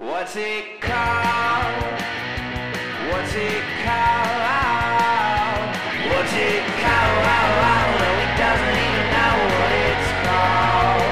What's 0.00 0.34
it 0.34 0.80
called? 0.80 1.82
What's 3.10 3.34
it 3.34 3.62
called? 3.84 5.76
What's 6.08 6.32
it 6.32 6.64
called? 6.80 7.20
No, 8.00 8.08
he 8.16 8.26
doesn't 8.40 8.76
even 8.80 9.06
know 9.12 9.34
what 9.52 9.72
it's 9.84 10.08
called. 10.24 11.04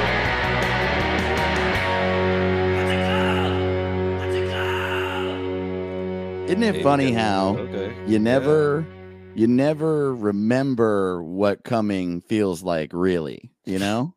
What's 2.72 2.92
it 2.94 3.02
called? 3.04 3.60
What's 4.20 4.36
it 4.36 4.48
called? 6.40 6.50
Isn't 6.50 6.62
it 6.62 6.82
funny 6.82 7.12
how 7.12 7.58
Okay. 7.58 7.94
you 8.06 8.18
never 8.18 8.86
you 9.34 9.46
never 9.46 10.14
remember 10.14 11.22
what 11.22 11.62
coming 11.62 12.22
feels 12.22 12.62
like 12.62 12.92
really, 12.94 13.50
you 13.66 13.78
know? 13.78 14.14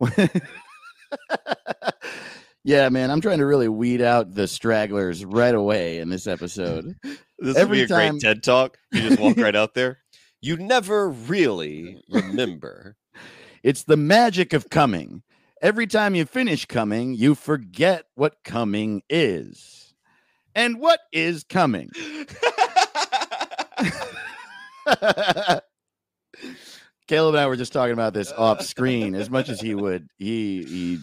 yeah, 2.66 2.88
man, 2.88 3.10
I'm 3.12 3.20
trying 3.20 3.38
to 3.38 3.46
really 3.46 3.68
weed 3.68 4.02
out 4.02 4.34
the 4.34 4.48
stragglers 4.48 5.24
right 5.24 5.54
away 5.54 5.98
in 5.98 6.10
this 6.10 6.26
episode. 6.26 6.94
This 7.38 7.58
Every 7.58 7.80
would 7.80 7.88
be 7.88 7.94
a 7.94 7.96
time- 7.98 8.12
great 8.12 8.22
TED 8.22 8.42
talk. 8.42 8.78
You 8.92 9.02
just 9.10 9.20
walk 9.20 9.36
right 9.36 9.54
out 9.54 9.74
there. 9.74 9.98
You 10.40 10.56
never 10.56 11.10
really 11.10 12.02
remember. 12.08 12.96
It's 13.62 13.82
the 13.84 13.96
magic 13.96 14.52
of 14.54 14.70
coming. 14.70 15.22
Every 15.60 15.86
time 15.86 16.14
you 16.14 16.24
finish 16.24 16.64
coming, 16.66 17.12
you 17.14 17.34
forget 17.34 18.04
what 18.14 18.42
coming 18.44 19.02
is. 19.10 19.92
And 20.54 20.78
what 20.80 21.00
is 21.12 21.44
coming? 21.44 21.90
Caleb 27.06 27.34
and 27.34 27.42
I 27.42 27.46
were 27.46 27.56
just 27.56 27.72
talking 27.72 27.92
about 27.92 28.14
this 28.14 28.32
off 28.36 28.62
screen. 28.62 29.14
As 29.14 29.30
much 29.30 29.48
as 29.48 29.60
he 29.60 29.74
would, 29.74 30.08
he 30.18 30.62
he 30.64 30.98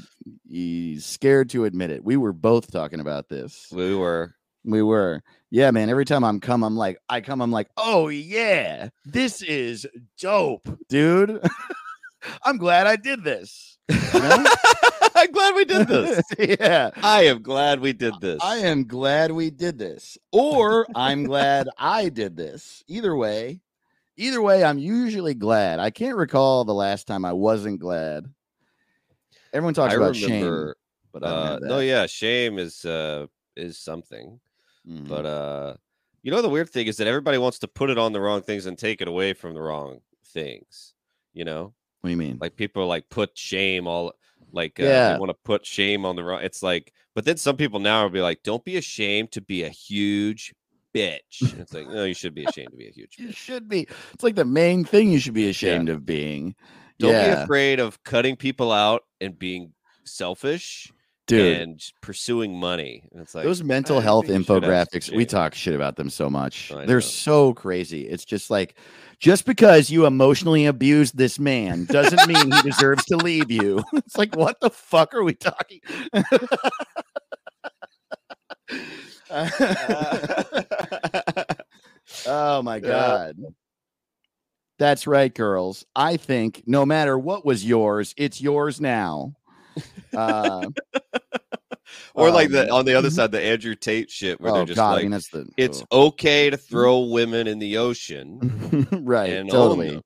he's 0.48 1.06
scared 1.06 1.50
to 1.52 1.66
admit 1.66 1.92
it. 1.92 2.04
We 2.04 2.18
were 2.18 2.34
both 2.34 2.72
talking 2.72 3.00
about 3.00 3.30
this. 3.30 3.68
we 3.72 3.96
were. 3.96 4.34
We 4.66 4.82
were, 4.82 5.22
yeah, 5.52 5.72
man. 5.72 5.90
Every 5.90 6.06
time 6.06 6.24
I'm 6.24 6.40
come, 6.40 6.64
I'm 6.64 6.78
like, 6.78 6.98
I 7.10 7.20
come, 7.20 7.42
I'm 7.42 7.52
like, 7.52 7.68
oh 7.76 8.08
yeah, 8.08 8.90
this 9.04 9.42
is 9.42 9.86
dope, 10.18 10.66
dude. 10.88 11.46
I'm 12.44 12.58
glad 12.58 12.88
I 12.88 12.96
did 12.96 13.26
this. 13.26 13.78
You 13.90 13.98
know? 14.22 14.46
I'm 15.16 15.32
glad 15.32 15.56
we 15.56 15.66
did 15.66 15.88
this. 15.90 16.24
yeah, 16.40 16.92
I 17.04 17.24
am 17.26 17.42
glad 17.42 17.82
we 17.82 17.92
did 17.92 18.14
this. 18.22 18.40
I 18.42 18.60
am 18.60 18.86
glad 18.86 19.34
we 19.34 19.50
did 19.50 19.78
this, 19.78 20.18
or 20.32 20.88
I'm 20.96 21.26
glad 21.26 21.68
I 21.78 22.08
did 22.08 22.38
this. 22.38 22.82
Either 22.88 23.14
way, 23.16 23.60
either 24.18 24.42
way, 24.42 24.64
I'm 24.64 24.78
usually 24.78 25.34
glad. 25.34 25.80
I 25.80 25.90
can't 25.90 26.16
recall 26.18 26.66
the 26.66 26.74
last 26.74 27.08
time 27.08 27.26
I 27.26 27.34
wasn't 27.34 27.80
glad. 27.80 28.26
Everyone 29.54 29.74
talks 29.74 29.94
I 29.94 29.98
about 29.98 30.16
shame, 30.16 30.74
but 31.12 31.24
Uh, 31.24 31.60
no, 31.62 31.80
yeah, 31.80 32.06
shame 32.08 32.58
is 32.58 32.86
uh 32.86 33.28
is 33.56 33.78
something. 33.78 34.40
Mhm. 34.88 35.08
But 35.08 35.26
uh, 35.26 35.76
you 36.24 36.32
know 36.32 36.42
the 36.42 36.50
weird 36.50 36.70
thing 36.70 36.88
is 36.88 36.98
that 36.98 37.08
everybody 37.08 37.38
wants 37.38 37.60
to 37.60 37.68
put 37.68 37.90
it 37.90 37.98
on 37.98 38.14
the 38.14 38.20
wrong 38.22 38.42
things 38.42 38.66
and 38.66 38.78
take 38.78 39.00
it 39.02 39.08
away 39.08 39.34
from 39.34 39.54
the 39.54 39.62
wrong 39.62 40.00
things. 40.26 40.94
You 41.34 41.46
know, 41.46 41.74
what 42.02 42.08
do 42.08 42.12
you 42.12 42.18
mean? 42.18 42.38
like 42.42 42.56
people 42.56 42.88
like 42.88 43.10
put 43.10 43.38
shame 43.38 43.88
all 43.88 44.14
like 44.52 44.80
uh, 44.80 44.84
Yeah. 44.84 45.14
they 45.14 45.20
want 45.20 45.30
to 45.30 45.38
put 45.44 45.66
shame 45.66 46.06
on 46.06 46.16
the 46.16 46.24
wrong. 46.24 46.42
It's 46.44 46.62
like, 46.64 46.94
but 47.16 47.26
then 47.26 47.38
some 47.38 47.58
people 47.58 47.80
now 47.80 48.04
will 48.04 48.10
be 48.10 48.22
like, 48.22 48.44
don't 48.44 48.64
be 48.64 48.78
ashamed 48.78 49.32
to 49.34 49.42
be 49.42 49.64
a 49.64 49.70
huge 49.70 50.54
bitch. 50.94 51.42
And 51.42 51.54
it's 51.62 51.74
like, 51.74 51.88
no, 51.88 52.04
you 52.04 52.14
should 52.14 52.34
be 52.34 52.46
ashamed 52.46 52.72
to 52.72 52.78
be 52.78 52.88
a 52.88 52.92
huge 52.92 53.16
You 53.18 53.32
should 53.32 53.68
be. 53.68 53.88
It's 54.14 54.24
like 54.24 54.36
the 54.36 54.46
main 54.46 54.86
thing 54.86 55.12
you 55.12 55.20
should 55.20 55.34
be 55.34 55.50
ashamed 55.50 55.90
of 55.90 56.06
being. 56.06 56.56
Don't 57.00 57.12
be 57.12 57.42
afraid 57.42 57.80
of 57.80 58.04
cutting 58.04 58.36
people 58.36 58.72
out 58.72 59.04
and 59.20 59.38
being 59.38 59.74
selfish 60.06 60.92
dude. 61.28 61.58
and 61.58 61.84
pursuing 62.02 62.58
money. 62.58 63.04
And 63.12 63.22
it's 63.22 63.36
like 63.36 63.44
those 63.44 63.64
mental 63.64 64.00
health 64.00 64.26
think 64.28 64.38
you 64.38 64.44
should 64.44 64.64
have 64.64 64.88
infographics, 64.88 65.16
we 65.16 65.26
talk 65.26 65.56
shit 65.56 65.76
about 65.76 65.96
them 65.96 66.10
so 66.10 66.30
much. 66.30 66.72
I 66.72 66.86
They're 66.86 67.02
so 67.02 67.54
crazy. 67.54 68.08
It's 68.08 68.26
just 68.26 68.50
like, 68.50 68.76
just 69.20 69.46
because 69.46 69.90
you 69.90 70.06
emotionally 70.06 70.66
abused 70.66 71.18
this 71.18 71.40
man 71.40 71.86
doesn't 71.86 72.28
mean 72.28 72.52
he 72.52 72.62
deserves 72.62 73.06
to 73.06 73.18
leave 73.18 73.52
you. 73.52 73.84
It's 73.94 74.18
like, 74.18 74.36
what 74.36 74.60
the 74.60 74.70
fuck 74.70 75.14
are 75.14 75.24
we 75.24 75.34
talking? 75.34 75.80
oh 82.28 82.62
my 82.62 82.76
Yeah. 82.76 82.80
god. 82.82 83.38
That's 84.80 85.08
right, 85.08 85.34
girls. 85.34 85.86
I 85.96 86.18
think 86.18 86.64
no 86.66 86.86
matter 86.86 87.18
what 87.18 87.46
was 87.46 87.66
yours, 87.66 88.14
it's 88.18 88.42
yours 88.42 88.82
now. 88.82 89.34
Uh, 90.16 90.68
or 92.14 92.30
like 92.30 92.46
um, 92.48 92.52
the 92.52 92.70
on 92.70 92.86
the 92.86 92.94
other 92.94 93.10
side, 93.10 93.32
the 93.32 93.42
Andrew 93.42 93.74
Tate 93.74 94.12
shit, 94.12 94.40
where 94.40 94.52
oh 94.52 94.56
they're 94.58 94.66
just 94.66 94.76
god, 94.76 94.90
I 94.90 94.94
like, 94.94 95.02
mean 95.06 95.12
that's 95.12 95.30
the 95.30 95.48
it's 95.58 95.84
oh. 95.90 96.08
okay 96.10 96.52
to 96.52 96.58
throw 96.58 97.00
women 97.00 97.48
in 97.48 97.58
the 97.58 97.78
ocean 97.78 98.88
right, 98.92 99.44
totally. 99.50 100.00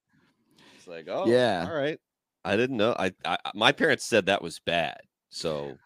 It's 0.78 0.88
like, 0.88 1.10
oh, 1.10 1.26
Yeah. 1.28 1.68
all 1.70 1.76
right. 1.78 2.00
I 2.46 2.56
didn't 2.56 2.78
know. 2.78 2.96
I, 2.98 3.12
I 3.26 3.38
my 3.54 3.74
parents 3.74 4.06
said 4.06 4.28
that 4.28 4.42
was 4.42 4.60
bad. 4.60 5.02
So 5.30 5.78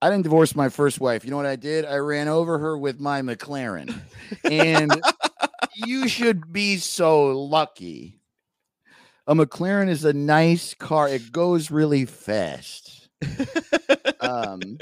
I 0.00 0.10
didn't 0.10 0.24
divorce 0.24 0.54
my 0.54 0.68
first 0.68 1.00
wife. 1.00 1.24
You 1.24 1.30
know 1.30 1.36
what 1.36 1.46
I 1.46 1.56
did? 1.56 1.84
I 1.84 1.96
ran 1.96 2.28
over 2.28 2.58
her 2.58 2.78
with 2.78 3.00
my 3.00 3.20
McLaren. 3.22 4.00
And 4.44 5.02
you 5.74 6.06
should 6.08 6.52
be 6.52 6.76
so 6.76 7.36
lucky. 7.36 8.20
A 9.26 9.34
McLaren 9.34 9.88
is 9.88 10.04
a 10.04 10.12
nice 10.12 10.74
car. 10.74 11.08
It 11.08 11.32
goes 11.32 11.70
really 11.70 12.04
fast. 12.04 13.08
Um 14.20 14.78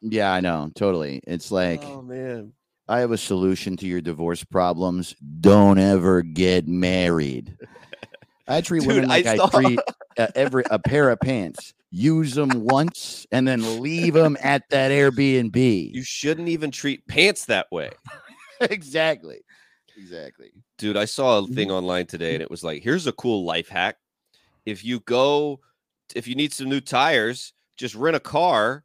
Yeah, 0.00 0.32
I 0.32 0.40
know. 0.40 0.70
Totally. 0.76 1.20
It's 1.26 1.50
like 1.50 1.82
oh 1.84 2.02
man, 2.02 2.52
I 2.88 3.00
have 3.00 3.10
a 3.10 3.18
solution 3.18 3.76
to 3.78 3.86
your 3.86 4.00
divorce 4.00 4.44
problems. 4.44 5.14
Don't 5.40 5.78
ever 5.78 6.22
get 6.22 6.68
married. 6.68 7.56
I 8.46 8.60
treat 8.60 8.80
Dude, 8.82 8.88
women 8.88 9.08
like 9.08 9.26
I 9.26 9.38
I, 9.42 9.48
treat 9.48 9.80
uh, 10.18 10.28
every 10.36 10.64
a 10.70 10.78
pair 10.78 11.10
of 11.10 11.18
pants. 11.20 11.74
Use 11.90 12.34
them 12.34 12.64
once 12.64 13.26
and 13.32 13.48
then 13.48 13.80
leave 13.80 14.14
them 14.14 14.36
at 14.40 14.68
that 14.70 14.92
Airbnb. 14.92 15.92
you 15.92 16.02
shouldn't 16.04 16.48
even 16.48 16.70
treat 16.70 17.06
pants 17.08 17.46
that 17.46 17.66
way. 17.72 17.90
exactly. 18.60 19.40
Exactly. 19.96 20.52
Dude, 20.78 20.96
I 20.96 21.04
saw 21.04 21.40
a 21.40 21.46
thing 21.48 21.70
online 21.70 22.06
today 22.06 22.34
and 22.34 22.40
mm. 22.40 22.44
it 22.44 22.50
was 22.50 22.62
like, 22.62 22.82
here's 22.82 23.06
a 23.06 23.12
cool 23.12 23.44
life 23.44 23.68
hack. 23.68 23.96
If 24.64 24.84
you 24.84 25.00
go, 25.00 25.60
if 26.14 26.28
you 26.28 26.34
need 26.34 26.52
some 26.52 26.68
new 26.68 26.80
tires, 26.80 27.52
just 27.76 27.94
rent 27.94 28.16
a 28.16 28.20
car 28.20 28.84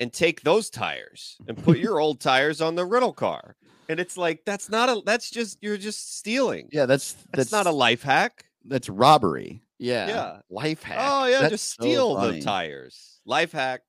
and 0.00 0.12
take 0.12 0.42
those 0.42 0.70
tires 0.70 1.38
and 1.48 1.62
put 1.62 1.78
your 1.80 1.98
old 2.00 2.20
tires 2.20 2.60
on 2.60 2.76
the 2.76 2.84
rental 2.84 3.12
car. 3.12 3.56
And 3.88 3.98
it's 3.98 4.16
like, 4.16 4.44
that's 4.44 4.68
not 4.68 4.88
a, 4.88 5.02
that's 5.04 5.30
just, 5.30 5.58
you're 5.60 5.78
just 5.78 6.18
stealing. 6.18 6.68
Yeah, 6.70 6.86
that's 6.86 7.14
That's, 7.14 7.26
that's, 7.32 7.52
not 7.52 7.66
a 7.66 7.72
life 7.72 8.02
hack. 8.02 8.44
that's 8.64 8.88
robbery. 8.88 9.62
Yeah. 9.78 10.08
Yeah. 10.08 10.38
Life 10.50 10.82
hack. 10.82 10.98
Oh, 11.00 11.26
yeah, 11.26 11.40
That's 11.40 11.52
just 11.52 11.74
so 11.76 11.82
steal 11.82 12.16
the 12.16 12.40
tires. 12.40 13.20
Life 13.24 13.52
hack. 13.52 13.82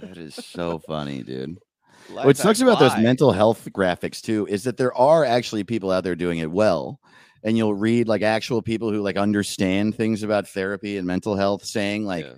That 0.00 0.16
is 0.16 0.34
so 0.34 0.78
funny, 0.80 1.22
dude. 1.22 1.58
Life 2.10 2.24
what 2.26 2.36
sucks 2.36 2.60
about 2.60 2.78
those 2.78 2.96
mental 2.98 3.32
health 3.32 3.68
graphics 3.72 4.20
too 4.20 4.46
is 4.48 4.62
that 4.64 4.76
there 4.76 4.94
are 4.94 5.24
actually 5.24 5.64
people 5.64 5.90
out 5.90 6.04
there 6.04 6.14
doing 6.14 6.38
it 6.38 6.50
well 6.50 7.00
and 7.42 7.56
you'll 7.56 7.74
read 7.74 8.06
like 8.06 8.22
actual 8.22 8.62
people 8.62 8.92
who 8.92 9.02
like 9.02 9.16
understand 9.16 9.96
things 9.96 10.22
about 10.22 10.46
therapy 10.48 10.98
and 10.98 11.06
mental 11.06 11.34
health 11.34 11.64
saying 11.64 12.04
like 12.04 12.24
Yeah. 12.24 12.34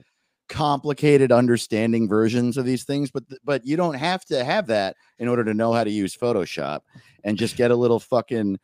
complicated 0.49 1.31
understanding 1.33 2.09
versions 2.09 2.57
of 2.57 2.65
these 2.65 2.85
things 2.85 3.11
but 3.11 3.29
th- 3.29 3.41
but 3.45 3.67
you 3.67 3.77
don't 3.77 3.95
have 3.95 4.25
to 4.27 4.43
have 4.43 4.69
that 4.69 4.97
in 5.19 5.29
order 5.29 5.45
to 5.45 5.53
know 5.53 5.75
how 5.75 5.85
to 5.85 5.91
use 5.91 6.17
photoshop 6.17 6.81
and 7.25 7.37
just 7.37 7.57
get 7.57 7.71
a 7.71 7.77
little 7.77 8.01
fucking 8.01 8.59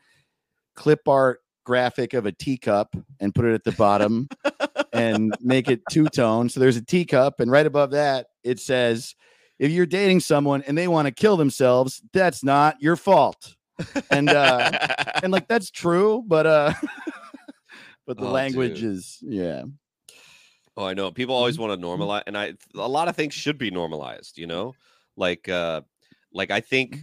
clip 0.75 1.07
art 1.07 1.41
graphic 1.65 2.15
of 2.15 2.27
a 2.27 2.33
teacup 2.33 2.95
and 3.21 3.35
put 3.35 3.45
it 3.45 3.55
at 3.55 3.65
the 3.65 3.73
bottom 3.73 4.29
and 4.93 5.35
make 5.41 5.69
it 5.69 5.81
two 5.91 6.07
tone 6.07 6.49
so 6.49 6.61
there's 6.61 6.77
a 6.77 6.85
teacup 6.85 7.41
and 7.41 7.51
right 7.51 7.67
above 7.67 7.91
that 7.91 8.27
it 8.43 8.61
says 8.61 9.15
if 9.59 9.71
you're 9.71 9.87
dating 9.87 10.21
someone 10.21 10.63
and 10.63 10.77
they 10.77 10.89
want 10.89 11.07
to 11.07 11.13
kill 11.13 11.37
themselves 11.37 12.03
that's 12.13 12.45
not 12.45 12.81
your 12.81 12.97
fault 12.97 13.57
and 14.11 14.29
uh 14.31 14.71
and 15.23 15.33
like 15.33 15.49
that's 15.49 15.71
true 15.71 16.23
but 16.27 16.47
uh 16.47 16.73
but 18.07 18.19
the 18.19 18.27
Oh, 18.27 18.31
language 18.33 18.81
dude. 18.81 18.91
is 18.93 19.19
yeah 19.23 19.65
Oh, 20.77 20.85
I 20.85 20.93
know. 20.95 21.13
People 21.13 21.37
always 21.37 21.57
want 21.57 21.81
to 21.81 21.87
normalize, 21.87 22.25
and 22.27 22.37
I 22.37 22.55
a 22.75 22.89
lot 22.89 23.07
of 23.07 23.15
things 23.15 23.33
should 23.33 23.59
be 23.59 23.71
normalized. 23.71 24.39
You 24.39 24.49
know, 24.49 24.75
like 25.17 25.49
uh, 25.49 25.83
like 26.33 26.51
I 26.51 26.59
think, 26.59 26.99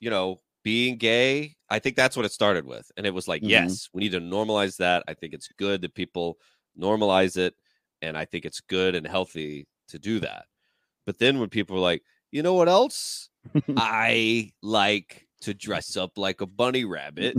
you 0.00 0.10
know, 0.10 0.40
being 0.64 0.96
gay. 0.96 1.54
I 1.74 1.78
think 1.80 1.96
that's 1.96 2.16
what 2.16 2.24
it 2.24 2.32
started 2.32 2.64
with, 2.64 2.90
and 2.96 3.04
it 3.06 3.12
was 3.12 3.26
like, 3.28 3.42
Mhm. 3.42 3.48
yes, 3.50 3.88
we 3.92 4.00
need 4.02 4.12
to 4.12 4.20
normalize 4.20 4.76
that. 4.78 5.02
I 5.08 5.14
think 5.14 5.34
it's 5.34 5.48
good 5.58 5.82
that 5.82 5.94
people 5.94 6.38
normalize 6.78 7.36
it, 7.36 7.54
and 8.00 8.16
I 8.16 8.24
think 8.24 8.44
it's 8.44 8.60
good 8.60 8.94
and 8.94 9.06
healthy 9.06 9.66
to 9.88 9.98
do 9.98 10.20
that. 10.20 10.44
But 11.06 11.18
then 11.18 11.40
when 11.40 11.48
people 11.48 11.76
are 11.76 11.80
like, 11.80 12.02
you 12.30 12.42
know 12.42 12.54
what 12.54 12.68
else? 12.68 13.28
I 13.76 14.52
like 14.62 15.26
to 15.42 15.52
dress 15.52 15.96
up 15.96 16.16
like 16.16 16.40
a 16.40 16.46
bunny 16.46 16.84
rabbit. 16.84 17.36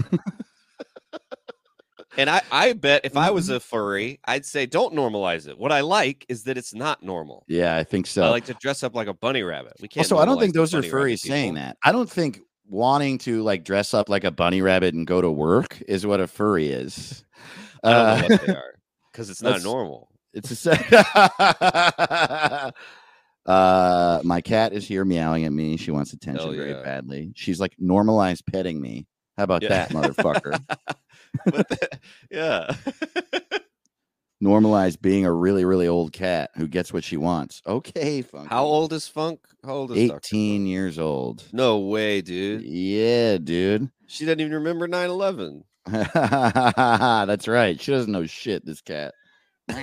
And 2.18 2.30
I, 2.30 2.42
I 2.52 2.74
bet 2.74 3.02
if 3.04 3.18
I 3.18 3.26
Mm-hmm. 3.28 3.36
was 3.36 3.50
a 3.50 3.60
furry, 3.60 4.20
I'd 4.26 4.46
say 4.46 4.66
don't 4.66 4.94
normalize 4.94 5.48
it. 5.50 5.58
What 5.58 5.72
I 5.74 5.82
like 5.82 6.26
is 6.30 6.44
that 6.44 6.58
it's 6.58 6.74
not 6.74 7.04
normal. 7.04 7.44
Yeah, 7.48 7.76
I 7.76 7.84
think 7.84 8.08
so. 8.08 8.24
I 8.24 8.30
like 8.30 8.46
to 8.46 8.54
dress 8.54 8.84
up 8.84 8.96
like 8.96 9.08
a 9.08 9.14
bunny 9.14 9.44
rabbit. 9.44 9.74
We 9.82 9.88
can't. 9.90 10.06
also, 10.06 10.18
I 10.18 10.26
don't 10.26 10.40
think 10.40 10.54
those 10.54 10.74
are 10.74 10.82
furries 10.82 11.20
saying 11.20 11.56
that. 11.56 11.78
I 11.84 11.92
don't 11.92 12.10
think 12.10 12.40
wanting 12.68 13.18
to 13.20 13.42
like 13.44 13.64
dress 13.64 13.94
up 13.94 14.10
like 14.10 14.24
a 14.24 14.32
bunny 14.32 14.62
rabbit 14.62 14.94
and 14.94 15.08
go 15.08 15.22
to 15.22 15.32
work 15.32 15.82
is 15.88 16.06
what 16.06 16.20
a 16.20 16.28
furry 16.28 16.70
is. 16.70 17.24
Uh, 17.84 18.28
they 18.28 18.54
are 18.54 18.76
because 19.12 19.30
it's 19.30 19.42
not 19.42 19.64
normal. 19.64 20.10
It's 20.34 20.66
a 20.66 22.74
uh 23.46 24.22
my 24.24 24.42
cat 24.42 24.74
is 24.74 24.88
here 24.88 25.06
meowing 25.06 25.46
at 25.46 25.54
me. 25.54 25.78
She 25.78 25.92
wants 25.92 26.14
attention 26.14 26.46
Hell 26.48 26.56
very 26.56 26.74
badly. 26.84 27.32
She's 27.36 27.60
like 27.60 27.76
normalized 27.80 28.44
petting 28.52 28.82
me. 28.82 29.08
How 29.38 29.44
about 29.44 29.64
Yeah. 29.64 29.70
that, 29.70 29.90
motherfucker? 29.92 30.60
The- 31.46 32.00
yeah. 32.32 32.74
normalize 34.44 35.00
being 35.00 35.26
a 35.26 35.32
really, 35.34 35.66
really 35.66 35.88
old 35.88 36.12
cat 36.14 36.52
who 36.56 36.68
gets 36.68 36.92
what 36.94 37.04
she 37.04 37.18
wants. 37.18 37.62
Okay, 37.66 38.22
Funky. 38.22 38.48
How 38.50 38.64
old 38.66 38.94
is 38.94 39.08
Funk? 39.08 39.40
How 39.64 39.74
old 39.74 39.92
is 39.92 40.10
Dr. 40.10 40.18
18 40.28 40.62
Funk? 40.62 40.68
years 40.70 41.00
old. 41.00 41.44
No 41.54 41.80
way, 41.80 42.22
dude. 42.22 42.62
Yeah, 42.64 43.38
dude. 43.38 43.90
She 44.08 44.26
doesn't 44.26 44.40
even 44.42 44.54
remember 44.54 44.88
9 44.88 45.10
11. 45.10 45.64
That's 45.88 47.48
right. 47.48 47.80
She 47.80 47.92
doesn't 47.92 48.12
know 48.12 48.26
shit, 48.26 48.66
this 48.66 48.82
cat. 48.82 49.14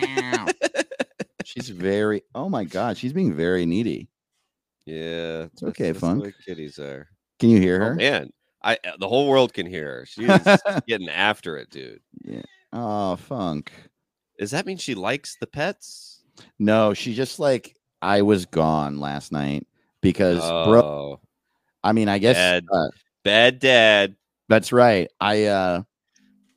she's 1.44 1.68
very 1.68 2.22
oh 2.34 2.48
my 2.48 2.64
god, 2.64 2.96
she's 2.96 3.12
being 3.12 3.34
very 3.34 3.66
needy. 3.66 4.08
Yeah. 4.86 5.44
It's 5.52 5.62
okay, 5.62 5.88
that's 5.92 6.00
Funk. 6.00 6.22
The 6.24 6.32
kitties 6.44 6.78
are. 6.78 7.08
Can 7.40 7.50
you 7.50 7.60
hear 7.60 7.76
Oh, 7.82 7.86
her? 7.86 7.94
man. 7.96 8.30
I 8.64 8.78
the 9.00 9.08
whole 9.08 9.28
world 9.28 9.52
can 9.52 9.66
hear 9.66 9.86
her. 10.00 10.06
She's 10.06 10.28
getting 10.86 11.08
after 11.08 11.56
it, 11.56 11.70
dude. 11.70 12.00
Yeah. 12.24 12.42
Oh, 12.72 13.16
funk. 13.16 13.72
Does 14.42 14.50
that 14.50 14.66
mean 14.66 14.76
she 14.76 14.96
likes 14.96 15.36
the 15.38 15.46
pets? 15.46 16.24
No, 16.58 16.94
she 16.94 17.14
just 17.14 17.38
like 17.38 17.76
I 18.02 18.22
was 18.22 18.44
gone 18.44 18.98
last 18.98 19.30
night 19.30 19.68
because 20.00 20.40
bro, 20.40 20.80
Oh, 20.82 21.20
I 21.84 21.92
mean, 21.92 22.08
I 22.08 22.18
guess 22.18 22.34
Bad. 22.34 22.64
uh, 22.72 22.88
bad 23.22 23.60
dad. 23.60 24.16
that's 24.48 24.72
right. 24.72 25.08
I 25.20 25.44
uh 25.44 25.82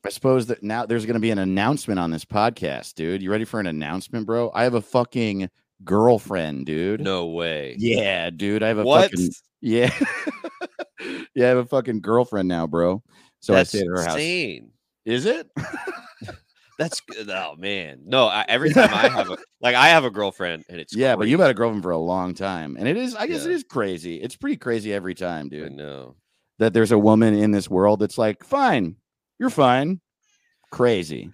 I 0.03 0.09
suppose 0.09 0.47
that 0.47 0.63
now 0.63 0.87
there's 0.87 1.05
going 1.05 1.13
to 1.13 1.19
be 1.19 1.29
an 1.29 1.37
announcement 1.37 1.99
on 1.99 2.09
this 2.09 2.25
podcast, 2.25 2.95
dude. 2.95 3.21
You 3.21 3.29
ready 3.29 3.45
for 3.45 3.59
an 3.59 3.67
announcement, 3.67 4.25
bro? 4.25 4.49
I 4.55 4.63
have 4.63 4.73
a 4.73 4.81
fucking 4.81 5.47
girlfriend, 5.83 6.65
dude. 6.65 7.01
No 7.01 7.27
way. 7.27 7.75
Yeah, 7.77 8.31
dude. 8.31 8.63
I 8.63 8.69
have 8.69 8.79
a 8.79 8.83
What? 8.83 9.11
fucking 9.11 9.29
yeah. 9.61 9.95
yeah, 11.35 11.45
I 11.45 11.49
have 11.49 11.57
a 11.57 11.65
fucking 11.65 12.01
girlfriend 12.01 12.47
now, 12.47 12.65
bro. 12.65 13.03
So 13.41 13.53
That's 13.53 13.75
I 13.75 13.77
stay 13.77 13.85
at 13.85 13.91
her 13.95 14.03
house. 14.03 14.65
Is 15.05 15.25
it? 15.27 15.51
That's 16.77 16.99
good. 17.01 17.29
Oh 17.29 17.55
man, 17.57 18.01
no. 18.05 18.25
I, 18.27 18.45
every 18.47 18.73
time 18.73 18.93
I 18.93 19.07
have 19.09 19.29
a 19.29 19.37
like, 19.61 19.75
I 19.75 19.87
have 19.89 20.03
a 20.03 20.09
girlfriend, 20.09 20.65
and 20.69 20.79
it's 20.79 20.95
yeah, 20.95 21.15
but 21.15 21.27
you've 21.27 21.37
crazy. 21.39 21.47
had 21.47 21.51
a 21.51 21.57
girlfriend 21.57 21.83
for 21.83 21.91
a 21.91 21.97
long 21.97 22.33
time. 22.33 22.75
And 22.77 22.87
it 22.87 22.97
is, 22.97 23.15
I 23.15 23.27
guess 23.27 23.45
it 23.45 23.49
Yeah. 23.49 23.55
is 23.55 23.63
crazy. 23.63 24.21
It's 24.21 24.35
pretty 24.35 24.57
crazy 24.57 24.93
every 24.93 25.15
time, 25.15 25.45
I 25.47 25.49
dude. 25.49 25.71
know. 25.73 26.15
That 26.59 26.73
there's 26.73 26.91
a 26.91 26.97
woman 26.99 27.33
in 27.33 27.51
this 27.51 27.69
world 27.69 27.99
that's 27.99 28.17
like, 28.17 28.43
fine, 28.43 28.95
you're 29.39 29.49
fine. 29.49 29.99
Crazy. 30.71 31.29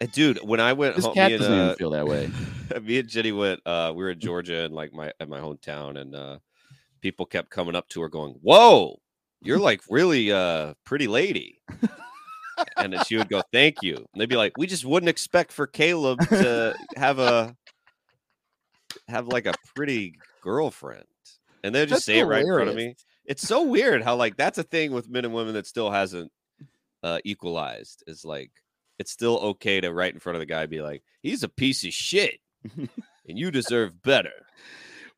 And 0.00 0.12
dude, 0.12 0.38
when 0.42 0.60
I 0.60 0.72
went 0.74 0.94
This 0.96 1.04
home, 1.04 1.14
cat 1.14 1.30
me 1.32 1.38
doesn't 1.38 1.52
even 1.52 1.66
uh, 1.68 1.74
feel 1.74 1.90
that 1.90 2.06
way. 2.06 2.30
me 2.82 2.98
and 2.98 3.08
Jenny 3.08 3.32
went. 3.32 3.60
Uh, 3.66 3.92
we 3.94 4.04
were 4.04 4.10
in 4.10 4.20
Georgia 4.20 4.64
and 4.64 4.74
like 4.74 4.92
my 4.92 5.12
at 5.20 5.28
my 5.28 5.40
hometown, 5.40 5.98
and 5.98 6.14
uh, 6.14 6.38
people 7.00 7.26
kept 7.26 7.50
coming 7.50 7.74
up 7.74 7.88
to 7.90 8.02
her, 8.02 8.08
going, 8.08 8.34
"Whoa, 8.42 9.00
you're 9.40 9.58
like 9.58 9.80
really 9.88 10.30
uh 10.32 10.74
pretty 10.84 11.06
lady." 11.06 11.60
And 12.76 12.92
then 12.92 13.04
she 13.04 13.16
would 13.16 13.28
go, 13.28 13.42
"Thank 13.52 13.82
you." 13.82 13.96
And 13.96 14.20
they'd 14.20 14.28
be 14.28 14.36
like, 14.36 14.56
"We 14.56 14.66
just 14.66 14.84
wouldn't 14.84 15.10
expect 15.10 15.52
for 15.52 15.66
Caleb 15.66 16.20
to 16.28 16.74
have 16.96 17.18
a 17.18 17.56
have 19.08 19.28
like 19.28 19.46
a 19.46 19.54
pretty 19.74 20.14
girlfriend," 20.42 21.04
and 21.62 21.74
they'd 21.74 21.88
just 21.88 22.00
That's 22.00 22.04
say 22.04 22.18
it 22.20 22.24
right 22.24 22.42
in 22.42 22.52
front 22.52 22.70
of 22.70 22.76
me. 22.76 22.96
It's 23.24 23.46
so 23.46 23.62
weird 23.62 24.02
how 24.02 24.16
like 24.16 24.36
that's 24.36 24.58
a 24.58 24.62
thing 24.62 24.92
with 24.92 25.08
men 25.08 25.24
and 25.24 25.34
women 25.34 25.54
that 25.54 25.66
still 25.66 25.90
hasn't 25.90 26.30
uh 27.02 27.18
equalized. 27.24 28.04
Is 28.06 28.24
like 28.24 28.50
it's 28.98 29.12
still 29.12 29.38
okay 29.38 29.80
to 29.80 29.92
right 29.92 30.12
in 30.12 30.20
front 30.20 30.36
of 30.36 30.40
the 30.40 30.46
guy 30.46 30.66
be 30.66 30.82
like, 30.82 31.02
"He's 31.22 31.42
a 31.42 31.48
piece 31.48 31.84
of 31.84 31.92
shit, 31.92 32.38
and 32.76 32.88
you 33.26 33.50
deserve 33.50 34.02
better." 34.02 34.46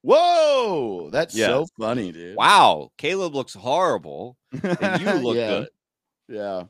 Whoa, 0.02 1.10
that's 1.10 1.36
so 1.36 1.66
funny, 1.78 2.12
dude. 2.12 2.36
Wow, 2.36 2.90
Caleb 2.98 3.34
looks 3.34 3.54
horrible, 3.54 4.36
and 4.52 5.02
you 5.02 5.12
look 5.12 5.36
yeah, 5.36 5.48
good. 5.48 5.68
Yeah. 6.28 6.62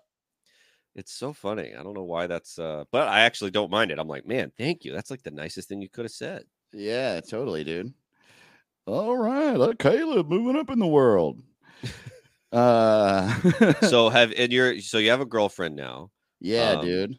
It's 0.99 1.13
so 1.13 1.33
funny. 1.33 1.77
I 1.77 1.85
don't 1.85 1.95
know 1.95 2.03
why 2.03 2.27
that's 2.27 2.59
uh 2.59 2.85
but 2.91 3.07
I 3.07 3.21
actually 3.21 3.53
don't 3.53 3.71
mind 3.71 3.93
it. 3.93 4.01
I'm 4.01 4.09
like, 4.09 4.27
man, 4.27 4.51
thank 4.59 4.85
you. 4.85 4.93
That's 4.93 5.13
like 5.13 5.23
the 5.23 5.31
nicest 5.31 5.69
thing 5.69 5.81
you 5.81 5.89
could 5.89 6.05
have 6.05 6.11
said. 6.13 6.45
Yeah, 6.73 7.21
totally, 7.21 7.63
dude. 7.63 7.95
All 8.87 9.17
right, 9.17 9.55
let 9.57 9.79
Caleb 9.79 10.29
moving 10.29 10.57
up 10.57 10.71
in 10.71 10.81
the 10.81 10.87
world. 10.87 11.43
Uh, 12.51 13.29
So 13.83 14.09
have 14.09 14.33
and 14.33 14.51
you're 14.51 14.81
so 14.81 14.97
you 14.97 15.11
have 15.11 15.21
a 15.21 15.27
girlfriend 15.27 15.77
now. 15.77 16.11
yeah, 16.41 16.73
um, 16.73 16.87
dude. 16.87 17.19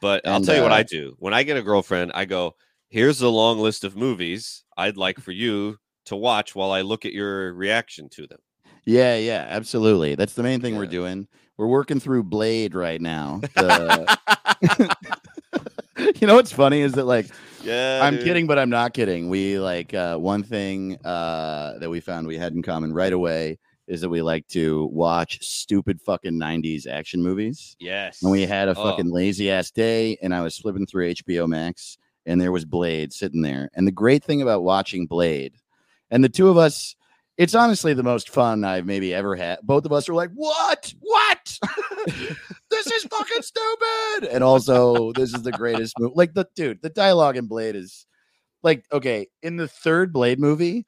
But 0.00 0.26
I'll 0.26 0.40
tell 0.40 0.56
you 0.56 0.62
what 0.62 0.72
uh, 0.72 0.76
I 0.76 0.82
do. 0.82 1.14
When 1.18 1.34
I 1.34 1.42
get 1.42 1.58
a 1.58 1.62
girlfriend, 1.62 2.12
I 2.14 2.24
go, 2.24 2.56
here's 2.88 3.20
a 3.20 3.28
long 3.28 3.58
list 3.58 3.84
of 3.84 3.94
movies 3.94 4.64
I'd 4.78 4.96
like 4.96 5.20
for 5.20 5.32
you 5.32 5.76
to 6.06 6.16
watch 6.16 6.54
while 6.54 6.72
I 6.72 6.80
look 6.80 7.04
at 7.04 7.12
your 7.12 7.52
reaction 7.52 8.08
to 8.10 8.26
them. 8.26 8.40
Yeah, 8.84 9.16
yeah, 9.16 9.46
absolutely. 9.48 10.14
That's 10.14 10.34
the 10.34 10.42
main 10.42 10.60
thing 10.60 10.76
we're 10.76 10.86
doing. 10.86 11.28
We're 11.56 11.66
working 11.66 12.00
through 12.00 12.24
Blade 12.24 12.74
right 12.74 13.00
now. 13.00 13.40
The- 13.54 14.16
you 16.20 16.26
know 16.26 16.34
what's 16.36 16.52
funny 16.52 16.80
is 16.80 16.92
that 16.92 17.04
like 17.04 17.26
yeah. 17.62 18.00
I'm 18.02 18.16
dude. 18.16 18.24
kidding, 18.24 18.46
but 18.46 18.58
I'm 18.58 18.70
not 18.70 18.94
kidding. 18.94 19.28
We 19.28 19.58
like 19.58 19.92
uh, 19.92 20.16
one 20.16 20.42
thing 20.42 20.96
uh, 21.04 21.78
that 21.78 21.90
we 21.90 22.00
found 22.00 22.26
we 22.26 22.38
had 22.38 22.54
in 22.54 22.62
common 22.62 22.92
right 22.94 23.12
away 23.12 23.58
is 23.86 24.00
that 24.00 24.08
we 24.08 24.22
like 24.22 24.46
to 24.48 24.86
watch 24.92 25.38
stupid 25.42 26.00
fucking 26.00 26.34
90s 26.38 26.86
action 26.86 27.20
movies. 27.22 27.76
Yes. 27.80 28.22
And 28.22 28.30
we 28.30 28.42
had 28.46 28.68
a 28.68 28.70
Oh. 28.78 28.84
fucking 28.84 29.10
lazy 29.10 29.50
ass 29.50 29.70
day, 29.72 30.16
and 30.22 30.32
I 30.34 30.42
was 30.42 30.56
flipping 30.56 30.86
through 30.86 31.10
HBO 31.10 31.48
Max, 31.48 31.98
and 32.24 32.40
there 32.40 32.52
was 32.52 32.64
Blade 32.64 33.12
sitting 33.12 33.42
there. 33.42 33.68
And 33.74 33.86
the 33.88 33.92
great 33.92 34.22
thing 34.22 34.42
about 34.42 34.62
watching 34.62 35.06
Blade, 35.06 35.54
and 36.10 36.22
the 36.22 36.28
two 36.28 36.48
of 36.48 36.56
us, 36.56 36.94
it's 37.40 37.54
honestly 37.54 37.94
the 37.94 38.02
most 38.02 38.28
fun 38.28 38.64
I've 38.64 38.84
maybe 38.84 39.14
ever 39.14 39.34
had. 39.34 39.60
Both 39.62 39.86
of 39.86 39.94
us 39.94 40.10
are 40.10 40.14
like, 40.14 40.30
"What? 40.34 40.92
What? 41.00 41.58
this 42.70 42.86
is 42.86 43.04
fucking 43.04 43.40
stupid!" 43.40 44.28
And 44.30 44.44
also, 44.44 45.12
this 45.12 45.32
is 45.32 45.42
the 45.42 45.50
greatest 45.50 45.98
movie. 45.98 46.12
Like 46.14 46.34
the 46.34 46.46
dude, 46.54 46.82
the 46.82 46.90
dialogue 46.90 47.38
in 47.38 47.46
Blade 47.46 47.76
is 47.76 48.06
like 48.62 48.84
okay. 48.92 49.26
In 49.42 49.56
the 49.56 49.68
third 49.68 50.12
Blade 50.12 50.38
movie, 50.38 50.84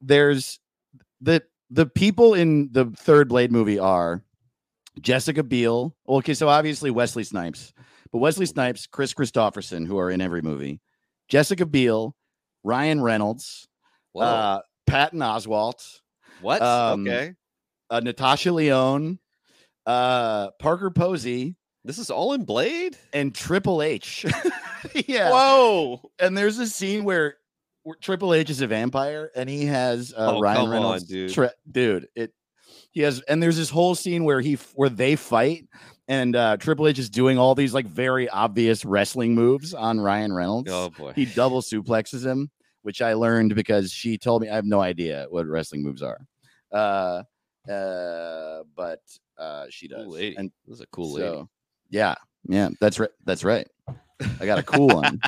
there's 0.00 0.60
the 1.20 1.42
the 1.68 1.86
people 1.86 2.32
in 2.32 2.68
the 2.70 2.84
third 2.96 3.28
Blade 3.28 3.50
movie 3.50 3.80
are 3.80 4.22
Jessica 5.00 5.42
Biel. 5.42 5.96
Okay, 6.08 6.34
so 6.34 6.48
obviously 6.48 6.92
Wesley 6.92 7.24
Snipes, 7.24 7.72
but 8.12 8.18
Wesley 8.18 8.46
Snipes, 8.46 8.86
Kris 8.86 9.14
Kristofferson, 9.14 9.84
who 9.84 9.98
are 9.98 10.12
in 10.12 10.20
every 10.20 10.42
movie, 10.42 10.80
Jessica 11.26 11.66
Biel, 11.66 12.14
Ryan 12.62 13.02
Reynolds, 13.02 13.66
uh, 14.14 14.60
Patton 14.88 15.20
Oswalt, 15.20 16.00
what? 16.40 16.62
um, 16.62 17.06
okay. 17.06 17.34
uh, 17.90 18.00
Natasha 18.00 18.50
Lyonne, 18.52 19.18
uh, 19.86 20.50
Parker 20.58 20.90
Posey, 20.90 21.56
This 21.84 21.98
is 21.98 22.10
all 22.10 22.32
in 22.32 22.44
Blade? 22.44 22.96
and 23.12 23.34
Triple 23.34 23.82
H. 23.82 24.24
yeah. 25.06 25.30
Whoa. 25.30 26.00
And 26.18 26.36
there's 26.36 26.58
a 26.58 26.66
scene 26.66 27.04
where, 27.04 27.36
where 27.82 27.96
Triple 28.00 28.34
H 28.34 28.50
is 28.50 28.60
a 28.60 28.66
vampire 28.66 29.30
and 29.34 29.48
he 29.48 29.64
has 29.66 30.12
uh, 30.16 30.34
Oh, 30.36 30.40
Ryan 30.40 30.56
come 30.56 30.64
on, 30.66 30.70
Reynolds. 30.72 31.04
dude. 31.04 31.32
tra- 31.32 31.52
dude, 31.70 32.08
it 32.14 32.32
he 32.90 33.00
has, 33.02 33.20
and 33.28 33.42
there's 33.42 33.56
this 33.56 33.70
whole 33.70 33.94
scene 33.94 34.24
where 34.24 34.40
he 34.40 34.54
where 34.74 34.88
they 34.88 35.14
fight, 35.14 35.66
and 36.08 36.34
uh, 36.34 36.56
Triple 36.56 36.86
H 36.88 36.98
is 36.98 37.10
doing 37.10 37.38
all 37.38 37.54
these 37.54 37.72
like 37.74 37.86
very 37.86 38.28
obvious 38.28 38.84
wrestling 38.84 39.34
moves 39.34 39.74
on 39.74 40.00
Ryan 40.00 40.32
Reynolds. 40.32 40.70
Oh 40.72 40.90
boy. 40.90 41.12
He 41.14 41.24
double 41.26 41.60
suplexes 41.60 42.24
him, 42.24 42.50
which 42.82 43.02
I 43.02 43.14
learned 43.14 43.54
because 43.54 43.92
she 43.92 44.18
told 44.18 44.42
me 44.42 44.48
I 44.48 44.54
have 44.54 44.64
no 44.64 44.80
idea 44.80 45.26
what 45.30 45.46
wrestling 45.46 45.82
moves 45.82 46.02
are. 46.02 46.18
Uh, 46.72 47.22
uh, 47.70 48.62
but 48.76 49.00
uh, 49.36 49.66
she 49.70 49.88
does. 49.88 50.04
cool 50.04 50.14
lady. 50.14 50.36
And 50.36 50.50
this 50.66 50.76
is 50.76 50.80
a 50.80 50.86
cool 50.88 51.12
lady. 51.14 51.28
so, 51.28 51.48
yeah, 51.90 52.14
yeah, 52.48 52.68
that's 52.80 52.98
right. 52.98 53.10
That's 53.24 53.44
right. 53.44 53.66
I 54.40 54.46
got 54.46 54.58
a 54.58 54.62
cool 54.62 54.88
one. 54.94 55.20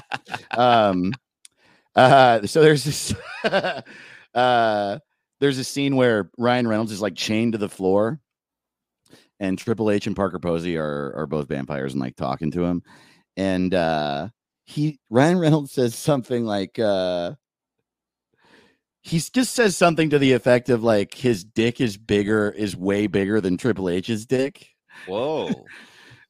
Um, 0.57 1.13
uh, 1.95 2.47
so 2.47 2.63
there's 2.63 2.85
this, 2.85 3.15
uh, 4.35 4.99
there's 5.41 5.59
a 5.59 5.65
scene 5.65 5.97
where 5.97 6.31
Ryan 6.39 6.69
Reynolds 6.69 6.93
is 6.93 7.03
like 7.03 7.15
chained 7.15 7.53
to 7.53 7.59
the 7.59 7.69
floor, 7.69 8.21
and 9.39 9.59
Triple 9.59 9.91
H 9.91 10.07
and 10.07 10.17
Parker 10.17 10.39
Posey 10.39 10.77
are 10.77 11.15
are 11.17 11.27
both 11.27 11.49
vampires 11.49 11.93
and 11.93 12.01
like 12.01 12.17
talking 12.17 12.51
to 12.53 12.65
him, 12.65 12.83
and 13.37 13.75
uh, 13.75 14.29
he 14.71 15.01
Ryan 15.11 15.39
Reynolds 15.39 15.73
says 15.73 15.95
something 15.95 16.45
like, 16.45 16.79
uh, 16.79 17.35
he 19.03 19.19
just 19.19 19.55
says 19.55 19.77
something 19.77 20.11
to 20.11 20.19
the 20.19 20.33
effect 20.33 20.69
of 20.69 20.85
like 20.85 21.15
his 21.15 21.43
dick 21.43 21.81
is 21.81 21.97
bigger, 21.97 22.51
is 22.51 22.77
way 22.77 23.07
bigger 23.07 23.41
than 23.41 23.57
Triple 23.57 23.89
H's 23.89 24.27
dick. 24.27 24.69
Whoa. 25.07 25.67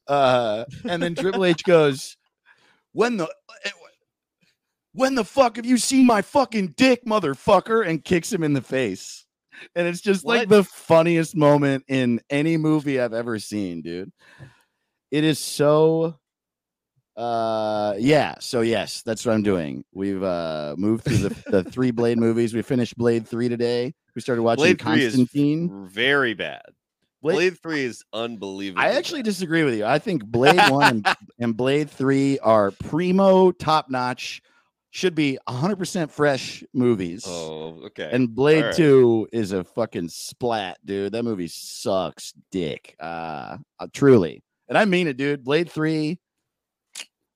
Uh, 0.09 0.65
and 0.89 1.01
then 1.01 1.15
Triple 1.15 1.45
H 1.45 1.63
goes, 1.63 2.17
"When 2.91 3.17
the 3.17 3.29
when 4.93 5.15
the 5.15 5.23
fuck 5.23 5.55
have 5.55 5.65
you 5.65 5.77
seen 5.77 6.05
my 6.05 6.21
fucking 6.21 6.75
dick, 6.77 7.05
motherfucker?" 7.05 7.87
and 7.87 8.05
kicks 8.05 8.33
him 8.33 8.43
in 8.43 8.53
the 8.53 8.61
face. 8.61 9.25
And 9.77 9.87
it's 9.87 10.01
just 10.01 10.25
like 10.25 10.49
the 10.49 10.65
funniest 10.65 11.37
moment 11.37 11.85
in 11.87 12.21
any 12.29 12.57
movie 12.57 13.01
I've 13.01 13.13
ever 13.13 13.39
seen, 13.39 13.83
dude. 13.83 14.11
It 15.13 15.23
is 15.23 15.39
so 15.39 16.19
uh 17.21 17.95
yeah, 17.99 18.37
so 18.41 18.63
yes, 18.63 19.03
that's 19.03 19.27
what 19.27 19.35
I'm 19.35 19.43
doing. 19.43 19.85
We've 19.93 20.23
uh 20.23 20.75
moved 20.79 21.05
through 21.05 21.19
the, 21.19 21.43
the 21.51 21.65
three 21.65 21.91
Blade 21.91 22.19
movies. 22.19 22.55
We 22.55 22.63
finished 22.63 22.97
Blade 22.97 23.29
3 23.29 23.49
today. 23.49 23.95
We 24.15 24.23
started 24.23 24.43
watching 24.43 24.77
Blade 24.77 24.81
3 24.81 25.03
is 25.03 25.15
Constantine. 25.17 25.89
very 25.89 26.35
bad. 26.35 26.63
Blade- 27.23 27.35
Blade, 27.35 27.59
3 27.63 27.85
is 27.85 28.05
unbelievable. 28.15 28.81
I 28.83 28.93
actually 28.93 29.23
disagree 29.23 29.63
with 29.63 29.75
you. 29.75 29.85
I 29.85 29.99
think 29.99 30.25
Blade 30.25 30.59
1 30.71 30.83
and, 30.89 31.07
and 31.39 31.57
Blade 31.57 31.91
3 31.91 32.39
are 32.39 32.71
primo 32.71 33.53
top 33.53 33.91
notch, 33.91 34.41
should 34.91 35.15
be 35.15 35.39
100% 35.47 36.11
fresh 36.11 36.65
movies. 36.73 37.25
Oh, 37.27 37.83
okay. 37.87 38.09
And 38.11 38.35
Blade 38.35 38.63
Alright. 38.63 38.77
2 38.77 39.29
is 39.33 39.53
a 39.53 39.65
fucking 39.65 40.09
splat, 40.09 40.79
dude. 40.85 41.13
That 41.13 41.25
movie 41.25 41.49
sucks 41.49 42.33
dick. 42.51 42.97
Uh, 42.99 43.59
uh, 43.79 43.87
truly. 43.93 44.43
And 44.69 44.79
I 44.79 44.87
mean 44.87 45.07
it, 45.07 45.17
dude. 45.19 45.45
Blade 45.45 45.71
3, 45.71 46.19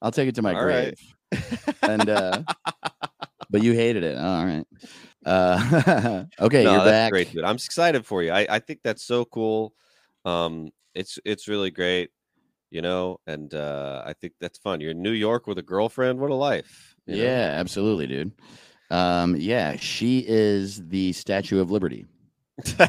I'll 0.04 0.12
take 0.12 0.28
it 0.28 0.34
to 0.34 0.42
my 0.42 0.54
All 0.54 0.62
grave. 0.62 0.94
right. 1.32 1.75
And 1.82 2.08
uh 2.11 2.42
but 3.50 3.62
you 3.62 3.73
hated 3.73 4.04
it. 4.04 4.18
All 4.18 4.44
right. 4.44 4.66
Uh 5.25 6.25
okay, 6.40 6.62
no, 6.62 6.75
you're 6.76 6.84
back. 6.84 7.11
great, 7.11 7.32
dude. 7.32 7.42
I'm 7.42 7.54
excited 7.56 8.04
for 8.04 8.23
you. 8.23 8.30
I, 8.30 8.46
I 8.50 8.58
think 8.58 8.80
that's 8.84 9.02
so 9.02 9.25
cool. 9.25 9.73
Um, 10.26 10.70
it's 10.94 11.18
it's 11.25 11.49
really 11.49 11.70
great, 11.70 12.11
you 12.70 12.82
know, 12.82 13.18
and 13.26 13.52
uh, 13.54 14.02
I 14.04 14.12
think 14.12 14.34
that's 14.40 14.58
fun. 14.58 14.82
You're 14.82 14.90
in 14.90 15.02
New 15.02 15.12
York 15.12 15.46
with 15.46 15.56
a 15.58 15.62
girlfriend. 15.62 16.18
What 16.20 16.30
a 16.30 16.34
life! 16.34 16.94
you 17.06 17.16
know? 17.16 17.23
Yeah, 17.23 17.54
absolutely, 17.56 18.06
dude. 18.06 18.32
Um, 18.90 19.37
yeah, 19.37 19.76
she 19.76 20.25
is 20.28 20.87
the 20.88 21.12
Statue 21.14 21.61
of 21.61 21.70
Liberty. 21.70 22.04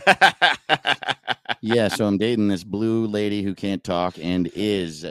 Yeah, 1.62 1.88
so 1.88 2.05
I'm 2.05 2.19
dating 2.19 2.48
this 2.48 2.63
blue 2.63 3.07
lady 3.07 3.41
who 3.41 3.55
can't 3.55 3.84
talk 3.84 4.19
and 4.22 4.51
is 4.53 5.03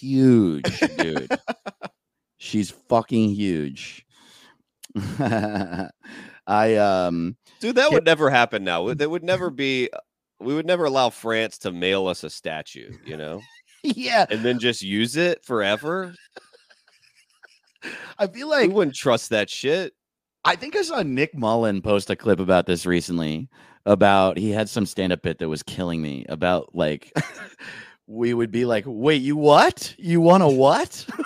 huge, 0.00 0.80
dude. 0.96 1.30
She's 2.38 2.70
fucking 2.70 3.34
huge. 3.34 4.06
I 5.20 6.76
um 6.76 7.36
Dude, 7.60 7.76
that 7.76 7.92
would 7.92 8.04
never 8.04 8.30
happen 8.30 8.64
now. 8.64 8.92
That 8.94 9.10
would 9.10 9.22
never 9.22 9.50
be. 9.50 9.90
We 10.40 10.54
would 10.54 10.66
never 10.66 10.86
allow 10.86 11.10
France 11.10 11.58
to 11.58 11.70
mail 11.70 12.06
us 12.06 12.24
a 12.24 12.30
statue, 12.30 12.92
you 13.04 13.16
know, 13.16 13.42
yeah, 13.82 14.24
and 14.30 14.42
then 14.42 14.58
just 14.58 14.82
use 14.82 15.16
it 15.16 15.44
forever. 15.44 16.14
I 18.18 18.26
feel 18.26 18.48
like 18.48 18.68
we 18.68 18.74
wouldn't 18.74 18.96
trust 18.96 19.30
that 19.30 19.50
shit. 19.50 19.92
I 20.44 20.56
think 20.56 20.76
I 20.76 20.82
saw 20.82 21.02
Nick 21.02 21.36
Mullen 21.36 21.82
post 21.82 22.08
a 22.08 22.16
clip 22.16 22.40
about 22.40 22.66
this 22.66 22.86
recently. 22.86 23.48
About 23.86 24.36
he 24.38 24.50
had 24.50 24.68
some 24.68 24.84
stand-up 24.84 25.22
bit 25.22 25.38
that 25.38 25.48
was 25.48 25.62
killing 25.62 26.02
me 26.02 26.26
about 26.28 26.74
like 26.74 27.12
we 28.10 28.34
would 28.34 28.50
be 28.50 28.64
like, 28.64 28.82
wait, 28.88 29.22
you 29.22 29.36
what? 29.36 29.94
You 29.96 30.20
want 30.20 30.42
a 30.42 30.48
what? 30.48 31.06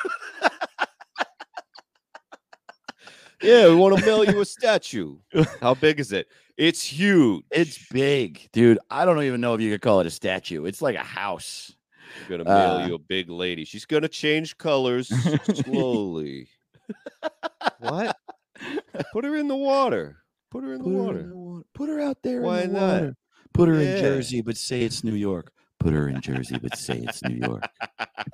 Yeah, 3.43 3.69
we 3.69 3.75
want 3.75 3.99
to 3.99 4.07
mail 4.07 4.25
you 4.25 4.41
a 4.41 4.45
statue. 4.45 5.19
How 5.61 5.75
big 5.75 6.01
is 6.01 6.13
it? 6.13 6.29
It's 6.57 6.83
huge. 6.83 7.45
It's 7.51 7.77
big, 7.89 8.49
dude. 8.53 8.79
I 8.89 9.05
don't 9.05 9.23
even 9.23 9.43
know 9.43 9.53
if 9.55 9.61
you 9.61 9.71
could 9.71 9.83
call 9.83 10.01
it 10.01 10.07
a 10.07 10.11
statue. 10.11 10.65
It's 10.65 10.81
like 10.81 10.95
a 10.97 11.01
house. 11.05 11.71
We're 12.23 12.39
gonna 12.39 12.49
mail 12.49 12.77
Uh, 12.83 12.87
you 12.87 12.95
a 12.95 12.99
big 12.99 13.29
lady. 13.29 13.67
She's 13.67 13.85
gonna 13.85 14.09
change 14.09 14.57
colors 14.57 15.09
slowly. 15.65 16.49
what? 17.81 18.17
Put 19.13 19.25
her 19.27 19.37
in 19.37 19.49
the 19.49 19.57
water. 19.57 20.23
Put 20.51 20.65
her 20.65 20.73
in 20.73 20.83
the 20.83 20.89
water. 20.89 21.31
Put 21.75 21.91
her 21.91 22.01
out 22.01 22.23
there. 22.23 22.41
Why 22.41 22.63
in 22.63 22.73
the 22.73 22.81
not? 22.81 22.93
water. 22.95 23.17
Put 23.53 23.69
her 23.69 23.75
Yeah. 23.83 23.97
in 23.97 24.01
Jersey, 24.01 24.41
but 24.41 24.57
say 24.57 24.83
it's 24.85 25.05
New 25.05 25.15
York. 25.15 25.53
Put 25.85 25.93
her 25.93 26.09
in 26.09 26.23
Jersey, 26.23 26.59
but 26.59 26.79
say 26.79 27.05
it's 27.07 27.23
New 27.23 27.37
York. 27.47 27.63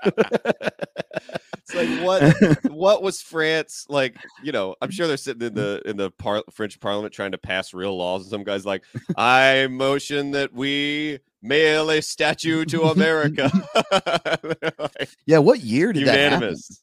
It's 0.04 1.74
like 1.74 1.88
what? 2.04 2.58
what 2.72 3.02
was 3.02 3.20
France 3.20 3.86
like? 3.88 4.14
You 4.44 4.52
know, 4.52 4.76
I'm 4.80 4.92
sure 4.92 5.08
they're 5.08 5.16
sitting 5.16 5.42
in 5.48 5.54
the 5.54 5.82
in 5.84 5.96
the 5.96 6.12
par- 6.12 6.44
French 6.52 6.78
Parliament 6.78 7.12
trying 7.12 7.32
to 7.32 7.38
pass 7.38 7.74
real 7.74 7.96
laws, 7.98 8.22
and 8.22 8.30
some 8.30 8.44
guys 8.44 8.64
like, 8.64 8.84
I 9.16 9.66
motion 9.68 10.30
that 10.30 10.52
we 10.52 11.18
mail 11.42 11.90
a 11.90 12.00
statue 12.02 12.64
to 12.66 12.82
America. 12.84 13.50
Like, 14.78 15.08
Yeah, 15.26 15.38
what 15.38 15.60
year 15.60 15.92
did 15.92 16.06
that 16.06 16.14
happen? 16.32 16.32
unanimous. 16.42 16.82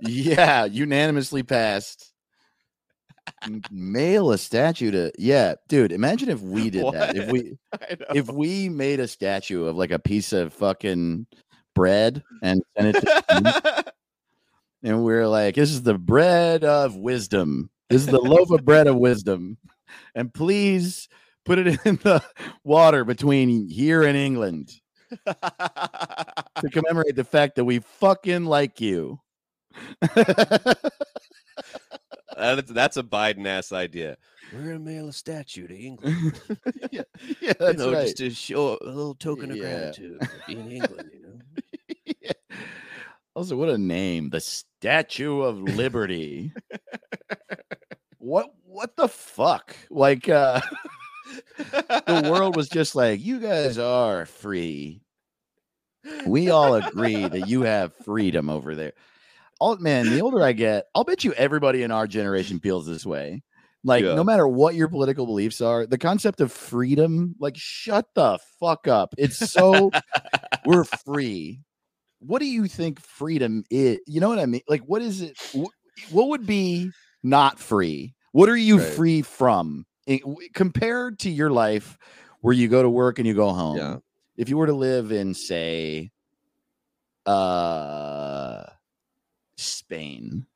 Yeah, 0.00 0.64
unanimously 0.64 1.44
passed. 1.44 2.12
Mail 3.70 4.32
a 4.32 4.38
statue 4.38 4.90
to 4.90 5.12
yeah, 5.18 5.54
dude. 5.68 5.92
Imagine 5.92 6.28
if 6.28 6.40
we 6.40 6.70
did 6.70 6.92
that. 6.92 7.16
If 7.16 7.30
we 7.30 7.58
if 8.14 8.28
we 8.28 8.68
made 8.68 9.00
a 9.00 9.08
statue 9.08 9.64
of 9.64 9.76
like 9.76 9.90
a 9.90 9.98
piece 9.98 10.32
of 10.32 10.52
fucking 10.52 11.26
bread 11.74 12.22
and 12.42 12.62
sent 12.76 12.96
it 12.96 13.00
to 13.00 13.84
and 14.82 15.04
we're 15.04 15.26
like, 15.26 15.54
this 15.54 15.70
is 15.70 15.82
the 15.82 15.98
bread 15.98 16.64
of 16.64 16.96
wisdom. 16.96 17.70
This 17.88 18.02
is 18.02 18.08
the 18.08 18.20
loaf 18.20 18.50
of 18.50 18.64
bread 18.64 18.86
of 18.86 18.96
wisdom. 18.96 19.58
And 20.14 20.32
please 20.32 21.08
put 21.44 21.58
it 21.58 21.66
in 21.84 21.96
the 21.96 22.22
water 22.64 23.04
between 23.04 23.68
here 23.68 24.02
and 24.02 24.16
England 24.16 24.70
to 25.26 26.68
commemorate 26.72 27.16
the 27.16 27.24
fact 27.24 27.56
that 27.56 27.64
we 27.64 27.80
fucking 27.80 28.44
like 28.44 28.80
you. 28.80 29.20
That's, 32.40 32.70
that's 32.72 32.96
a 32.96 33.02
Biden 33.02 33.46
ass 33.46 33.72
idea. 33.72 34.16
We're 34.52 34.62
gonna 34.62 34.78
mail 34.80 35.08
a 35.08 35.12
statue 35.12 35.68
to 35.68 35.76
England. 35.78 36.40
yeah, 36.90 37.02
yeah, 37.40 37.52
that's 37.58 37.78
you 37.80 37.86
know, 37.86 37.92
right. 37.92 38.02
just 38.02 38.16
to 38.18 38.30
show 38.30 38.78
a 38.80 38.86
little 38.86 39.14
token 39.14 39.50
of 39.50 39.56
Yeah. 39.56 39.62
gratitude 39.62 40.20
in 40.48 40.70
England. 40.70 41.10
You 41.12 41.22
know, 41.22 41.38
Yeah. 42.20 42.32
Also, 43.36 43.56
what 43.56 43.68
a 43.68 43.78
name. 43.78 44.30
The 44.30 44.40
Statue 44.40 45.42
of 45.42 45.60
Liberty. 45.62 46.52
what 48.18 48.50
what 48.64 48.96
the 48.96 49.08
fuck? 49.08 49.76
Like 49.90 50.28
uh 50.28 50.60
the 51.58 52.28
world 52.30 52.56
was 52.56 52.68
just 52.68 52.94
like, 52.96 53.20
you 53.20 53.38
guys 53.40 53.78
are 53.78 54.26
free. 54.26 55.02
We 56.26 56.50
all 56.50 56.74
agree 56.74 57.28
that 57.28 57.46
you 57.48 57.62
have 57.62 57.94
freedom 58.04 58.48
over 58.50 58.74
there. 58.74 58.92
Oh 59.60 59.76
man, 59.76 60.10
the 60.10 60.22
older 60.22 60.42
I 60.42 60.52
get, 60.52 60.86
I'll 60.94 61.04
bet 61.04 61.22
you 61.24 61.32
everybody 61.34 61.82
in 61.82 61.90
our 61.90 62.06
generation 62.06 62.60
feels 62.60 62.86
this 62.86 63.04
way. 63.04 63.42
Like, 63.84 64.04
Yeah. 64.04 64.14
no 64.14 64.24
matter 64.24 64.46
what 64.46 64.74
your 64.74 64.88
political 64.88 65.26
beliefs 65.26 65.60
are, 65.60 65.86
the 65.86 65.98
concept 65.98 66.40
of 66.40 66.52
freedom, 66.52 67.34
like, 67.38 67.56
shut 67.56 68.06
the 68.14 68.38
fuck 68.58 68.86
up. 68.88 69.14
It's 69.18 69.36
so 69.50 69.90
we're 70.64 70.84
free. 70.84 71.60
What 72.20 72.40
do 72.40 72.46
you 72.46 72.66
think 72.66 73.00
freedom 73.00 73.64
is? 73.70 73.98
You 74.06 74.20
know 74.20 74.28
what 74.28 74.38
I 74.38 74.46
mean? 74.46 74.60
Like, 74.68 74.82
what 74.82 75.00
is 75.02 75.20
it? 75.22 75.38
wh- 75.54 76.12
What 76.12 76.28
would 76.28 76.46
be 76.46 76.90
not 77.22 77.58
free? 77.58 78.14
What 78.32 78.48
are 78.48 78.56
you 78.56 78.78
Right. 78.78 78.86
free 78.92 79.22
from 79.22 79.86
in- 80.06 80.36
compared 80.54 81.18
to 81.20 81.30
your 81.30 81.50
life 81.50 81.98
where 82.42 82.54
you 82.54 82.68
go 82.68 82.82
to 82.82 82.88
work 82.90 83.18
and 83.18 83.26
you 83.26 83.34
go 83.34 83.50
home? 83.50 83.76
Yeah. 83.78 83.96
If 84.36 84.48
you 84.48 84.56
were 84.56 84.66
to 84.66 84.72
live 84.74 85.12
in, 85.12 85.34
say, 85.34 86.10
uh, 87.26 88.64
Spain, 89.62 90.46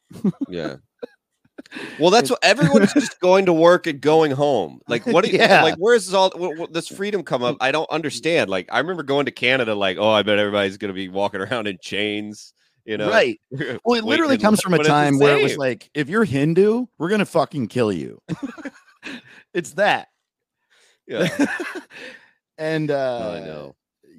yeah. 0.49 0.77
Well, 1.99 2.11
that's 2.11 2.31
what 2.31 2.39
everyone's 2.43 2.93
just 2.93 3.19
going 3.21 3.47
to 3.47 3.53
work 3.53 3.87
and 3.87 4.01
going 4.01 4.33
home. 4.33 4.81
Like, 4.89 5.07
what? 5.07 5.25
do 5.25 5.31
you- 5.31 5.39
Yeah. 5.39 5.63
Like, 5.63 5.77
where's 5.77 6.07
this 6.07 6.15
all 6.15 6.31
what, 6.37 6.57
what, 6.59 6.73
this 6.73 6.89
freedom 6.89 7.23
come 7.23 7.43
up? 7.43 7.57
I 7.61 7.73
don't 7.73 7.89
understand. 7.91 8.51
Like, 8.51 8.69
I 8.71 8.79
remember 8.81 9.03
going 9.03 9.27
to 9.27 9.33
Canada. 9.33 9.75
Like, 9.75 9.97
oh, 9.99 10.11
I 10.11 10.23
bet 10.23 10.39
everybody's 10.39 10.77
gonna 10.77 10.93
be 10.93 11.09
walking 11.09 11.41
around 11.41 11.67
in 11.67 11.79
chains. 11.81 12.53
You 12.85 12.99
know, 12.99 13.09
right? 13.09 13.41
Well, 13.85 13.99
it 13.99 14.05
literally 14.05 14.37
comes 14.37 14.61
from 14.61 14.75
a 14.75 14.77
but 14.77 14.81
it's 14.83 14.89
the 14.89 14.93
time 14.93 15.19
where 15.19 15.39
it 15.39 15.43
was 15.43 15.57
like, 15.57 15.89
if 15.95 16.09
you're 16.11 16.25
Hindu, 16.25 16.87
we're 16.99 17.09
gonna 17.09 17.25
fucking 17.25 17.69
kill 17.69 17.91
you. 17.93 18.21
it's 19.55 19.73
that. 19.75 20.09
Yeah. 21.07 21.29
and 22.59 22.91
uh 22.91 23.41
I 23.43 23.47
know. 23.47 23.75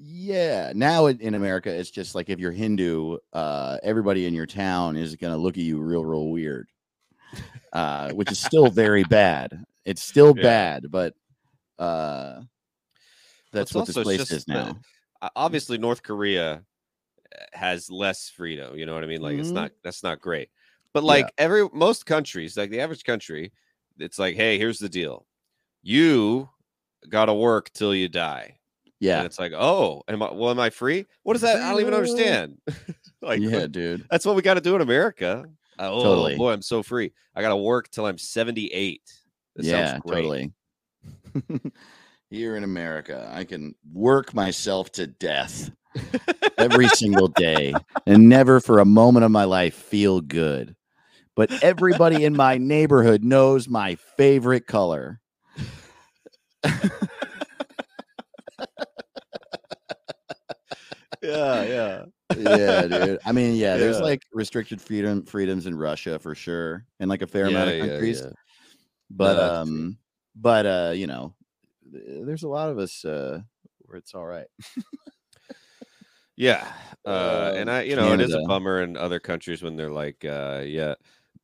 Yeah 0.08 0.72
now 0.76 1.08
in, 1.08 1.34
america 1.34 1.74
it's 1.74 1.90
just 1.90 2.14
like 2.14 2.30
if 2.30 2.38
you're 2.40 2.52
hindu 2.52 3.18
uh 3.34 3.78
everybody 3.82 4.28
in 4.28 4.34
your 4.36 4.46
town 4.46 4.96
is 4.96 5.16
gonna 5.16 5.38
look 5.38 5.58
at 5.58 5.64
you 5.64 5.80
real 5.82 6.06
real 6.06 6.30
weird 6.30 6.70
uh 7.74 8.12
which 8.12 8.32
is 8.32 8.40
still 8.40 8.70
very 8.70 9.04
bad 9.04 9.66
it's 9.84 10.04
still 10.04 10.34
Yeah. 10.36 10.44
bad 10.44 10.92
but 10.92 11.16
uh 11.80 12.42
that's 13.52 13.72
it's 13.72 13.76
what 13.76 13.88
this 13.88 13.96
place 13.96 14.32
is 14.32 14.48
now 14.48 14.78
o- 15.22 15.30
obviously 15.36 15.78
North 15.78 16.04
Korea 16.04 16.54
uh, 16.56 17.46
has 17.54 17.90
less 17.90 18.30
freedom. 18.30 18.78
You 18.78 18.86
know 18.86 18.94
what 18.94 19.04
I 19.04 19.08
mean? 19.08 19.22
Like 19.22 19.38
it's 19.38 19.52
Mhm. 19.52 19.56
not 19.56 19.72
that's 19.84 20.04
not 20.04 20.22
great. 20.22 20.50
But 20.94 21.04
Yeah. 21.04 21.08
like 21.08 21.34
every 21.38 21.68
most 21.74 22.06
countries, 22.06 22.58
like 22.58 22.70
the 22.70 22.82
average 22.82 23.04
country, 23.04 23.52
it's 23.98 24.20
like, 24.20 24.36
hey, 24.36 24.58
here's 24.58 24.80
the 24.80 24.90
deal: 24.90 25.26
you 25.84 26.50
got 27.10 27.26
to 27.26 27.34
work 27.34 27.72
till 27.72 27.94
you 27.96 28.10
die. 28.10 28.60
Yeah. 29.06 29.18
And 29.18 29.26
it's 29.28 29.38
like, 29.38 29.54
oh, 29.54 30.04
am 30.08 30.24
I 30.24 30.32
well, 30.32 30.50
am 30.50 30.60
I 30.60 30.72
free? 30.72 31.06
What 31.24 31.36
is 31.36 31.42
that? 31.44 31.62
I 31.62 31.72
don't 31.72 31.82
even 31.82 31.94
understand. 31.94 32.58
like 33.22 33.40
yeah, 33.40 33.68
dude. 33.68 34.06
that's 34.10 34.26
what 34.26 34.36
we 34.36 34.42
got 34.42 34.56
to 34.56 34.62
do 34.62 34.76
in 34.76 34.82
America. 34.82 35.46
Oh 35.78 36.02
Totally. 36.02 36.38
boy, 36.38 36.52
I'm 36.52 36.64
so 36.64 36.82
free. 36.82 37.12
I 37.36 37.42
gotta 37.42 37.56
work 37.56 37.92
till 37.92 38.08
I'm 38.08 38.18
78. 38.18 39.02
That 39.56 39.66
yeah, 39.66 39.92
sounds 39.92 40.04
great. 40.06 40.16
totally. 40.16 40.52
Here 42.32 42.56
in 42.56 42.64
America, 42.64 43.30
I 43.32 43.44
can 43.44 43.76
work 43.94 44.34
myself 44.34 44.92
to 44.94 45.06
death 45.06 45.70
every 46.58 46.88
single 46.88 47.28
day 47.28 47.76
and 48.08 48.28
never 48.28 48.60
for 48.60 48.80
a 48.80 48.86
moment 48.86 49.24
of 49.24 49.32
my 49.32 49.44
life 49.44 49.76
feel 49.76 50.22
good. 50.22 50.76
But 51.36 51.52
everybody 51.64 52.24
in 52.24 52.36
my 52.36 52.58
neighborhood 52.58 53.24
knows 53.24 53.70
my 53.70 53.96
favorite 54.18 54.66
color. 54.66 55.22
Yeah, 61.26 61.64
yeah. 61.64 62.06
yeah, 62.38 62.88
dude. 62.88 63.20
I 63.26 63.32
mean, 63.32 63.56
yeah, 63.56 63.78
there's 63.78 64.00
like 64.00 64.22
restricted 64.34 64.82
freedom 64.82 65.24
freedoms 65.24 65.66
in 65.66 65.76
Russia 65.76 66.20
for 66.20 66.36
sure, 66.36 66.86
and 67.00 67.10
like 67.10 67.22
a 67.22 67.28
fair 67.28 67.46
amount 67.48 67.70
of 67.70 67.76
Yeah, 67.78 67.84
yeah, 67.84 67.92
countries. 67.92 68.22
yeah. 68.22 68.30
But 69.10 69.36
true. 69.36 69.58
um, 69.58 69.98
but 70.36 70.66
uh, 70.66 70.94
you 70.96 71.08
know, 71.08 71.36
there's 71.92 72.44
a 72.44 72.50
lot 72.50 72.70
of 72.70 72.78
us 72.80 73.06
uh 73.06 73.42
where 73.80 73.98
it's 73.98 74.14
all 74.14 74.26
right. 74.26 74.48
Yeah. 76.38 76.68
Uh, 77.06 77.54
and 77.56 77.70
Uh, 77.70 77.74
I, 77.74 77.82
you 77.84 77.96
know, 77.96 78.12
it 78.12 78.20
is 78.20 78.34
a 78.34 78.42
bummer 78.42 78.82
in 78.82 78.98
other 78.98 79.20
countries 79.20 79.64
when 79.64 79.76
they're 79.78 79.92
like, 79.92 80.26
uh, 80.26 80.64
yeah, 80.66 80.96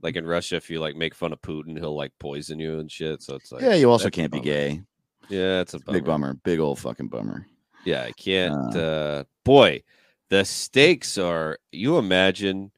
like 0.01 0.17
in 0.17 0.25
Russia, 0.25 0.57
if 0.57 0.69
you 0.69 0.79
like 0.81 0.95
make 0.95 1.15
fun 1.15 1.31
of 1.31 1.41
Putin, 1.41 1.77
he'll 1.77 1.95
like 1.95 2.11
poison 2.19 2.59
you 2.59 2.79
and 2.79 2.91
shit. 2.91 3.21
So 3.21 3.35
it's 3.35 3.51
like, 3.51 3.61
yeah, 3.61 3.75
you 3.75 3.89
also 3.89 4.09
can't 4.09 4.33
be 4.33 4.41
gay. 4.41 4.81
Yeah, 5.29 5.61
it's 5.61 5.75
a 5.75 5.79
bummer. 5.79 5.97
Big 5.99 6.05
bummer, 6.05 6.33
big 6.43 6.59
old 6.59 6.79
fucking 6.79 7.07
bummer. 7.07 7.45
Yeah, 7.85 8.03
I 8.03 8.11
can't. 8.11 8.75
Uh, 8.75 9.23
boy, 9.43 9.83
the 10.29 10.45
stakes 10.45 11.17
are. 11.17 11.57
You 11.71 11.97
imagine 11.97 12.71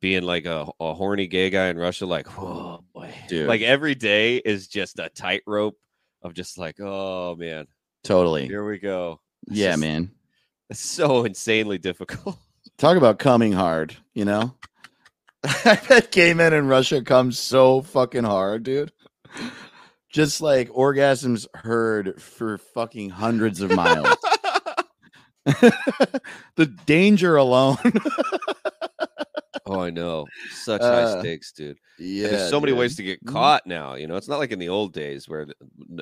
being 0.00 0.22
like 0.24 0.44
a, 0.44 0.66
a 0.78 0.94
horny 0.94 1.26
gay 1.26 1.50
guy 1.50 1.68
in 1.68 1.78
Russia, 1.78 2.06
like, 2.06 2.26
whoa, 2.28 2.84
boy, 2.94 3.12
Dude. 3.28 3.48
like 3.48 3.62
every 3.62 3.94
day 3.94 4.36
is 4.36 4.68
just 4.68 4.98
a 4.98 5.08
tightrope 5.08 5.76
of 6.22 6.34
just 6.34 6.58
like, 6.58 6.78
oh 6.80 7.34
man, 7.36 7.66
Totally. 8.04 8.46
here 8.46 8.66
we 8.68 8.78
go. 8.78 9.20
It's 9.48 9.56
Yeah, 9.56 9.70
just- 9.72 9.80
man. 9.80 10.10
It's 10.68 10.80
so 10.80 11.24
insanely 11.24 11.78
difficult. 11.78 12.36
Talk 12.78 12.96
about 12.96 13.18
coming 13.20 13.52
hard, 13.52 13.96
you 14.14 14.24
know? 14.24 14.54
I 15.44 15.80
bet 15.88 16.10
gay 16.10 16.34
men 16.34 16.52
in 16.52 16.66
Russia 16.66 17.00
come 17.02 17.30
so 17.32 17.82
fucking 17.82 18.24
hard, 18.24 18.64
dude. 18.64 18.90
Just 20.16 20.40
like 20.40 20.70
orgasms 20.70 21.46
heard 21.54 22.22
for 22.22 22.56
fucking 22.56 23.10
hundreds 23.10 23.60
of 23.60 23.70
miles. 23.70 24.16
the 25.44 26.66
danger 26.86 27.36
alone. 27.36 27.76
oh, 29.66 29.80
I 29.80 29.90
know, 29.90 30.24
such 30.52 30.80
Uh, 30.80 30.90
high 31.16 31.20
stakes, 31.20 31.52
dude. 31.52 31.76
yeah. 31.98 32.24
And 32.28 32.34
there's 32.34 32.48
so 32.50 32.60
many 32.60 32.72
ways 32.72 32.96
to 32.96 33.02
get 33.02 33.22
Mhm. 33.24 33.32
caught 33.32 33.66
now. 33.66 33.94
You 33.94 34.06
know, 34.06 34.16
it's 34.16 34.26
not 34.28 34.38
like 34.38 34.52
in 34.52 34.58
the 34.58 34.70
old 34.70 34.94
days 34.94 35.28
where 35.28 35.46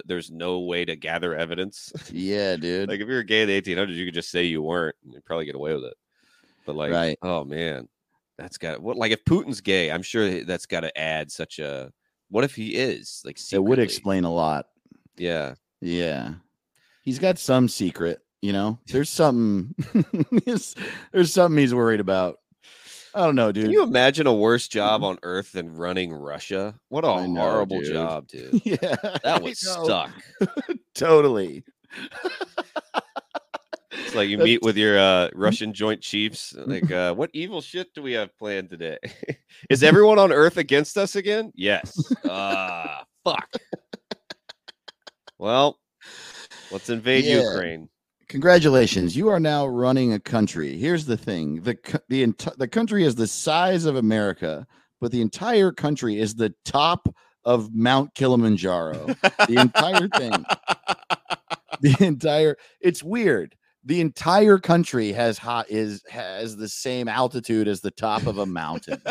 there's 0.07 0.31
no 0.31 0.61
way 0.61 0.85
to 0.85 0.95
gather 0.97 1.35
evidence. 1.35 1.93
Yeah, 2.13 2.55
dude. 2.65 2.89
like 2.89 3.01
if 3.01 3.09
you 3.09 3.15
were 3.15 3.23
gay 3.25 3.43
in 3.43 3.49
the 3.49 3.61
1800s, 3.61 3.97
you 3.97 4.05
could 4.05 4.15
just 4.15 4.31
say 4.31 4.45
you 4.45 4.63
weren't, 4.63 4.95
and 5.05 5.13
you'd 5.15 5.25
probably 5.25 5.45
get 5.47 5.57
away 5.57 5.75
with 5.75 5.85
it. 5.85 5.95
But 6.67 6.77
like, 6.77 6.93
Right. 6.93 7.19
oh 7.21 7.45
man, 7.45 7.89
that's 8.39 8.59
got 8.59 8.81
what? 8.81 8.97
Like 8.97 9.11
if 9.13 9.25
Putin's 9.25 9.61
gay, 9.61 9.91
I'm 9.91 10.03
sure 10.03 10.45
that's 10.45 10.67
got 10.67 10.81
to 10.83 10.97
add 10.99 11.31
such 11.33 11.59
a. 11.59 11.91
What 12.35 12.43
if 12.43 12.57
he 12.57 12.75
is 12.75 13.23
like? 13.25 13.39
it 13.53 13.63
would 13.63 13.79
explain 13.79 14.25
a 14.25 14.33
lot. 14.33 14.67
Yeah, 15.17 15.55
Yeah. 15.81 16.35
He's 17.05 17.21
got 17.21 17.39
some 17.39 17.69
secret, 17.69 18.25
you 18.43 18.53
know? 18.53 18.81
There's 18.89 19.09
something 19.09 19.73
there's, 20.45 20.75
there's 21.13 21.33
something 21.33 21.57
he's 21.57 21.73
worried 21.73 22.01
about. 22.01 22.41
I 23.15 23.21
don't 23.25 23.37
know, 23.37 23.53
dude. 23.53 23.67
Can 23.67 23.71
you 23.73 23.85
imagine 23.85 24.27
a 24.27 24.35
worse 24.35 24.67
job 24.67 25.05
on 25.05 25.21
earth 25.23 25.53
than 25.53 25.77
running 25.77 26.13
Russia? 26.13 26.75
What 26.89 27.05
a 27.05 27.25
know, 27.29 27.41
horrible 27.41 27.79
dude. 27.79 27.93
job, 27.93 28.27
dude. 28.33 28.63
yeah. 28.65 28.97
That 29.23 29.41
was 29.41 29.61
stuck. 29.61 30.11
Totally. 30.97 31.63
It's 33.99 34.15
like 34.15 34.29
you 34.29 34.39
meet 34.39 34.63
with 34.63 34.77
your 34.77 34.99
uh, 34.99 35.29
Russian 35.35 35.73
Joint 35.73 36.01
Chiefs. 36.01 36.55
Like, 36.67 36.91
uh, 36.91 37.15
what 37.15 37.31
evil 37.35 37.61
shit 37.61 37.93
do 37.95 38.03
we 38.03 38.13
have 38.13 38.37
planned 38.39 38.71
today? 38.71 38.99
Is 39.71 39.83
everyone 39.91 40.19
on 40.19 40.33
Earth 40.33 40.57
against 40.57 40.97
us 40.97 41.15
again? 41.17 41.53
Yes. 41.55 41.97
Ah, 42.29 43.05
fuck. 43.23 43.49
Well, 45.39 45.79
let's 46.71 46.89
invade 46.91 47.25
Yeah. 47.25 47.43
Ukraine. 47.51 47.89
Congratulations, 48.29 49.15
you 49.17 49.29
are 49.29 49.39
now 49.39 49.67
running 49.67 50.13
a 50.15 50.19
country. 50.19 50.77
Here's 50.79 51.05
the 51.05 51.17
thing: 51.17 51.61
the 51.63 51.77
the 52.09 52.27
enti- 52.27 52.57
the 52.57 52.67
country 52.67 53.05
is 53.05 53.15
the 53.15 53.27
size 53.27 53.85
of 53.85 53.97
America, 53.97 54.67
but 55.01 55.13
the 55.13 55.21
entire 55.21 55.71
country 55.71 56.19
is 56.19 56.35
the 56.35 56.53
top 56.65 57.07
of 57.45 57.75
Mount 57.75 58.15
Kilimanjaro. 58.15 59.07
the 59.47 59.61
entire 59.61 60.09
thing, 60.09 60.33
the 61.83 61.97
entire. 62.01 62.57
It's 62.81 63.03
weird. 63.05 63.55
The 63.87 64.01
entire 64.01 64.59
country 64.59 65.13
has 65.13 65.37
hot 65.37 65.67
is 65.69 66.03
has 66.09 66.57
the 66.57 66.69
same 66.69 67.07
altitude 67.07 67.69
as 67.69 67.83
the 67.83 67.91
top 67.91 68.27
of 68.27 68.39
a 68.39 68.47
mountain. 68.47 69.03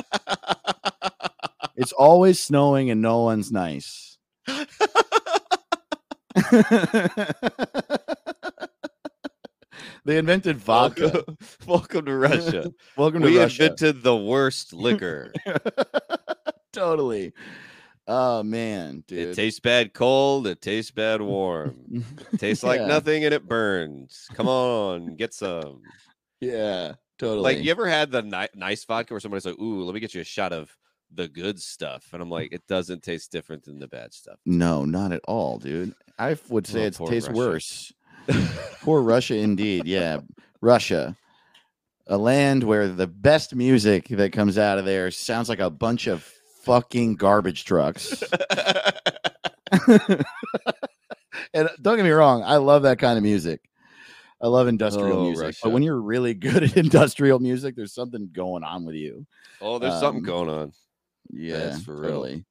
it's 1.75 1.91
always 1.91 2.41
snowing 2.41 2.89
and 2.89 2.99
no 3.01 3.21
one's 3.21 3.51
nice. 3.51 4.17
they 10.05 10.17
invented 10.17 10.57
vodka. 10.57 11.11
Welcome, 11.13 11.37
welcome 11.67 12.05
to 12.05 12.15
Russia. 12.15 12.71
Welcome 12.97 13.21
to 13.21 13.27
we 13.27 13.37
Russia. 13.37 13.63
invented 13.63 14.01
the 14.01 14.15
worst 14.17 14.73
liquor. 14.73 15.31
totally. 16.73 17.31
Oh 18.07 18.43
man, 18.43 19.03
it 19.09 19.33
tastes 19.35 19.59
bad 19.61 19.93
cold. 19.93 20.45
It 20.47 20.61
tastes 20.61 20.91
bad 20.91 21.21
warm. 21.21 22.03
Tastes 22.37 22.63
like 22.63 22.79
Yeah. 22.81 22.87
nothing 22.87 23.23
and 23.23 23.33
it 23.33 23.47
burns. 23.47 24.27
Come 24.33 24.47
on, 24.49 25.15
get 25.15 25.33
some. 25.33 25.81
Yeah, 26.41 26.95
totally. 27.17 27.55
Like 27.55 27.63
you 27.63 27.71
ever 27.71 27.87
had 27.87 28.11
the 28.11 28.21
ni- 28.21 28.59
nice 28.59 28.83
vodka 28.83 29.13
where 29.13 29.21
somebody's 29.21 29.45
like, 29.45 29.57
"Ooh, 29.59 29.83
let 29.85 29.93
me 29.93 30.01
get 30.01 30.13
you 30.13 30.19
a 30.19 30.25
shot 30.25 30.51
of 30.51 30.75
the 31.13 31.29
good 31.29 31.61
stuff," 31.61 32.09
and 32.11 32.21
I'm 32.21 32.29
like, 32.29 32.51
"It 32.51 32.67
doesn't 32.67 33.03
taste 33.03 33.31
different 33.31 33.63
than 33.63 33.79
the 33.79 33.87
bad 33.87 34.13
stuff." 34.13 34.37
no, 34.45 34.83
not 34.83 35.13
at 35.13 35.21
all, 35.25 35.57
dude. 35.59 35.93
I 36.19 36.37
would 36.49 36.67
say 36.67 36.83
Oh, 36.83 36.87
it 36.87 36.95
tastes 37.07 37.29
Russia. 37.29 37.37
worse. 37.37 37.93
Poor 38.81 39.01
Russia, 39.01 39.35
indeed. 39.37 39.85
Yeah, 39.85 40.19
Russia, 40.59 41.15
a 42.07 42.17
land 42.17 42.63
where 42.65 42.89
the 42.89 43.07
best 43.07 43.55
music 43.55 44.07
that 44.09 44.33
comes 44.33 44.57
out 44.57 44.77
of 44.77 44.83
there 44.85 45.09
sounds 45.11 45.47
like 45.47 45.59
a 45.59 45.69
bunch 45.69 46.07
of 46.07 46.29
fucking 46.63 47.15
garbage 47.15 47.65
trucks. 47.65 48.23
and 51.53 51.69
don't 51.81 51.97
get 51.97 52.03
me 52.03 52.09
wrong, 52.11 52.43
I 52.43 52.57
love 52.57 52.83
that 52.83 52.99
kind 52.99 53.17
of 53.17 53.23
music. 53.23 53.61
I 54.41 54.47
love 54.47 54.67
industrial 54.67 55.19
Oh, 55.19 55.23
music. 55.23 55.45
Russia. 55.45 55.59
But 55.63 55.69
when 55.71 55.83
you're 55.83 56.01
really 56.01 56.33
good 56.33 56.63
at 56.63 56.75
industrial 56.77 57.39
music, 57.39 57.75
there's 57.75 57.93
something 57.93 58.29
going 58.33 58.63
on 58.63 58.85
with 58.85 58.95
you. 58.95 59.25
oh, 59.61 59.79
there's 59.79 59.99
something 59.99 60.23
Um, 60.23 60.25
going 60.25 60.49
on. 60.49 60.71
Yeah, 61.31 61.77
for 61.79 61.95
real. 61.95 62.09
totally. 62.11 62.45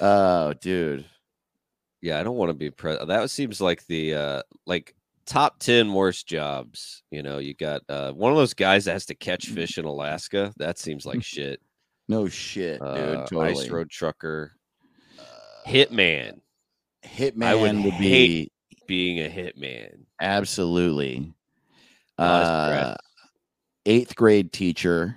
Oh, 0.00 0.54
dude. 0.54 1.04
Yeah, 2.00 2.18
I 2.18 2.22
don't 2.22 2.36
want 2.36 2.48
to 2.48 2.54
be 2.54 2.70
pre. 2.70 2.96
That 3.04 3.28
seems 3.30 3.60
like 3.60 3.86
the 3.86 4.14
uh 4.14 4.42
like 4.66 4.94
top 5.26 5.58
ten 5.58 5.92
worst 5.92 6.26
jobs. 6.26 7.02
You 7.10 7.22
know, 7.22 7.36
you 7.36 7.52
got 7.52 7.82
uh 7.90 8.12
one 8.12 8.32
of 8.32 8.38
those 8.38 8.54
guys 8.54 8.86
that 8.86 8.92
has 8.94 9.04
to 9.06 9.14
catch 9.14 9.48
fish 9.48 9.76
in 9.76 9.84
Alaska. 9.84 10.54
That 10.56 10.78
seems 10.78 11.04
like 11.04 11.22
shit. 11.22 11.60
No 12.10 12.26
shit, 12.28 12.82
Uh, 12.82 12.94
dude. 12.94 13.26
Totally. 13.28 13.50
Ice 13.64 13.68
road 13.70 13.88
trucker, 13.88 14.52
Uh, 15.18 15.22
hitman, 15.68 16.40
Hitman 17.04 17.44
I 17.46 17.54
would 17.54 17.76
would, 17.84 17.92
hate- 17.94 18.52
be 18.78 18.84
being 18.88 19.20
a 19.20 19.28
hitman. 19.30 20.00
absolutely. 20.20 21.32
Uh, 22.18 22.94
eighth 23.86 24.14
grade 24.16 24.52
teacher. 24.52 25.16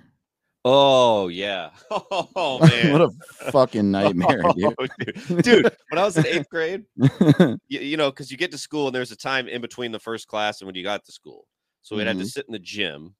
Oh 0.64 1.26
yeah. 1.28 1.70
Oh 1.90 2.58
man. 2.62 2.92
what 2.92 3.00
a 3.02 3.50
fucking 3.50 3.90
nightmare, 3.90 4.42
dude. 4.56 4.74
Oh, 4.78 4.86
dude. 4.98 5.42
Dude, 5.42 5.76
when 5.90 5.98
I 5.98 6.04
was 6.04 6.16
in 6.16 6.26
eighth 6.26 6.48
grade, 6.48 6.84
you, 6.96 7.58
you 7.80 7.96
know, 7.96 8.10
because 8.10 8.30
you 8.30 8.36
get 8.38 8.52
to 8.52 8.58
school 8.58 8.86
and 8.86 8.94
there's 8.94 9.10
a 9.12 9.16
time 9.16 9.48
in 9.48 9.60
between 9.60 9.90
the 9.92 9.98
first 9.98 10.26
class 10.28 10.60
and 10.60 10.66
when 10.66 10.74
you 10.76 10.82
got 10.84 11.04
to 11.04 11.12
school. 11.12 11.46
So 11.82 11.96
we'd 11.96 12.06
have 12.06 12.16
to 12.18 12.22
Mhm. 12.22 12.30
sit 12.30 12.46
in 12.46 12.52
the 12.52 12.58
gym. 12.60 13.14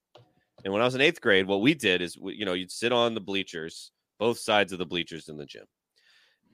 And 0.64 0.72
when 0.72 0.81
I 0.83 0.87
was 0.87 0.94
in 0.94 1.03
eighth 1.03 1.20
grade, 1.20 1.46
what 1.46 1.61
we 1.61 1.74
did 1.74 2.00
is, 2.00 2.18
we, 2.18 2.35
you 2.35 2.46
know, 2.46 2.55
you'd 2.55 2.72
sit 2.72 2.90
on 2.92 3.14
the 3.14 3.20
bleachers, 3.20 3.92
both 4.18 4.38
sides 4.38 4.72
of 4.72 4.79
the 4.79 4.87
bleachers 4.87 5.29
in 5.29 5.37
the 5.37 5.44
gym. 5.44 5.66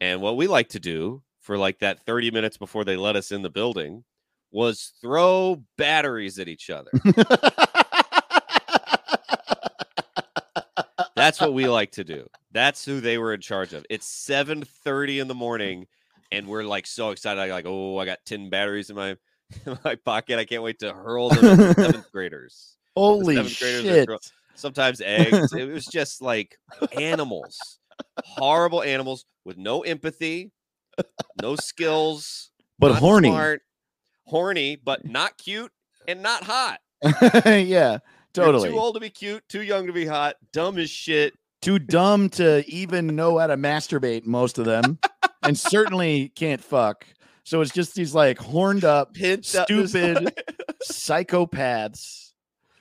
And 0.01 0.21
what 0.21 0.37
we 0.37 0.49
like 0.49 0.71
to 0.71 0.81
do 0.81 1.23
for 1.41 1.57
like 1.57 1.79
that 1.79 2.05
30 2.05 2.33
minutes 2.33 2.57
before 2.57 2.85
they 2.85 2.97
let 2.97 3.17
us 3.17 3.31
in 3.31 3.43
the 3.43 3.51
building 3.51 4.05
was 4.51 4.93
throw 5.01 5.63
batteries 5.79 6.39
at 6.41 6.49
each 6.49 6.71
other. 6.71 6.91
That's 11.15 11.41
what 11.41 11.55
we 11.55 11.69
like 11.69 11.93
to 11.93 12.05
do. 12.05 12.27
That's 12.51 12.85
who 12.85 13.01
they 13.01 13.19
were 13.19 13.35
in 13.35 13.41
charge 13.41 13.75
of. 13.75 13.85
It's 13.91 14.07
7:30 14.07 15.21
in 15.21 15.29
the 15.29 15.35
morning, 15.35 15.87
and 16.33 16.47
we're 16.47 16.63
like 16.65 16.87
so 16.87 17.11
excited. 17.11 17.39
I 17.41 17.49
like, 17.51 17.67
oh, 17.67 17.99
I 17.99 18.07
got 18.07 18.19
10 18.25 18.49
batteries 18.49 18.89
in 18.89 18.97
my 18.97 19.11
in 19.67 19.79
my 19.85 19.97
pocket. 19.97 20.39
I 20.39 20.47
can't 20.47 20.63
wait 20.63 20.79
to 20.81 20.93
hurl 20.93 21.29
them 21.29 21.45
at 21.45 21.77
the 21.77 21.85
seventh 21.85 22.11
graders. 22.11 22.77
Holy 22.97 23.37
seventh 23.37 23.59
graders 23.59 23.81
are 23.85 23.89
shit! 23.89 24.07
throw- 24.09 24.19
Sometimes 24.55 25.01
eggs. 25.01 25.53
it 25.55 25.69
was 25.73 25.87
just 25.87 26.21
like 26.21 26.59
animals, 26.99 27.59
horrible 28.25 28.83
animals 28.83 29.25
with 29.45 29.57
no 29.57 29.81
empathy, 29.83 30.51
no 31.41 31.57
skills, 31.57 32.51
But 32.79 32.97
horny. 32.97 33.29
smart, 33.29 33.63
horny, 34.27 34.77
but 34.77 35.07
not 35.07 35.39
cute 35.39 35.73
and 36.07 36.23
not 36.23 36.45
hot. 36.45 36.81
yeah, 37.47 37.53
You're 37.55 38.01
totally. 38.35 38.69
too 38.69 38.79
old 38.79 38.95
to 38.95 39.01
be 39.01 39.09
cute, 39.09 39.43
too 39.49 39.63
young 39.63 39.87
to 39.87 39.93
be 39.95 40.05
hot, 40.05 40.37
dumb 40.53 40.77
as 40.79 40.91
shit. 40.91 41.33
too 41.63 41.79
dumb 41.79 42.29
to 42.31 42.63
even 42.69 43.17
know 43.17 43.39
how 43.39 43.47
to 43.47 43.57
masturbate 43.57 44.27
most 44.27 44.59
of 44.59 44.67
them 44.67 44.99
and 45.43 45.59
certainly 45.59 46.29
can't 46.35 46.63
fuck 46.63 47.07
so 47.45 47.61
it's 47.63 47.73
just 47.73 47.95
these 47.95 48.15
like 48.15 48.39
horned 48.39 48.85
up 48.85 49.15
Pinched 49.15 49.55
up 49.57 49.67
Stupid. 49.67 50.35
psychopaths 50.91 52.30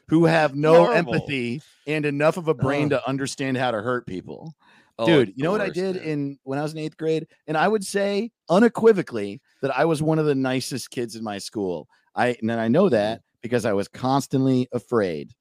who 0.10 0.26
have 0.26 0.56
no 0.56 0.86
Horrible. 0.86 1.15
empathy 1.15 1.62
and 1.88 2.06
enough 2.06 2.38
of 2.38 2.48
a 2.48 2.54
brain 2.54 2.89
to 2.89 3.08
understand 3.08 3.58
how 3.58 3.72
to 3.72 3.82
hurt 3.82 4.06
people. 4.06 4.54
Oh, 4.98 5.06
dude 5.06 5.34
you 5.38 5.43
know 5.45 5.52
what 5.52 5.62
i 5.62 5.69
did 5.69 5.95
man. 5.95 6.04
in 6.04 6.39
when 6.43 6.60
i 6.60 6.62
was 6.62 6.74
in 6.74 6.80
eighth 6.80 6.98
grade? 6.98 7.26
And 7.48 7.56
i 7.56 7.67
would 7.67 7.86
say 7.86 8.32
unequivocally 8.50 9.41
that 9.62 9.76
i 9.78 9.86
was 9.86 10.04
one 10.04 10.19
of 10.19 10.26
the 10.26 10.36
nicest 10.36 10.91
kids 10.91 11.15
in 11.15 11.24
my 11.24 11.38
school. 11.38 11.88
I 12.15 12.36
and 12.41 12.50
then 12.50 12.60
i 12.60 12.67
know 12.67 12.89
that 12.89 13.19
mm. 13.19 13.24
because 13.41 13.65
i 13.65 13.72
was 13.72 13.88
constantly 13.88 14.67
afraid. 14.74 15.32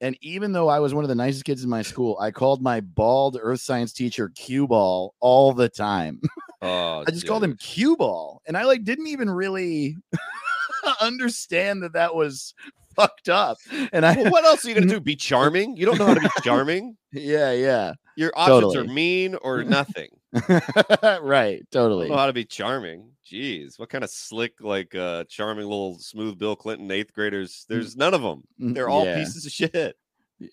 And 0.00 0.16
even 0.22 0.52
though 0.52 0.68
i 0.68 0.78
was 0.78 0.94
one 0.94 1.04
of 1.04 1.08
the 1.08 1.14
nicest 1.14 1.44
kids 1.44 1.62
in 1.62 1.68
my 1.68 1.82
school 1.82 2.16
i 2.20 2.30
called 2.30 2.62
my 2.62 2.80
bald 2.80 3.38
earth 3.40 3.60
science 3.60 3.92
teacher 3.92 4.30
cue 4.30 4.66
ball 4.66 5.14
all 5.20 5.52
the 5.52 5.68
time. 5.68 6.20
Oh, 6.64 7.02
i 7.04 7.10
just 7.10 7.26
called 7.26 7.42
him 7.42 7.50
dude. 7.50 7.58
cue 7.58 7.96
ball. 7.96 8.40
And 8.46 8.56
i 8.56 8.64
like 8.64 8.84
didn't 8.84 9.08
even 9.08 9.28
really 9.28 9.96
understand 11.00 11.82
that 11.82 11.94
that 11.94 12.14
was 12.14 12.54
fucked 12.96 13.28
up 13.28 13.58
and 13.92 14.04
i 14.06 14.14
Well, 14.16 14.30
what 14.32 14.44
else 14.44 14.64
are 14.64 14.68
you 14.68 14.74
gonna 14.74 14.86
do? 14.88 15.00
Be 15.00 15.16
charming? 15.16 15.76
You 15.76 15.86
don't 15.86 15.98
know 15.98 16.06
how 16.06 16.14
to 16.14 16.20
be 16.20 16.28
charming. 16.42 16.96
yeah 17.12 17.52
yeah 17.52 17.92
Your 18.16 18.32
options 18.36 18.62
Totally. 18.74 18.78
are 18.78 18.84
mean 18.92 19.34
or 19.36 19.64
nothing. 19.64 20.08
right 20.32 21.62
totally 21.70 22.08
don't 22.08 22.16
know 22.16 22.20
how 22.20 22.26
to 22.26 22.32
be 22.32 22.44
charming. 22.44 23.08
Jeez, 23.30 23.78
what 23.78 23.88
kind 23.88 24.04
of 24.04 24.10
slick, 24.10 24.54
like 24.60 24.94
uh 24.94 25.24
charming 25.28 25.64
little 25.64 25.98
smooth 25.98 26.38
Bill 26.38 26.56
Clinton 26.56 26.90
eighth 26.90 27.12
graders? 27.14 27.64
There's 27.68 27.96
none 27.96 28.12
of 28.14 28.22
them. 28.22 28.42
Mm, 28.60 28.74
They're 28.74 28.88
all 28.88 29.04
yeah. 29.06 29.16
pieces 29.18 29.46
of 29.46 29.52
shit. 29.52 29.96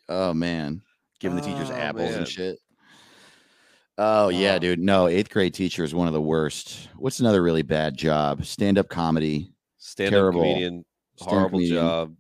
Oh 0.08 0.34
man, 0.34 0.82
giving 1.19 1.36
the 1.36 1.41
teachers 1.41 1.69
Oh, 1.69 1.75
apples 1.75 2.10
man. 2.12 2.19
and 2.19 2.28
shit. 2.28 2.58
Oh 3.97 4.30
yeah, 4.30 4.56
Oh. 4.56 4.60
dude. 4.60 4.80
No, 4.80 5.08
eighth 5.08 5.30
grade 5.30 5.54
teacher 5.54 5.84
is 5.84 5.93
one 5.93 6.08
of 6.08 6.13
the 6.13 6.21
worst. 6.21 6.88
What's 6.97 7.19
another 7.19 7.41
really 7.43 7.63
bad 7.63 7.97
job? 7.97 8.45
Stand 8.45 8.78
up 8.78 8.88
comedy. 8.88 9.52
Stand 9.78 10.10
up 10.10 10.12
Terrible. 10.19 10.41
comedian, 10.41 10.86
horrible 11.19 11.60
comedian. 11.60 11.75
job. 11.84 12.15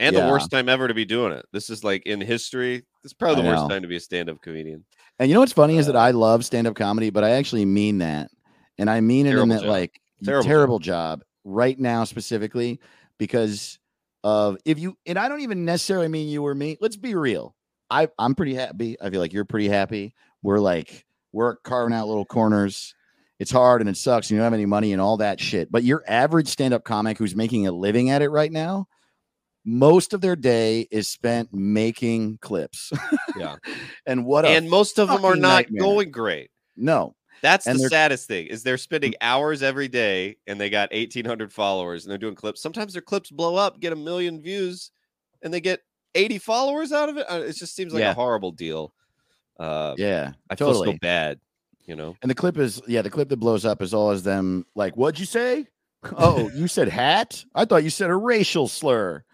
And 0.00 0.16
Yeah. 0.16 0.26
the 0.26 0.32
worst 0.32 0.50
time 0.50 0.68
ever 0.68 0.88
to 0.88 0.94
be 0.94 1.04
doing 1.04 1.32
it. 1.32 1.44
This 1.52 1.70
is 1.70 1.84
like 1.84 2.04
in 2.06 2.20
history. 2.20 2.78
This 3.02 3.10
is 3.10 3.12
probably 3.12 3.42
the 3.42 3.48
worst 3.48 3.68
time 3.68 3.82
to 3.82 3.88
be 3.88 3.96
a 3.96 4.00
stand-up 4.00 4.40
comedian. 4.42 4.84
And 5.18 5.28
you 5.28 5.34
know 5.34 5.40
what's 5.40 5.52
funny 5.52 5.76
is 5.76 5.86
that 5.86 5.94
Uh, 5.96 6.00
I 6.00 6.10
love 6.12 6.44
stand 6.44 6.66
up 6.66 6.74
comedy, 6.74 7.10
but 7.10 7.22
I 7.22 7.30
actually 7.30 7.66
mean 7.66 7.98
that, 7.98 8.30
and 8.78 8.88
I 8.90 9.00
mean 9.00 9.26
it 9.26 9.36
in 9.36 9.48
that 9.50 9.60
job. 9.60 9.68
like 9.68 10.00
Terrible 10.24 10.44
terrible, 10.48 10.78
job. 10.78 11.20
job 11.20 11.24
right 11.44 11.78
now 11.78 12.04
specifically 12.04 12.80
because 13.18 13.78
of 14.24 14.56
if 14.64 14.78
you 14.78 14.96
and 15.06 15.18
I 15.18 15.28
don't 15.28 15.40
even 15.40 15.64
necessarily 15.64 16.08
mean 16.08 16.28
you 16.28 16.44
or 16.46 16.54
me. 16.54 16.76
Let's 16.80 16.96
be 16.96 17.14
real. 17.14 17.54
I 17.90 18.08
I'm 18.18 18.34
pretty 18.34 18.54
happy. 18.54 18.96
I 19.00 19.10
feel 19.10 19.20
like 19.20 19.32
you're 19.32 19.44
pretty 19.44 19.68
happy. 19.68 20.14
We're 20.42 20.58
like 20.60 21.04
we're 21.32 21.56
carving 21.56 21.94
out 21.94 22.08
little 22.08 22.24
corners. 22.24 22.94
It's 23.38 23.50
hard 23.50 23.80
and 23.80 23.88
it 23.88 23.96
sucks. 23.96 24.28
And 24.28 24.32
you 24.32 24.38
don't 24.38 24.44
have 24.44 24.52
any 24.54 24.66
money 24.66 24.92
and 24.92 25.00
all 25.00 25.16
that 25.18 25.40
shit. 25.40 25.70
But 25.72 25.84
your 25.84 26.02
average 26.06 26.48
stand-up 26.48 26.84
comic 26.84 27.16
who's 27.18 27.34
making 27.36 27.66
a 27.66 27.72
living 27.72 28.10
at 28.10 28.20
it 28.20 28.28
right 28.28 28.52
now, 28.52 28.86
most 29.64 30.12
of 30.14 30.20
their 30.20 30.36
day 30.36 30.88
is 30.90 31.08
spent 31.08 31.52
making 31.52 32.38
clips. 32.40 32.92
Yeah. 33.38 33.56
and 34.06 34.24
what 34.24 34.44
and 34.44 34.68
most 34.70 34.98
of 34.98 35.08
them 35.08 35.24
are 35.24 35.36
not 35.36 35.64
nightmare. 35.70 35.80
going 35.82 36.10
great. 36.10 36.50
no. 36.76 37.14
That's 37.42 37.66
And 37.66 37.80
the 37.80 37.88
saddest 37.88 38.28
thing 38.28 38.48
is 38.48 38.62
they're 38.62 38.76
spending 38.76 39.14
hours 39.22 39.62
every 39.62 39.88
day 39.88 40.36
and 40.46 40.60
they 40.60 40.68
got 40.68 40.92
1800 40.92 41.50
followers 41.50 42.04
and 42.04 42.10
they're 42.10 42.18
doing 42.18 42.34
clips. 42.34 42.60
Sometimes 42.60 42.92
their 42.92 43.00
clips 43.00 43.30
blow 43.30 43.56
up, 43.56 43.80
get 43.80 43.94
a 43.94 43.96
million 43.96 44.42
views 44.42 44.90
and 45.40 45.52
they 45.54 45.60
get 45.62 45.80
80 46.14 46.36
followers 46.36 46.92
out 46.92 47.08
of 47.08 47.16
it. 47.16 47.24
Uh, 47.30 47.36
It 47.36 47.54
just 47.56 47.74
seems 47.74 47.94
like 47.94 48.00
Yeah. 48.02 48.10
a 48.10 48.14
horrible 48.14 48.52
deal. 48.52 48.92
Uh, 49.58 49.94
Yeah. 49.96 50.32
I 50.50 50.54
feel 50.54 50.66
totally. 50.68 50.92
so 50.92 50.98
bad, 51.00 51.40
you 51.86 51.96
know. 51.96 52.14
And 52.20 52.30
the 52.30 52.34
clip 52.34 52.58
is 52.58 52.82
yeah, 52.86 53.00
the 53.00 53.08
clip 53.08 53.30
that 53.30 53.38
blows 53.38 53.64
up 53.64 53.80
is 53.80 53.94
always 53.94 54.22
them 54.22 54.66
like, 54.74 54.94
what'd 54.98 55.18
you 55.18 55.24
say? 55.26 55.66
Oh, 56.18 56.50
you 56.54 56.68
said 56.68 56.88
hat? 56.88 57.42
I 57.54 57.64
thought 57.64 57.84
you 57.84 57.90
said 57.90 58.10
a 58.10 58.16
racial 58.16 58.68
slur. 58.68 59.24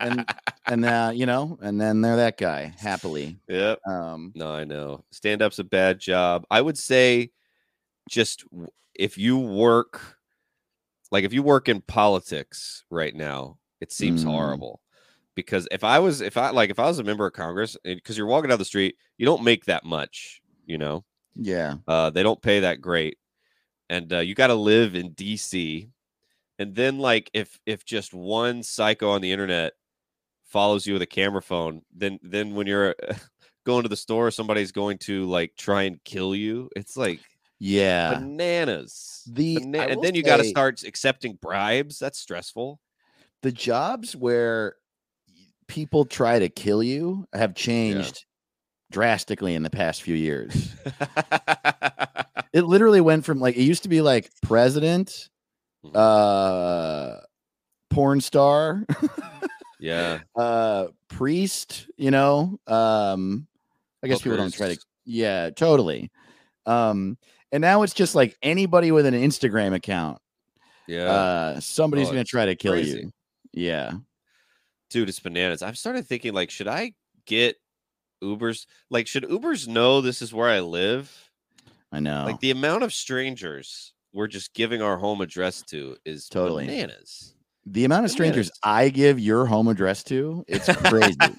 And 0.00 0.26
and 0.66 0.84
uh, 0.84 1.10
you 1.14 1.26
know, 1.26 1.58
and 1.60 1.80
then 1.80 2.00
they're 2.00 2.16
that 2.16 2.36
guy 2.38 2.74
happily. 2.78 3.38
yep. 3.48 3.80
Um 3.86 4.32
No, 4.34 4.50
I 4.52 4.64
know. 4.64 5.04
Stand 5.10 5.42
up's 5.42 5.58
a 5.58 5.64
bad 5.64 5.98
job. 5.98 6.44
I 6.50 6.60
would 6.60 6.78
say 6.78 7.30
just 8.08 8.44
if 8.94 9.18
you 9.18 9.38
work 9.38 10.18
like 11.10 11.24
if 11.24 11.32
you 11.32 11.42
work 11.42 11.68
in 11.68 11.80
politics 11.82 12.84
right 12.90 13.14
now, 13.14 13.58
it 13.80 13.92
seems 13.92 14.24
Mm. 14.24 14.28
horrible. 14.30 14.80
Because 15.34 15.68
if 15.70 15.84
I 15.84 15.98
was 16.00 16.20
if 16.20 16.36
I 16.36 16.50
like 16.50 16.70
if 16.70 16.78
I 16.78 16.86
was 16.86 16.98
a 16.98 17.04
member 17.04 17.26
of 17.26 17.32
Congress 17.32 17.76
because 17.84 18.18
you're 18.18 18.26
walking 18.26 18.50
down 18.50 18.58
the 18.58 18.64
street, 18.64 18.96
you 19.18 19.26
don't 19.26 19.44
make 19.44 19.66
that 19.66 19.84
much, 19.84 20.42
you 20.66 20.78
know. 20.78 21.04
yeah. 21.36 21.76
Uh 21.86 22.10
they 22.10 22.22
don't 22.22 22.42
pay 22.42 22.60
that 22.60 22.80
great. 22.80 23.18
And 23.90 24.12
uh, 24.12 24.18
you 24.20 24.34
got 24.34 24.48
to 24.48 24.54
live 24.54 24.94
in 24.94 25.12
DC. 25.14 25.90
And 26.58 26.74
then 26.74 26.98
like 26.98 27.30
if 27.32 27.58
if 27.66 27.84
just 27.84 28.12
one 28.12 28.62
psycho 28.62 29.10
on 29.10 29.20
the 29.20 29.32
internet 29.32 29.74
follows 30.44 30.86
you 30.86 30.94
with 30.94 31.02
a 31.02 31.06
camera 31.06 31.42
phone, 31.42 31.82
then 31.94 32.18
then 32.22 32.54
when 32.54 32.66
you're 32.66 32.94
going 33.66 33.82
to 33.82 33.88
the 33.88 33.96
store, 33.96 34.30
somebody's 34.30 34.72
going 34.72 34.98
to 34.98 35.24
like 35.26 35.52
try 35.56 35.82
and 35.82 36.02
kill 36.04 36.34
you. 36.34 36.68
It's 36.74 36.96
like 36.96 37.20
Yeah. 37.58 38.14
bananas. 38.14 39.22
The- 39.26 39.60
Bana- 39.60 39.78
and 39.90 40.02
then 40.02 40.14
you 40.14 40.22
got 40.22 40.38
to 40.38 40.44
start 40.44 40.82
accepting 40.82 41.34
bribes. 41.40 41.98
That's 41.98 42.18
stressful. 42.18 42.80
The 43.42 43.52
jobs 43.52 44.16
where 44.16 44.74
people 45.68 46.06
try 46.06 46.38
to 46.38 46.48
kill 46.48 46.82
you 46.82 47.26
have 47.32 47.54
changed 47.54 48.24
drastically 48.90 49.54
in 49.54 49.62
the 49.62 49.70
past 49.70 50.02
few 50.02 50.14
years. 50.16 50.74
it 52.52 52.64
literally 52.64 53.00
went 53.00 53.24
from 53.24 53.38
like 53.38 53.56
it 53.56 53.62
used 53.62 53.82
to 53.84 53.88
be 53.88 54.00
like 54.00 54.30
president. 54.42 55.28
Uh 55.94 57.20
porn 57.90 58.20
star, 58.20 58.84
yeah. 59.80 60.20
uh 60.36 60.88
priest, 61.08 61.88
you 61.96 62.10
know. 62.10 62.58
Um 62.66 63.46
I 64.02 64.08
guess 64.08 64.22
people 64.22 64.36
don't 64.38 64.52
try 64.54 64.74
to 64.74 64.80
yeah, 65.04 65.50
totally. 65.50 66.10
Um 66.66 67.16
and 67.50 67.60
now 67.62 67.82
it's 67.82 67.94
just 67.94 68.14
like 68.14 68.36
anybody 68.42 68.92
with 68.92 69.06
an 69.06 69.14
Instagram 69.14 69.74
account. 69.74 70.18
Yeah. 70.86 71.04
Uh 71.10 71.60
somebody's 71.60 72.08
Oh, 72.08 72.12
gonna 72.12 72.24
try 72.24 72.46
to 72.46 72.54
kill 72.56 72.72
crazy. 72.72 72.98
you. 73.00 73.12
Yeah. 73.52 73.92
dude 74.90 75.08
it's 75.08 75.20
bananas 75.20 75.62
i've 75.62 75.76
started 75.78 76.06
thinking 76.06 76.32
like 76.34 76.50
should 76.50 76.68
i 76.68 76.92
get 77.26 77.56
ubers 78.22 78.66
like 78.90 79.06
should 79.06 79.24
ubers 79.24 79.66
know 79.66 80.00
this 80.00 80.22
is 80.22 80.32
where 80.34 80.48
i 80.48 80.60
live 80.60 81.10
I 81.92 82.00
know. 82.00 82.24
like 82.26 82.40
the 82.40 82.50
amount 82.50 82.82
of 82.84 82.92
strangers 82.92 83.92
we're 84.12 84.26
just 84.26 84.54
giving 84.54 84.82
our 84.82 84.96
home 84.98 85.20
address 85.20 85.62
to 85.62 85.96
is 86.04 86.28
Totally. 86.28 86.66
bananas 86.66 87.34
the 87.66 87.84
amount 87.84 88.04
of 88.06 88.10
strangers 88.10 88.50
bananas. 88.62 88.86
I 88.86 88.88
give 88.88 89.20
your 89.20 89.44
home 89.44 89.68
address 89.68 90.02
to, 90.04 90.42
it's 90.48 90.74
crazy. 90.74 91.34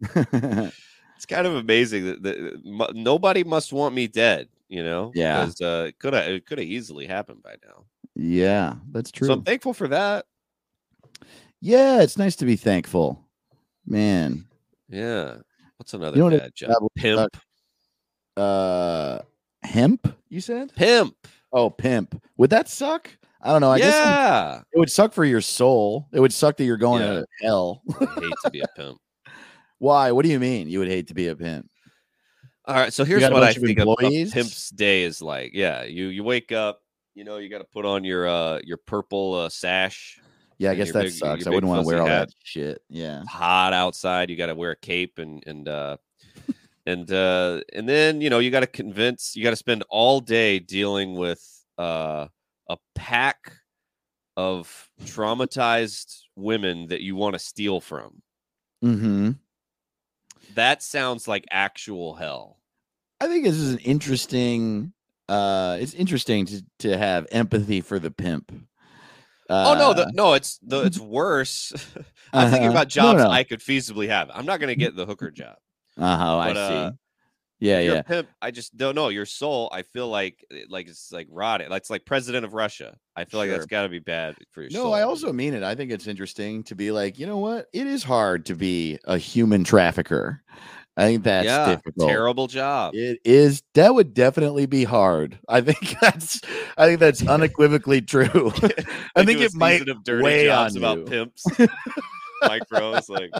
it's 1.16 1.26
kind 1.26 1.46
of 1.46 1.54
amazing 1.54 2.06
that, 2.06 2.22
that 2.22 2.92
nobody 2.94 3.44
must 3.44 3.72
want 3.72 3.94
me 3.94 4.06
dead 4.06 4.48
you 4.68 4.82
know 4.82 5.12
Yeah. 5.14 5.44
because 5.44 5.60
uh, 5.60 5.84
it 5.88 5.98
could 5.98 6.14
have 6.14 6.26
it 6.28 6.46
could 6.46 6.58
have 6.58 6.66
easily 6.66 7.06
happened 7.06 7.42
by 7.42 7.56
now 7.66 7.84
yeah, 8.16 8.74
that's 8.90 9.10
true. 9.10 9.26
so 9.26 9.34
i'm 9.34 9.42
thankful 9.42 9.74
for 9.74 9.88
that 9.88 10.24
yeah, 11.62 12.00
it's 12.00 12.16
nice 12.16 12.36
to 12.36 12.46
be 12.46 12.56
thankful. 12.56 13.22
Man. 13.86 14.46
yeah 14.88 15.36
what's 15.76 15.92
another 15.92 16.16
know 16.16 16.30
bad 16.30 16.54
job 16.54 16.82
pimp 16.96 17.36
Uh 18.36 19.18
hemp, 19.62 20.14
you 20.28 20.40
said? 20.40 20.74
pimp 20.74 21.14
Oh, 21.52 21.68
pimp. 21.70 22.20
Would 22.36 22.50
that 22.50 22.68
suck? 22.68 23.10
I 23.42 23.52
don't 23.52 23.60
know. 23.60 23.70
I 23.70 23.78
guess 23.78 23.94
yeah 23.94 24.60
it 24.72 24.78
would 24.78 24.90
suck 24.90 25.12
for 25.12 25.24
your 25.24 25.40
soul. 25.40 26.06
It 26.12 26.20
would 26.20 26.32
suck 26.32 26.56
that 26.58 26.64
you're 26.64 26.76
going 26.76 27.02
Yeah. 27.02 27.20
to 27.20 27.26
hell. 27.42 27.82
I 28.00 28.04
hate 28.20 28.32
to 28.44 28.50
be 28.50 28.60
a 28.60 28.66
pimp 28.76 28.98
Why? 29.78 30.12
What 30.12 30.24
do 30.24 30.30
you 30.30 30.38
mean? 30.38 30.68
You 30.68 30.78
would 30.80 30.88
hate 30.88 31.08
to 31.08 31.14
be 31.14 31.28
a 31.28 31.34
pimp? 31.36 31.68
All 32.66 32.74
right, 32.76 32.92
so 32.92 33.04
here's 33.04 33.22
what 33.22 33.42
I 33.42 33.52
think 33.54 33.78
a, 33.78 33.82
a 33.88 33.96
pimp's 34.30 34.68
day 34.70 35.02
is 35.02 35.20
like. 35.22 35.52
Yeah, 35.54 35.82
you 35.84 36.06
you 36.08 36.22
wake 36.22 36.52
up, 36.52 36.82
you 37.14 37.24
know, 37.24 37.38
you 37.38 37.48
got 37.48 37.58
to 37.58 37.64
put 37.64 37.84
on 37.86 38.04
your 38.04 38.28
uh 38.28 38.60
your 38.62 38.76
purple 38.76 39.34
uh, 39.34 39.48
sash. 39.48 40.20
Yeah, 40.58 40.72
I 40.72 40.74
guess 40.74 40.92
that 40.92 41.04
big- 41.04 41.12
sucks. 41.12 41.46
I 41.46 41.50
wouldn't 41.50 41.68
want 41.70 41.80
to 41.82 41.86
wear 41.86 42.02
all 42.02 42.06
hat. 42.06 42.28
that 42.28 42.34
shit. 42.44 42.82
Yeah. 42.90 43.20
It's 43.22 43.30
hot 43.30 43.72
outside. 43.72 44.28
You 44.28 44.36
got 44.36 44.46
to 44.46 44.54
wear 44.54 44.72
a 44.72 44.76
cape 44.76 45.18
and 45.18 45.42
and 45.46 45.66
uh 45.66 45.96
and 46.90 47.10
uh 47.12 47.60
and 47.72 47.88
then 47.88 48.20
you 48.20 48.30
know 48.30 48.38
you 48.38 48.50
got 48.50 48.60
to 48.60 48.66
convince. 48.66 49.34
You 49.36 49.42
got 49.44 49.50
to 49.50 49.56
spend 49.56 49.84
all 49.88 50.20
day 50.20 50.58
dealing 50.58 51.14
with 51.14 51.42
uh 51.78 52.26
a 52.68 52.76
pack 52.94 53.52
of 54.36 54.88
traumatized 55.04 56.20
women 56.36 56.86
that 56.88 57.00
you 57.02 57.16
want 57.16 57.34
to 57.34 57.38
steal 57.38 57.80
from. 57.80 58.22
Mm-hmm. 58.84 59.30
That 60.54 60.82
sounds 60.82 61.28
like 61.28 61.44
actual 61.50 62.14
hell. 62.14 62.58
I 63.20 63.26
think 63.26 63.44
this 63.44 63.56
is 63.56 63.72
an 63.74 63.78
interesting. 63.80 64.92
Uh, 65.28 65.76
it's 65.80 65.94
interesting 65.94 66.46
to 66.46 66.64
to 66.80 66.96
have 66.98 67.26
empathy 67.30 67.80
for 67.80 67.98
the 67.98 68.10
pimp. 68.10 68.50
oh 69.48 69.74
no, 69.74 69.90
Uh, 69.90 69.92
the, 69.94 70.12
no, 70.12 70.32
it's 70.34 70.58
the 70.62 70.82
it's 70.82 70.98
worse. 70.98 71.72
I'm 72.32 72.50
thinking 72.50 72.68
Uh-huh. 72.68 72.72
about 72.78 72.86
No, 72.96 73.12
jobs 73.12 73.18
no. 73.24 73.30
I 73.30 73.44
could 73.44 73.60
feasibly 73.60 74.08
have. 74.08 74.30
I'm 74.32 74.46
not 74.46 74.58
going 74.60 74.68
to 74.68 74.76
get 74.76 74.96
the 74.96 75.06
hooker 75.06 75.30
job. 75.30 75.56
Uh-huh, 76.00 76.38
I 76.38 76.52
but, 76.52 76.68
see. 76.68 76.74
uh, 76.74 76.90
yeah, 77.60 77.80
yeah. 77.80 78.02
pimp. 78.02 78.28
I 78.40 78.50
just 78.50 78.74
don't 78.76 78.94
know 78.94 79.08
your 79.08 79.26
soul. 79.26 79.68
I 79.70 79.82
feel 79.82 80.08
like 80.08 80.44
eh, 80.50 80.64
like 80.70 80.88
it's 80.88 81.12
like 81.12 81.28
rotted. 81.30 81.70
That's 81.70 81.90
like 81.90 82.06
president 82.06 82.46
of 82.46 82.54
Russia. 82.54 82.96
I 83.14 83.26
feel 83.26 83.38
like 83.38 83.50
that's 83.50 83.66
got 83.66 83.82
to 83.82 83.90
be 83.90 83.98
bad 83.98 84.36
for 84.50 84.62
your 84.62 84.70
No, 84.72 84.84
soul. 84.84 84.94
I 84.94 85.02
also 85.02 85.30
mean 85.30 85.52
it. 85.52 85.62
I 85.62 85.74
think 85.74 85.92
it's 85.92 86.06
interesting 86.06 86.64
to 86.64 86.74
be 86.74 86.90
like, 86.90 87.18
you 87.18 87.26
know 87.26 87.36
what? 87.36 87.66
It 87.74 87.86
is 87.86 88.02
hard 88.02 88.46
to 88.46 88.54
be 88.54 88.98
a 89.04 89.18
human 89.18 89.62
trafficker. 89.62 90.42
I 90.96 91.04
think 91.04 91.22
that's 91.22 91.44
yeah, 91.44 91.76
difficult. 91.76 92.08
terrible 92.08 92.46
job. 92.46 92.94
It 92.94 93.20
is. 93.24 93.62
That 93.74 93.94
would 93.94 94.14
definitely 94.14 94.64
be 94.64 94.84
hard. 94.84 95.38
I 95.48 95.60
think 95.60 96.00
that's. 96.00 96.40
I 96.78 96.86
think 96.86 96.98
that's 96.98 97.22
unequivocally 97.26 98.00
true. 98.00 98.52
I 99.16 99.24
think 99.26 99.40
it 99.40 99.54
might 99.54 99.86
of 99.86 100.02
dirty 100.02 100.24
weigh 100.24 100.46
jobs 100.46 100.76
on 100.76 100.82
about 100.82 100.98
you. 100.98 101.04
pimps. 101.04 101.44
Micros, 102.42 103.10
like, 103.10 103.30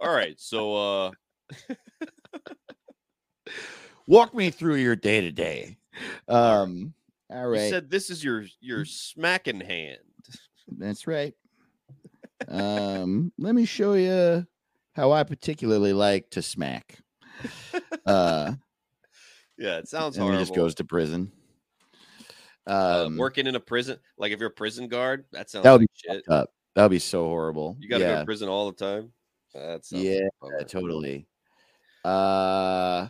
all 0.00 0.12
right, 0.12 0.34
so 0.38 0.74
uh 0.74 1.10
walk 4.06 4.34
me 4.34 4.50
through 4.50 4.76
your 4.76 4.96
day 4.96 5.20
to 5.20 5.32
day. 5.32 5.76
Um. 6.28 6.94
All 7.32 7.54
you 7.54 7.70
said 7.70 7.90
this 7.90 8.10
is 8.10 8.24
your 8.24 8.44
your 8.60 8.84
smacking 8.84 9.60
hand. 9.60 9.98
That's 10.68 11.06
right. 11.06 11.34
Um, 12.48 13.32
let 13.38 13.54
me 13.54 13.64
show 13.64 13.94
you 13.94 14.46
how 14.94 15.12
I 15.12 15.22
particularly 15.22 15.92
like 15.92 16.30
to 16.30 16.42
smack. 16.42 16.98
Uh, 18.06 18.54
Yeah, 19.58 19.76
it 19.76 19.88
sounds 19.88 20.16
and 20.16 20.32
he 20.32 20.40
just 20.40 20.54
goes 20.54 20.74
to 20.76 20.84
prison. 20.84 21.30
uh, 22.66 23.04
Um, 23.06 23.18
working 23.18 23.46
in 23.46 23.54
a 23.54 23.60
prison, 23.60 23.98
like 24.18 24.32
if 24.32 24.40
you're 24.40 24.48
a 24.48 24.52
prison 24.52 24.88
guard, 24.88 25.26
that 25.32 25.50
sounds 25.50 25.64
that 25.64 25.72
would 25.72 25.82
like 25.82 25.88
be 25.88 26.14
shit. 26.14 26.28
up. 26.28 26.50
That 26.74 26.84
would 26.84 26.90
be 26.90 26.98
so 26.98 27.24
horrible. 27.24 27.76
You 27.78 27.88
got 27.88 27.98
to 27.98 28.04
go 28.04 28.10
yeah, 28.10 28.18
to 28.20 28.24
prison 28.24 28.48
all 28.48 28.70
the 28.70 28.76
time. 28.76 29.12
That 29.54 29.82
yeah, 29.90 30.28
bummer. 30.40 30.64
totally. 30.64 31.26
Uh, 32.04 33.08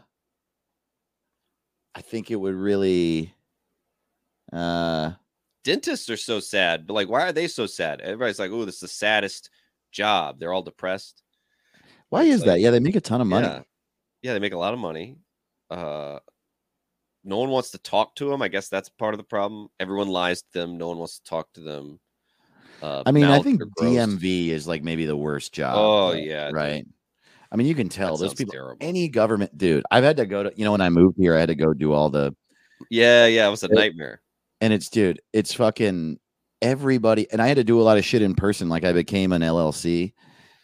I 1.94 2.00
think 2.03 2.31
it 2.31 2.37
would 2.37 2.55
really. 2.55 3.35
Uh, 4.53 5.12
Dentists 5.62 6.09
are 6.09 6.16
so 6.16 6.40
sad, 6.40 6.87
but 6.87 6.94
like, 6.94 7.09
why 7.09 7.22
are 7.22 7.33
they 7.33 7.46
so 7.46 7.66
sad? 7.66 8.00
Everybody's 8.00 8.38
like, 8.38 8.50
"Oh, 8.50 8.64
this 8.64 8.76
is 8.76 8.81
the 8.81 8.88
saddest 8.88 9.50
job." 9.92 10.40
They're 10.40 10.53
all 10.53 10.62
depressed. 10.62 11.22
why 12.09 12.24
It's 12.24 12.37
is 12.37 12.42
that? 12.44 12.61
Yeah, 12.61 12.70
they 12.70 12.81
make 12.81 12.96
a 12.96 13.00
ton 13.00 13.20
of 13.20 13.26
money. 13.26 13.46
Yeah, 13.46 13.62
yeah, 14.22 14.33
they 14.33 14.38
make 14.38 14.55
a 14.55 14.59
lot 14.59 14.72
of 14.72 14.81
money. 14.81 15.18
Uh, 15.70 16.18
no 17.22 17.37
one 17.37 17.50
wants 17.50 17.70
to 17.72 17.79
talk 17.79 18.14
to 18.16 18.31
them. 18.31 18.42
I 18.42 18.48
guess 18.48 18.68
that's 18.68 18.88
part 18.88 19.14
of 19.14 19.18
the 19.18 19.24
problem. 19.24 19.68
Everyone 19.79 20.09
lies 20.09 20.42
to 20.42 20.48
them. 20.53 20.79
No 20.79 20.88
one 20.88 20.98
wants 20.98 21.18
to 21.18 21.29
talk 21.29 21.53
to 21.55 21.61
them. 21.61 22.00
Uh, 22.83 23.03
I 23.05 23.12
mean, 23.12 23.24
I 23.24 23.40
think. 23.40 23.62
DMV 23.79 24.48
is 24.48 24.66
like 24.66 24.83
maybe 24.83 25.05
the 25.05 25.16
worst 25.16 25.53
job. 25.53 25.74
Oh, 25.76 26.12
yeah, 26.12 26.50
dude. 26.50 26.92
I 27.52 27.56
mean, 27.56 27.66
you 27.66 27.74
can 27.74 27.88
That 27.88 27.94
tell 27.94 28.16
those 28.16 28.34
people. 28.34 28.52
terrible. 28.52 28.76
Any 28.80 29.08
government 29.08 29.56
dude, 29.58 29.84
I've 29.90 30.04
had 30.04 30.16
to 30.18 30.26
go 30.26 30.44
to. 30.44 30.52
You 30.56 30.64
know, 30.64 30.72
when 30.72 30.80
I 30.80 30.88
moved 30.88 31.16
here, 31.18 31.34
I 31.36 31.40
had 31.40 31.48
to 31.48 31.54
go 31.56 31.72
do 31.72 31.92
all 31.92 32.08
the 32.10 32.34
Yeah, 32.90 33.26
yeah, 33.26 33.46
it 33.46 33.50
was 33.50 33.62
a 33.62 33.66
It- 33.66 33.72
nightmare. 33.74 34.20
and 34.62 34.72
it's 34.72 34.88
dude 34.90 35.20
it's 35.32 35.54
fucking 35.54 36.18
everybody 36.62 37.26
and 37.32 37.40
i 37.40 37.46
had 37.48 37.56
to 37.56 37.64
do 37.64 37.80
a 37.80 37.82
lot 37.82 37.96
of 37.96 38.04
shit 38.04 38.20
in 38.20 38.34
person 38.34 38.68
like 38.68 38.84
i 38.84 38.92
became 38.92 39.32
an 39.32 39.40
llc 39.40 40.12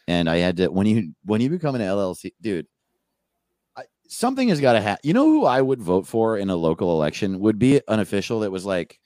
and 0.07 0.29
i 0.29 0.37
had 0.37 0.57
to 0.57 0.67
when 0.67 0.85
you 0.85 1.11
when 1.25 1.41
you 1.41 1.49
become 1.49 1.73
an 1.73 1.81
llc 1.81 2.31
dude 2.39 2.67
I, 3.75 3.85
something 4.07 4.49
has 4.49 4.61
got 4.61 4.73
to 4.73 4.81
happen 4.81 5.01
you 5.03 5.13
know 5.15 5.25
who 5.25 5.45
i 5.45 5.59
would 5.59 5.81
vote 5.81 6.05
for 6.05 6.37
in 6.37 6.51
a 6.51 6.55
local 6.55 6.91
election 6.91 7.39
would 7.39 7.57
be 7.57 7.81
an 7.87 7.99
official 7.99 8.41
that 8.41 8.51
was 8.51 8.63
like 8.65 8.99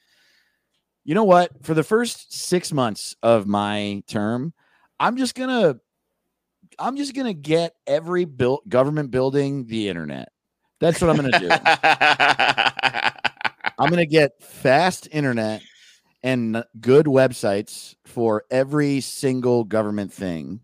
you 1.06 1.16
know 1.16 1.24
what 1.24 1.52
for 1.64 1.74
the 1.74 1.84
first 1.84 2.34
six 2.34 2.74
months 2.74 3.16
of 3.24 3.48
my 3.48 4.04
term 4.10 4.54
i'm 5.00 5.16
just 5.16 5.36
gonna 5.36 5.76
i'm 6.82 6.98
just 6.98 7.16
gonna 7.16 7.34
get 7.34 7.74
every 7.88 8.26
built 8.26 8.68
government 8.68 9.12
building 9.12 9.66
the 9.68 9.88
internet 9.88 10.30
that's 10.80 11.00
what 11.02 11.10
i'm 11.10 11.16
gonna 11.16 11.40
do 11.40 11.50
I'm 13.80 13.90
going 13.90 13.98
to 14.00 14.06
get 14.06 14.34
fast 14.44 15.08
internet 15.12 15.64
and 16.22 16.64
good 16.80 17.08
websites 17.08 17.96
for 18.06 18.44
every 18.52 19.02
single 19.02 19.64
government 19.64 20.14
thing. 20.14 20.60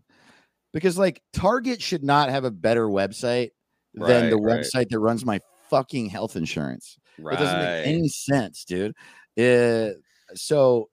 Because 0.72 0.96
like 0.96 1.20
Target 1.32 1.82
should 1.82 2.04
not 2.04 2.28
have 2.30 2.44
a 2.44 2.50
better 2.52 2.86
website 2.86 3.50
than 3.92 4.30
the 4.30 4.36
Right, 4.36 4.56
right. 4.58 4.60
website 4.64 4.88
that 4.90 5.00
runs 5.00 5.24
my 5.24 5.40
fucking 5.68 6.10
health 6.10 6.36
insurance. 6.36 6.96
right. 7.18 7.34
It 7.34 7.42
doesn't 7.42 7.58
make 7.58 7.86
any 7.88 8.08
sense, 8.08 8.64
dude. 8.64 8.94
Uh, 9.36 9.94
so 10.34 10.90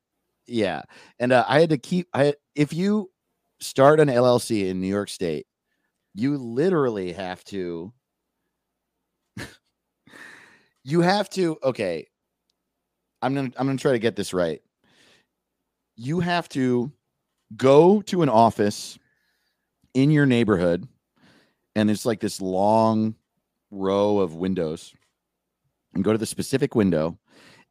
yeah, 0.47 0.81
and 1.19 1.31
uh, 1.31 1.45
I 1.47 1.59
had 1.59 1.69
to 1.69 1.77
keep. 1.77 2.07
I 2.11 2.33
if 2.55 2.73
you 2.73 3.11
start 3.59 3.99
an 3.99 4.09
LLC 4.09 4.69
in 4.69 4.79
New 4.81 4.87
York 4.87 5.09
State, 5.09 5.47
you 6.13 6.37
literally 6.37 7.11
have 7.13 7.43
to. 7.45 7.93
you 10.83 11.01
have 11.01 11.29
to. 11.31 11.57
Okay, 11.63 12.07
I'm 13.21 13.33
gonna 13.33 13.51
I'm 13.57 13.67
gonna 13.67 13.77
try 13.77 13.91
to 13.93 13.99
get 13.99 14.15
this 14.15 14.33
right. 14.33 14.61
You 15.95 16.19
have 16.19 16.49
to 16.49 16.91
go 17.55 18.01
to 18.03 18.21
an 18.21 18.29
office 18.29 18.97
in 19.93 20.11
your 20.11 20.25
neighborhood, 20.25 20.87
and 21.75 21.89
it's 21.89 22.05
like 22.05 22.19
this 22.19 22.41
long 22.41 23.15
row 23.71 24.19
of 24.19 24.35
windows 24.35 24.93
and 25.93 26.03
go 26.03 26.11
to 26.11 26.17
the 26.17 26.25
specific 26.25 26.75
window 26.75 27.17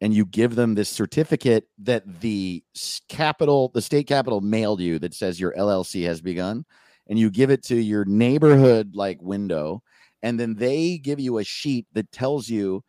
and 0.05 0.13
you 0.13 0.27
give 0.27 0.55
them 0.55 0.75
this 0.75 0.91
certificate 0.91 1.67
that 1.79 2.21
the 2.21 2.63
capital 3.09 3.71
the 3.73 3.81
state 3.81 4.07
capital 4.07 4.43
mailed 4.43 4.81
you 4.81 4.99
that 4.99 5.15
says 5.15 5.41
your 5.41 5.55
llc 5.55 6.05
has 6.05 6.21
begun 6.21 6.65
and 7.09 7.19
you 7.19 7.31
give 7.31 7.51
it 7.51 7.65
to 7.65 7.77
your 7.77 8.05
neighborhood 8.05 8.95
like 8.95 9.21
window 9.23 9.83
and 10.23 10.39
then 10.39 10.55
they 10.55 10.99
give 10.99 11.19
you 11.19 11.39
a 11.39 11.45
sheet 11.45 11.87
that 11.95 12.13
tells 12.13 12.51
you 12.51 12.85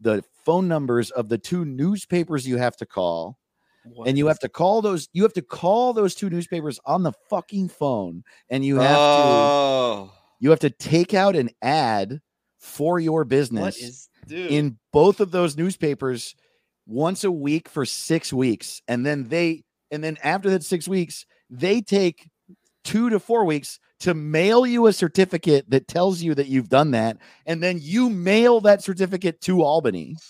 the 0.00 0.22
phone 0.44 0.68
numbers 0.68 1.10
of 1.10 1.30
the 1.30 1.38
two 1.38 1.64
newspapers 1.64 2.46
you 2.46 2.58
have 2.58 2.76
to 2.76 2.84
call 2.84 3.38
and 4.04 4.18
you 4.18 4.26
have 4.26 4.38
to 4.38 4.48
call 4.50 4.82
those 4.82 5.08
you 5.14 5.22
have 5.22 5.32
to 5.32 5.42
call 5.42 5.94
those 5.94 6.14
two 6.14 6.28
newspapers 6.28 6.78
on 6.84 7.02
the 7.02 7.12
fucking 7.30 7.66
phone 7.68 8.22
and 8.50 8.62
you 8.62 8.76
have 8.76 8.90
to 8.90 8.96
oh, 8.98 10.12
you 10.38 10.50
have 10.50 10.60
to 10.60 10.70
take 10.70 11.14
out 11.14 11.34
an 11.34 11.48
ad 11.62 12.20
for 12.58 13.00
your 13.00 13.24
business 13.24 13.78
is 13.78 14.08
in 14.30 14.76
both 14.92 15.20
of 15.20 15.30
those 15.30 15.56
newspapers 15.56 16.34
once 16.88 17.22
a 17.22 17.30
week 17.30 17.68
for 17.68 17.84
six 17.84 18.32
weeks 18.32 18.80
and 18.88 19.04
then 19.04 19.28
they 19.28 19.62
and 19.90 20.02
then 20.02 20.16
after 20.24 20.48
that 20.50 20.64
six 20.64 20.88
weeks 20.88 21.26
they 21.50 21.80
take 21.82 22.28
two 22.82 23.10
to 23.10 23.20
four 23.20 23.44
weeks 23.44 23.78
to 24.00 24.14
mail 24.14 24.66
you 24.66 24.86
a 24.86 24.92
certificate 24.92 25.68
that 25.68 25.86
tells 25.88 26.22
you 26.22 26.34
that 26.34 26.46
you've 26.46 26.70
done 26.70 26.92
that 26.92 27.18
and 27.46 27.62
then 27.62 27.78
you 27.80 28.08
mail 28.08 28.60
that 28.60 28.82
certificate 28.82 29.40
to 29.42 29.62
albany. 29.62 30.16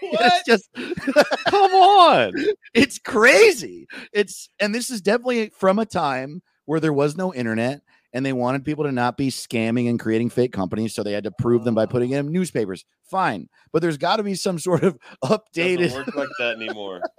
It's 0.00 0.46
just 0.46 0.70
Come 1.48 1.72
on. 1.72 2.32
it's 2.72 2.98
crazy. 2.98 3.86
It's 4.10 4.48
and 4.58 4.74
this 4.74 4.88
is 4.88 5.02
definitely 5.02 5.50
from 5.50 5.78
a 5.78 5.84
time 5.84 6.40
where 6.64 6.80
there 6.80 6.94
was 6.94 7.14
no 7.14 7.34
internet 7.34 7.82
and 8.12 8.24
they 8.24 8.32
wanted 8.32 8.64
people 8.64 8.84
to 8.84 8.92
not 8.92 9.16
be 9.16 9.28
scamming 9.28 9.88
and 9.88 10.00
creating 10.00 10.30
fake 10.30 10.52
companies 10.52 10.94
so 10.94 11.02
they 11.02 11.12
had 11.12 11.24
to 11.24 11.30
prove 11.30 11.64
them 11.64 11.74
by 11.74 11.86
putting 11.86 12.10
in 12.10 12.30
newspapers 12.30 12.84
fine 13.04 13.48
but 13.72 13.82
there's 13.82 13.98
got 13.98 14.16
to 14.16 14.22
be 14.22 14.34
some 14.34 14.58
sort 14.58 14.82
of 14.82 14.98
updated 15.24 15.78
Doesn't 15.88 16.06
work 16.06 16.14
like 16.14 16.28
that 16.38 16.56
anymore. 16.56 17.02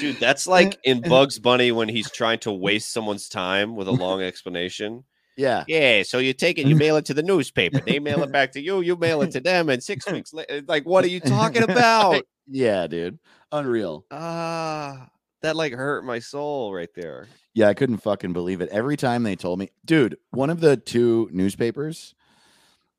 Dude, 0.00 0.18
that's 0.18 0.46
like 0.46 0.78
in 0.84 1.02
Bugs 1.02 1.38
Bunny 1.38 1.70
when 1.70 1.88
he's 1.88 2.10
trying 2.10 2.38
to 2.40 2.52
waste 2.52 2.92
someone's 2.92 3.28
time 3.28 3.76
with 3.76 3.88
a 3.88 3.92
long 3.92 4.22
explanation. 4.22 5.04
yeah 5.36 5.64
Yeah, 5.68 6.02
so 6.02 6.16
you 6.18 6.32
take 6.32 6.58
it, 6.58 6.66
you 6.66 6.76
mail 6.76 6.96
it 6.96 7.04
to 7.06 7.14
the 7.14 7.22
newspaper, 7.22 7.78
they 7.80 7.98
mail 7.98 8.22
it 8.22 8.32
back 8.32 8.52
to 8.52 8.60
you, 8.60 8.80
you 8.80 8.96
mail 8.96 9.20
it 9.20 9.32
to 9.32 9.40
them, 9.40 9.68
and 9.68 9.82
six 9.82 10.06
weeks 10.10 10.32
later, 10.32 10.62
like, 10.66 10.84
what 10.86 11.04
are 11.04 11.08
you 11.08 11.20
talking 11.20 11.62
about? 11.62 12.24
yeah 12.48 12.88
dude 12.88 13.18
unreal 13.52 14.04
Ah, 14.10 15.08
that 15.42 15.56
like 15.56 15.72
hurt 15.72 16.04
my 16.04 16.18
soul 16.18 16.72
right 16.72 16.92
there. 16.94 17.28
yeah 17.54 17.68
i 17.68 17.74
couldn't 17.74 17.98
fucking 17.98 18.32
believe 18.32 18.60
it. 18.60 18.68
Every 18.70 18.96
time 18.96 19.22
they 19.22 19.36
told 19.36 19.58
me 19.58 19.70
dude 19.84 20.16
one 20.30 20.50
of 20.50 20.60
the 20.60 20.76
two 20.76 21.28
newspapers 21.32 22.14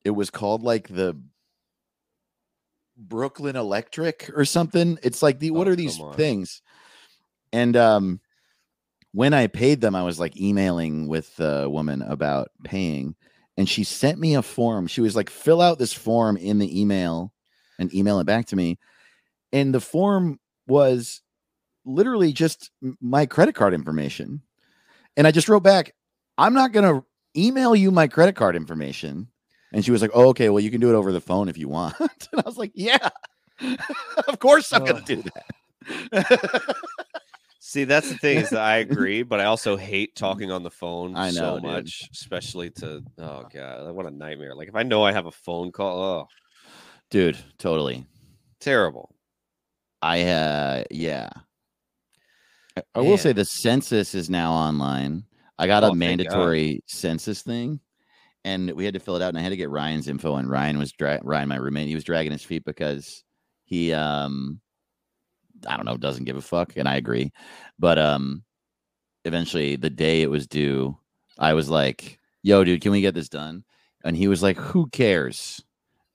it 0.04 0.12
was 0.12 0.30
called 0.30 0.64
like 0.64 0.88
the 0.90 1.18
brooklyn 2.98 3.56
electric 3.56 4.30
or 4.36 4.46
something. 4.46 5.00
It's 5.02 5.24
like 5.24 5.40
the 5.40 5.52
what 5.52 5.68
Oh, 5.68 5.72
are 5.72 5.76
these 5.76 6.00
things? 6.16 6.62
And 7.52 7.76
um 7.76 8.20
when 9.12 9.34
i 9.34 9.48
paid 9.48 9.80
them 9.82 9.96
i 9.96 10.04
was 10.04 10.20
like 10.20 10.36
emailing 10.40 11.08
with 11.08 11.36
the 11.36 11.68
woman 11.70 12.02
about 12.02 12.50
paying 12.64 13.16
and 13.58 13.70
she 13.70 13.84
sent 13.84 14.18
me 14.18 14.34
a 14.34 14.42
form. 14.42 14.88
She 14.88 15.02
was 15.02 15.16
like 15.16 15.30
fill 15.30 15.62
out 15.62 15.78
this 15.78 15.94
form 15.94 16.38
in 16.38 16.58
the 16.58 16.82
email 16.82 17.32
and 17.78 17.94
email 17.94 18.20
it 18.20 18.24
back 18.26 18.48
to 18.48 18.56
me. 18.56 18.80
And 19.52 19.72
the 19.76 19.80
form 19.80 20.40
was 20.66 21.22
literally 21.86 22.34
just 22.34 22.72
my 23.02 23.26
credit 23.26 23.56
card 23.56 23.74
information. 23.74 24.42
And 25.18 25.28
I 25.28 25.32
just 25.32 25.48
wrote 25.50 25.64
back, 25.64 25.94
I'm 26.38 26.54
not 26.54 26.72
going 26.72 26.86
to 26.86 27.06
email 27.40 27.76
you 27.76 27.92
my 27.92 28.08
credit 28.08 28.36
card 28.36 28.56
information. 28.56 29.28
And 29.72 29.84
she 29.84 29.92
was 29.92 30.02
like, 30.02 30.12
oh, 30.14 30.30
okay, 30.30 30.50
well, 30.50 30.60
you 30.60 30.72
can 30.72 30.82
do 30.82 30.90
it 30.94 30.96
over 30.96 31.12
the 31.12 31.22
phone 31.22 31.50
if 31.50 31.58
you 31.58 31.68
want. 31.68 31.96
and 32.00 32.10
I 32.38 32.42
was 32.46 32.58
like, 32.58 32.72
yeah, 32.76 33.10
of 34.28 34.40
course 34.40 34.72
I'm 34.74 34.84
going 34.86 34.98
Oh. 34.98 35.06
to 35.06 35.16
do 35.16 35.24
that. 36.22 36.76
See, 37.60 37.86
that's 37.86 38.08
the 38.10 38.18
thing 38.18 38.38
is 38.38 38.50
that 38.52 38.62
I 38.62 38.78
agree, 38.78 39.24
but 39.24 39.40
I 39.40 39.46
also 39.46 39.76
hate 39.76 40.16
talking 40.16 40.52
on 40.52 40.62
the 40.64 40.70
phone 40.70 41.16
I 41.16 41.28
know, 41.28 41.32
so 41.32 41.54
dude. 41.56 41.64
much, 41.64 42.08
especially 42.14 42.70
to 42.72 43.02
oh 43.18 43.46
god, 43.52 43.96
what 43.96 44.06
a 44.06 44.12
nightmare. 44.12 44.54
Like 44.54 44.68
if 44.68 44.76
I 44.76 44.84
know 44.84 45.04
I 45.04 45.12
have 45.12 45.26
a 45.26 45.32
phone 45.32 45.72
call, 45.72 46.00
oh 46.04 46.28
Dude, 47.10 47.38
totally. 47.58 48.06
terrible. 48.60 49.16
I, 50.02 50.22
uh, 50.24 50.84
yeah. 50.92 51.30
I- 52.78 52.84
I 52.96 53.00
will 53.02 53.18
say 53.18 53.34
the 53.34 53.46
census 53.46 54.16
is 54.16 54.30
now 54.30 54.52
online. 54.54 55.26
I 55.60 55.68
got 55.68 55.84
Oh, 55.84 55.90
a 55.90 55.96
mandatory 55.96 56.82
census 56.88 57.42
thing 57.44 57.80
and 58.44 58.72
we 58.72 58.84
had 58.86 58.96
to 58.96 59.00
fill 59.00 59.16
it 59.16 59.22
out 59.22 59.30
and 59.30 59.38
I 59.38 59.42
had 59.42 59.50
to 59.50 59.58
get 59.58 59.70
Ryan's 59.70 60.08
info 60.08 60.36
and 60.36 60.50
Ryan 60.50 60.78
was 60.80 60.92
dra- 60.92 61.22
Ryan 61.24 61.48
my 61.50 61.56
roommate 61.58 61.88
he 61.88 61.96
was 61.96 62.04
dragging 62.04 62.32
his 62.32 62.44
feet 62.44 62.66
because 62.66 63.24
he 63.64 63.94
um 63.94 64.60
I 65.68 65.78
don't 65.78 65.86
know 65.86 65.96
doesn't 65.98 66.26
give 66.26 66.36
a 66.36 66.42
fuck 66.42 66.76
and 66.76 66.90
I 66.90 66.96
agree 66.96 67.32
but 67.80 67.98
um 68.00 68.44
eventually 69.26 69.76
the 69.76 69.90
day 69.90 70.22
it 70.24 70.30
was 70.30 70.48
due 70.48 70.98
I 71.38 71.54
was 71.54 71.70
like 71.70 72.20
yo 72.42 72.64
dude 72.64 72.82
can 72.82 72.92
we 72.92 73.02
get 73.02 73.14
this 73.14 73.30
done? 73.30 73.64
And 74.04 74.18
he 74.18 74.28
was 74.28 74.44
like 74.44 74.58
who 74.58 74.88
cares? 74.90 75.64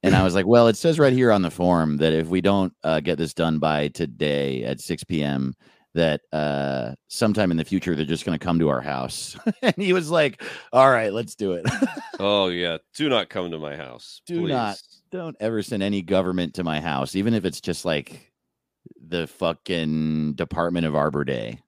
And 0.03 0.15
I 0.15 0.23
was 0.25 0.35
like 0.35 0.47
well 0.47 0.67
it 0.69 0.77
says 0.77 0.99
right 0.99 1.13
here 1.13 1.33
on 1.33 1.43
the 1.43 1.51
form 1.51 1.97
that 1.99 2.13
if 2.13 2.29
we 2.29 2.41
don't 2.41 2.75
uh, 2.85 3.01
get 3.01 3.17
this 3.19 3.33
done 3.33 3.59
by 3.61 3.89
today 3.89 4.65
at 4.65 4.81
6 4.81 5.05
p.m 5.05 5.55
that 5.99 6.21
uh 6.33 6.95
sometime 7.09 7.51
in 7.51 7.57
the 7.57 7.65
future 7.65 7.95
they're 7.95 8.05
just 8.05 8.25
going 8.25 8.39
to 8.39 8.45
come 8.45 8.59
to 8.59 8.69
our 8.69 8.81
house 8.81 9.37
and 9.63 9.75
he 9.77 9.93
was 9.93 10.11
like 10.11 10.43
all 10.73 10.91
right 10.91 11.13
let's 11.13 11.35
do 11.35 11.53
it 11.53 11.65
Oh 12.21 12.49
yeah, 12.49 12.79
do 12.97 13.09
not 13.09 13.29
come 13.29 13.53
to 13.53 13.59
my 13.59 13.77
house. 13.77 14.23
Do 14.27 14.49
not. 14.49 14.83
don't 15.13 15.37
ever 15.39 15.63
send 15.63 15.85
any 15.85 16.03
government 16.03 16.55
to 16.55 16.65
my 16.65 16.81
house, 16.81 17.15
even 17.15 17.33
if 17.33 17.45
it's 17.45 17.61
just 17.61 17.85
like 17.85 18.33
the 19.07 19.29
fucking 19.29 20.33
Department 20.35 20.85
of 20.85 20.97
Arbor 20.97 21.25
Day. 21.25 21.61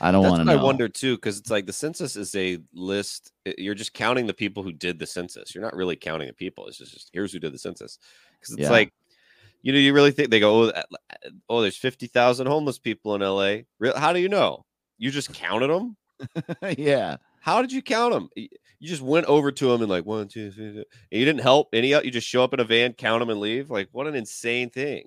I 0.00 0.10
don't 0.10 0.26
want 0.26 0.44
to. 0.48 0.52
I 0.52 0.60
wonder 0.60 0.88
too, 0.88 1.14
because 1.14 1.38
it's 1.38 1.50
like 1.50 1.66
the 1.66 1.72
census 1.72 2.16
is 2.16 2.34
a 2.34 2.58
list. 2.74 3.30
You're 3.58 3.76
just 3.76 3.94
counting 3.94 4.26
the 4.26 4.34
people 4.34 4.64
who 4.64 4.72
did 4.72 4.98
the 4.98 5.06
census. 5.06 5.54
You're 5.54 5.62
not 5.62 5.76
really 5.76 5.94
counting 5.94 6.26
the 6.26 6.34
people. 6.34 6.66
It's 6.66 6.78
just, 6.78 6.92
just 6.92 7.10
here's 7.12 7.32
who 7.32 7.38
did 7.38 7.52
the 7.54 7.58
census. 7.58 7.98
Because 8.40 8.54
it's 8.54 8.62
Yeah. 8.62 8.70
like, 8.70 8.92
you 9.62 9.72
know, 9.72 9.78
you 9.78 9.92
really 9.92 10.12
think 10.12 10.30
they 10.30 10.40
go, 10.40 10.70
oh, 10.70 10.82
oh 11.48 11.60
there's 11.62 11.76
fifty 11.76 12.06
thousand 12.06 12.46
homeless 12.46 12.78
people 12.78 13.14
in 13.14 13.22
L.A. 13.22 13.66
Real? 13.78 13.96
How 13.96 14.12
do 14.12 14.20
you 14.20 14.28
know? 14.28 14.64
You 14.98 15.10
just 15.10 15.32
counted 15.32 15.68
them. 15.68 15.96
yeah, 16.78 17.16
How 17.40 17.62
did 17.62 17.72
you 17.72 17.80
count 17.80 18.12
them? 18.12 18.28
You 18.36 18.88
just 18.88 19.00
went 19.02 19.26
over 19.26 19.50
to 19.50 19.68
them 19.68 19.80
and 19.80 19.90
like 19.90 20.04
one, 20.04 20.28
two, 20.28 20.50
three, 20.50 20.66
and 20.66 20.84
you 21.10 21.24
didn't 21.24 21.40
help 21.40 21.68
any. 21.72 21.88
You 21.88 22.10
just 22.10 22.28
show 22.28 22.44
up 22.44 22.52
in 22.52 22.60
a 22.60 22.64
van, 22.64 22.92
count 22.92 23.20
them, 23.20 23.30
and 23.30 23.40
leave. 23.40 23.70
Like 23.70 23.88
what 23.92 24.06
an 24.06 24.14
insane 24.14 24.70
thing! 24.70 25.04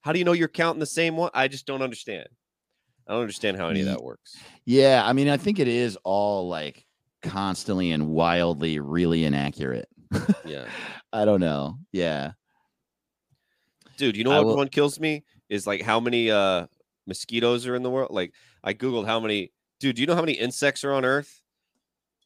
How 0.00 0.12
do 0.12 0.18
you 0.18 0.24
know 0.24 0.32
you're 0.32 0.48
counting 0.48 0.80
the 0.80 0.86
same 0.86 1.16
one? 1.16 1.30
I 1.34 1.48
just 1.48 1.66
don't 1.66 1.82
understand. 1.82 2.28
I 3.08 3.12
don't 3.12 3.22
understand 3.22 3.56
how 3.56 3.68
any 3.68 3.80
of 3.80 3.86
that 3.86 4.02
works. 4.02 4.36
yeah. 4.64 5.02
I 5.04 5.12
mean, 5.12 5.28
I 5.28 5.36
think 5.36 5.60
it 5.60 5.68
is 5.68 5.96
all 6.02 6.48
like 6.48 6.84
constantly 7.22 7.92
and 7.92 8.08
wildly 8.08 8.80
really 8.80 9.24
inaccurate. 9.24 9.88
Yeah. 10.44 10.66
I 11.12 11.24
don't 11.24 11.40
know. 11.40 11.78
Yeah. 11.92 12.32
Dude 13.96 14.16
you 14.16 14.24
know 14.24 14.32
I 14.32 14.38
what 14.38 14.46
will- 14.46 14.56
one 14.56 14.68
kills 14.68 14.98
me 15.00 15.24
is 15.48 15.66
like 15.66 15.82
how 15.82 16.00
many 16.00 16.30
uh 16.30 16.66
mosquitoes 17.06 17.66
are 17.66 17.74
in 17.76 17.82
the 17.82 17.90
world 17.90 18.10
like 18.10 18.32
i 18.64 18.74
googled 18.74 19.06
how 19.06 19.20
many 19.20 19.52
dude 19.80 19.96
do 19.96 20.02
you 20.02 20.06
know 20.06 20.14
how 20.14 20.20
many 20.22 20.32
insects 20.32 20.82
are 20.84 20.92
on 20.92 21.04
earth 21.04 21.40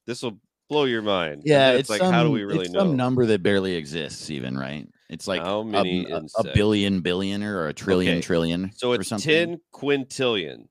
this 0.07 0.23
will 0.23 0.41
blow 0.69 0.85
your 0.85 1.03
mind 1.03 1.43
Yeah. 1.45 1.73
then 1.73 1.81
It's, 1.81 1.91
like 1.91 1.99
some, 1.99 2.13
how 2.13 2.23
do 2.25 2.31
we 2.31 2.45
really 2.45 2.65
it's 2.65 2.73
know 2.73 2.81
some 2.81 2.97
number 2.97 3.27
that 3.27 3.43
barely 3.43 3.75
exists, 3.75 4.31
even 4.31 4.57
right? 4.57 4.89
It's 5.11 5.27
like 5.29 5.43
how 5.43 5.61
a, 5.61 5.65
many 5.65 6.07
a- 6.11 6.23
a 6.39 6.45
billion 6.55 7.01
billionaire 7.01 7.59
or 7.59 7.69
a 7.69 7.75
trillion 7.75 8.19
Okay, 8.19 8.23
trillion. 8.23 8.71
so 8.75 8.93
it's. 8.93 9.09
10 9.11 9.61
quintillion 9.75 10.69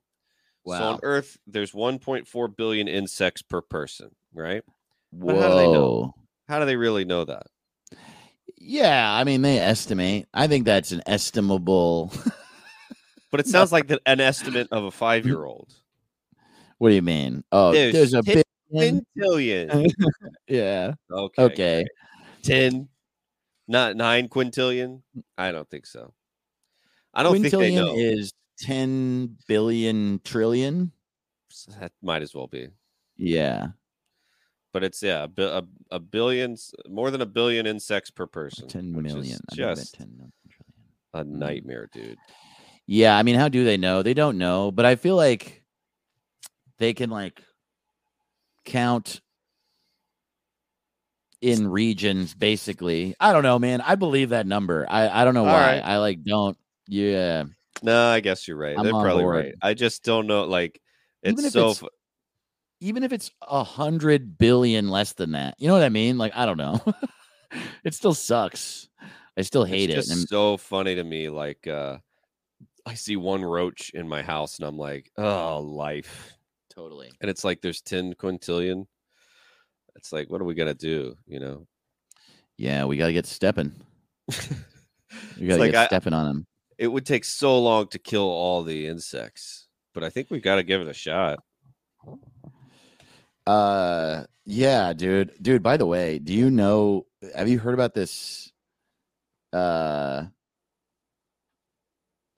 so 0.66 0.74
on 0.74 1.00
earth 1.04 1.38
there's 1.48 1.72
1.4 1.74 2.56
billion 2.56 2.88
insects 2.88 3.42
per 3.42 3.62
person 3.62 4.10
right 4.34 4.64
Whoa. 5.12 5.34
but 5.34 5.42
how 5.42 5.50
do 5.50 5.56
they 5.56 5.72
know? 5.72 6.14
how 6.48 6.60
do 6.60 6.66
they 6.66 6.76
really 6.76 7.06
know 7.06 7.26
that 7.26 7.44
Yeah, 8.60 9.12
I 9.12 9.24
mean 9.24 9.42
they 9.42 9.60
estimate. 9.60 10.28
I 10.34 10.48
think 10.48 10.66
that's 10.66 10.92
an 10.92 11.02
estimable. 11.08 12.12
but 13.32 13.40
it 13.40 13.48
sounds 13.48 13.72
like 13.72 13.88
the, 13.88 14.02
an 14.06 14.20
estimate 14.20 14.68
of 14.72 14.84
a 14.84 14.92
five-year-old 14.92 15.74
what 16.80 16.90
do 16.90 16.96
you 16.96 17.02
mean? 17.02 17.44
Oh, 17.52 17.72
There's 17.72 17.94
there's, 17.94 18.14
a 18.14 18.24
10 18.24 18.44
billion. 18.72 19.06
quintillion 19.18 19.92
Yeah. 20.48 20.94
okay 21.12 21.44
Okay. 21.44 21.86
10 22.44 22.88
not 23.68 23.96
9 23.96 24.30
quintillion 24.30 25.02
i 25.38 25.52
don't 25.52 25.70
think 25.70 25.86
so 25.86 26.14
i 27.14 27.22
don't 27.22 27.40
think 27.42 27.54
they 27.54 27.76
know. 27.76 27.94
Is 27.96 28.34
ten 28.58 29.38
billion 29.48 30.20
trillion? 30.24 30.92
That 31.80 31.92
might 32.02 32.22
as 32.22 32.34
well 32.34 32.48
be 32.48 32.70
Yeah. 33.18 33.68
But 34.74 34.84
it's 34.84 35.02
yeah 35.04 35.26
a, 35.38 35.42
a, 35.44 35.64
a 35.92 36.00
billion 36.00 36.56
more 36.88 37.12
than 37.12 37.22
a 37.22 37.26
billion 37.26 37.66
insects 37.66 38.12
per 38.12 38.26
person 38.28 38.68
Ten 38.68 38.94
which 38.94 39.08
is 39.08 39.16
I 39.16 39.22
think 39.56 39.62
I 39.62 39.66
bet 39.66 39.78
just 39.78 39.96
10 39.96 40.08
million 40.16 40.34
a 41.14 41.24
Mm. 41.24 41.28
nightmare 41.40 41.90
dude 41.92 42.18
Yeah, 42.86 43.18
I 43.18 43.24
mean, 43.24 43.36
how 43.36 43.50
do 43.50 43.64
they 43.64 43.78
know? 43.78 44.04
They 44.04 44.14
don't 44.14 44.38
know, 44.38 44.72
but 44.72 44.86
I 44.86 44.96
feel 44.96 45.16
like 45.16 45.64
they 46.78 46.94
can 46.94 47.10
like 47.10 47.42
count 48.66 49.22
in 51.42 51.68
regions 51.68 52.34
basically. 52.34 53.16
I 53.20 53.32
don't 53.34 53.44
know, 53.44 53.60
man. 53.60 53.82
I 53.82 53.96
believe 53.96 54.30
that 54.30 54.46
number. 54.46 54.86
I 54.90 55.22
I 55.22 55.24
don't 55.26 55.34
know 55.34 55.46
All 55.46 55.54
why. 55.54 55.76
right. 55.76 55.82
I 55.84 55.98
like 55.98 56.24
don't. 56.24 56.58
Yeah. 56.88 57.44
no 57.84 58.08
i 58.10 58.20
guess 58.20 58.46
you're 58.48 58.58
right 58.58 58.76
I'm 58.78 58.84
they're 58.84 58.92
probably 58.92 59.24
board. 59.24 59.36
right 59.46 59.54
i 59.62 59.74
just 59.74 60.04
don't 60.04 60.28
know 60.28 60.44
like 60.44 60.82
it's 61.24 61.54
so 61.54 61.70
it's- 61.72 61.84
Even 62.82 63.04
if 63.04 63.12
it's 63.12 63.30
a 63.42 63.64
hundred 63.64 64.38
billion 64.38 64.90
less 64.90 65.14
than 65.14 65.32
that, 65.32 65.56
you 65.60 65.68
know 65.68 65.74
what 65.74 65.84
I 65.84 65.90
mean? 65.90 66.18
Like 66.18 66.32
I 66.36 66.46
don't 66.46 66.58
know. 66.58 66.80
it 67.84 67.94
still 67.94 68.14
sucks. 68.14 68.88
I 69.38 69.42
still 69.42 69.64
hate 69.64 69.90
it's 69.90 70.10
it. 70.10 70.14
And 70.14 70.28
so 70.28 70.58
funny 70.58 70.96
to 70.96 71.04
me 71.04 71.30
like 71.30 71.66
uh 71.68 71.98
i 72.86 72.94
see 72.94 73.16
one 73.16 73.44
roach 73.44 73.92
in 73.92 74.08
my 74.08 74.22
house 74.22 74.58
and 74.58 74.68
i'm 74.68 74.78
like 74.78 75.12
oh 75.18 75.60
life 75.60 76.34
totally. 76.74 77.10
and 77.22 77.30
it's 77.30 77.44
like 77.44 77.62
there's 77.62 77.82
10 77.82 78.16
quintillion 78.16 78.86
it's 79.96 80.12
like 80.12 80.30
what 80.30 80.42
are 80.42 80.46
we 80.46 80.56
gonna 80.56 80.74
do 80.74 81.16
you 81.28 81.40
know 81.40 81.68
Yeah, 82.58 82.86
we 82.86 82.98
gotta 82.98 83.14
get 83.14 83.26
stepping. 83.28 83.72
We 85.40 85.48
gotta 85.48 85.60
like 85.62 85.72
get 85.72 85.84
I- 85.84 85.88
stepping 85.88 86.14
on 86.14 86.26
them. 86.26 86.48
it 86.78 86.88
would 86.88 87.06
take 87.06 87.24
so 87.26 87.60
long 87.60 87.88
to 87.90 88.00
kill 88.00 88.24
all 88.30 88.64
the 88.64 88.88
insects 88.88 89.68
but 89.94 90.04
i 90.04 90.10
think 90.10 90.30
we 90.32 90.40
got 90.40 90.56
to 90.56 90.64
give 90.64 90.82
it 90.82 90.88
a 90.88 90.94
shot 90.94 91.40
Uh 93.50 94.26
yeah, 94.46 94.94
dude. 94.94 95.32
Dude, 95.42 95.64
by 95.64 95.76
the 95.78 95.86
way, 95.88 96.20
do 96.20 96.34
you 96.34 96.52
know 96.52 97.08
have 97.36 97.50
you 97.50 97.58
heard 97.58 97.74
about 97.74 97.96
this 97.96 98.52
uh 99.54 100.26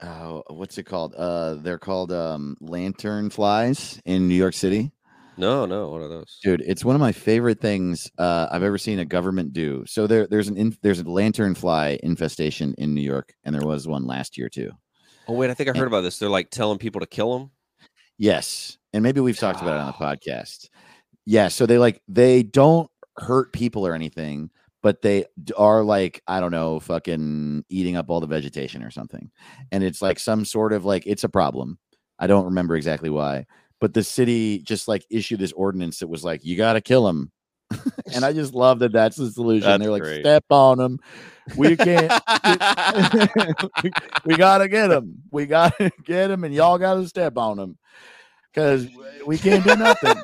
oh, 0.02 0.44
what's 0.48 0.78
it 0.78 0.84
called? 0.84 1.14
Uh 1.16 1.56
they're 1.56 1.78
called 1.78 2.14
um 2.14 2.56
lantern 2.62 3.30
flies 3.30 4.02
in 4.06 4.30
New 4.30 4.36
York 4.36 4.54
City. 4.54 4.92
no 5.38 5.66
no 5.66 5.90
one 5.90 6.02
of 6.02 6.10
those 6.10 6.40
Dude, 6.44 6.62
it's 6.66 6.86
one 6.86 6.96
of 6.96 7.02
my 7.02 7.12
favorite 7.12 7.60
things 7.60 8.10
uh 8.18 8.48
I've 8.50 8.64
ever 8.64 8.78
seen 8.78 9.00
a 9.00 9.06
government 9.06 9.52
do. 9.52 9.84
So 9.88 10.08
there 10.08 10.28
there's 10.28 10.48
an 10.48 10.56
in, 10.56 10.78
there's 10.82 11.00
a 11.02 11.10
lantern 11.10 11.56
fly 11.56 12.00
infestation 12.04 12.74
in 12.78 12.96
New 12.96 13.02
York 13.02 13.34
and 13.44 13.54
there 13.54 13.68
was 13.68 13.86
one 13.86 14.06
last 14.08 14.38
year 14.38 14.48
too. 14.48 14.72
oh 15.28 15.34
wait 15.34 15.50
i 15.50 15.54
think 15.54 15.70
i 15.70 15.78
heard 15.78 15.88
about 15.88 16.02
this 16.02 16.20
they're 16.20 16.30
like 16.30 16.50
telling 16.52 16.78
people 16.78 17.02
to 17.02 17.08
kill 17.08 17.38
them 17.38 17.52
Yes. 18.18 18.78
And 18.94 19.02
maybe 19.02 19.20
we've 19.20 19.38
talked 19.38 19.62
about 19.64 19.78
it 19.78 19.80
on 19.80 19.88
the 19.88 19.94
podcast. 19.94 20.70
Yeah. 21.26 21.48
So 21.50 21.66
they 21.66 21.78
like, 21.78 22.02
they 22.08 22.44
don't 22.44 22.90
hurt 23.18 23.54
people 23.54 23.86
or 23.86 23.94
anything, 23.94 24.50
but 24.82 25.02
they 25.02 25.26
are 25.58 25.84
like, 25.84 26.22
I 26.28 26.40
don't 26.40 26.52
know, 26.52 26.80
fucking 26.80 27.66
eating 27.70 27.96
up 27.96 28.10
all 28.10 28.20
the 28.20 28.28
vegetation 28.28 28.84
or 28.84 28.92
something. 28.92 29.30
And 29.72 29.84
it's 29.84 30.02
like 30.02 30.20
some 30.20 30.46
sort 30.46 30.74
of 30.74 30.86
like, 30.86 31.04
it's 31.06 31.24
a 31.24 31.30
problem. 31.30 31.78
I 32.20 32.28
don't 32.28 32.46
remember 32.46 32.76
exactly 32.76 33.10
why, 33.10 33.46
but 33.80 33.94
the 33.94 34.04
city 34.04 34.60
just 34.60 34.88
like 34.88 35.06
issued 35.10 35.40
this 35.40 35.52
ordinance 35.54 36.00
that 36.00 36.08
was 36.08 36.24
like, 36.24 36.44
you 36.44 36.58
got 36.58 36.74
to 36.74 36.82
kill 36.82 37.06
them. 37.06 37.32
and 38.14 38.26
I 38.26 38.34
just 38.34 38.54
love 38.54 38.80
that 38.80 38.92
that's 38.92 39.16
the 39.16 39.32
solution. 39.32 39.70
That's 39.70 39.82
They're 39.82 39.92
like, 39.92 40.02
great. 40.02 40.22
step 40.22 40.44
on 40.50 40.78
them. 40.78 41.00
We 41.56 41.78
can't, 41.78 42.12
we, 43.84 43.92
we 44.26 44.36
gotta 44.36 44.68
get 44.68 44.88
them. 44.90 45.24
We 45.32 45.46
gotta 45.46 45.90
get 46.04 46.28
them, 46.28 46.44
and 46.44 46.54
y'all 46.54 46.78
gotta 46.78 47.08
step 47.08 47.38
on 47.38 47.58
them 47.58 47.78
because 48.54 48.88
we 49.26 49.38
can't 49.38 49.64
do 49.64 49.76
nothing. 49.76 50.16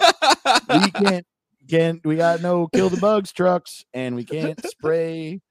we 0.69 0.91
can't 1.05 1.25
can't. 1.69 2.05
We 2.05 2.15
got 2.15 2.41
no 2.41 2.67
kill 2.67 2.89
the 2.89 2.97
bugs 2.97 3.31
trucks, 3.33 3.83
and 3.93 4.15
we 4.15 4.23
can't 4.23 4.59
spray 4.65 5.41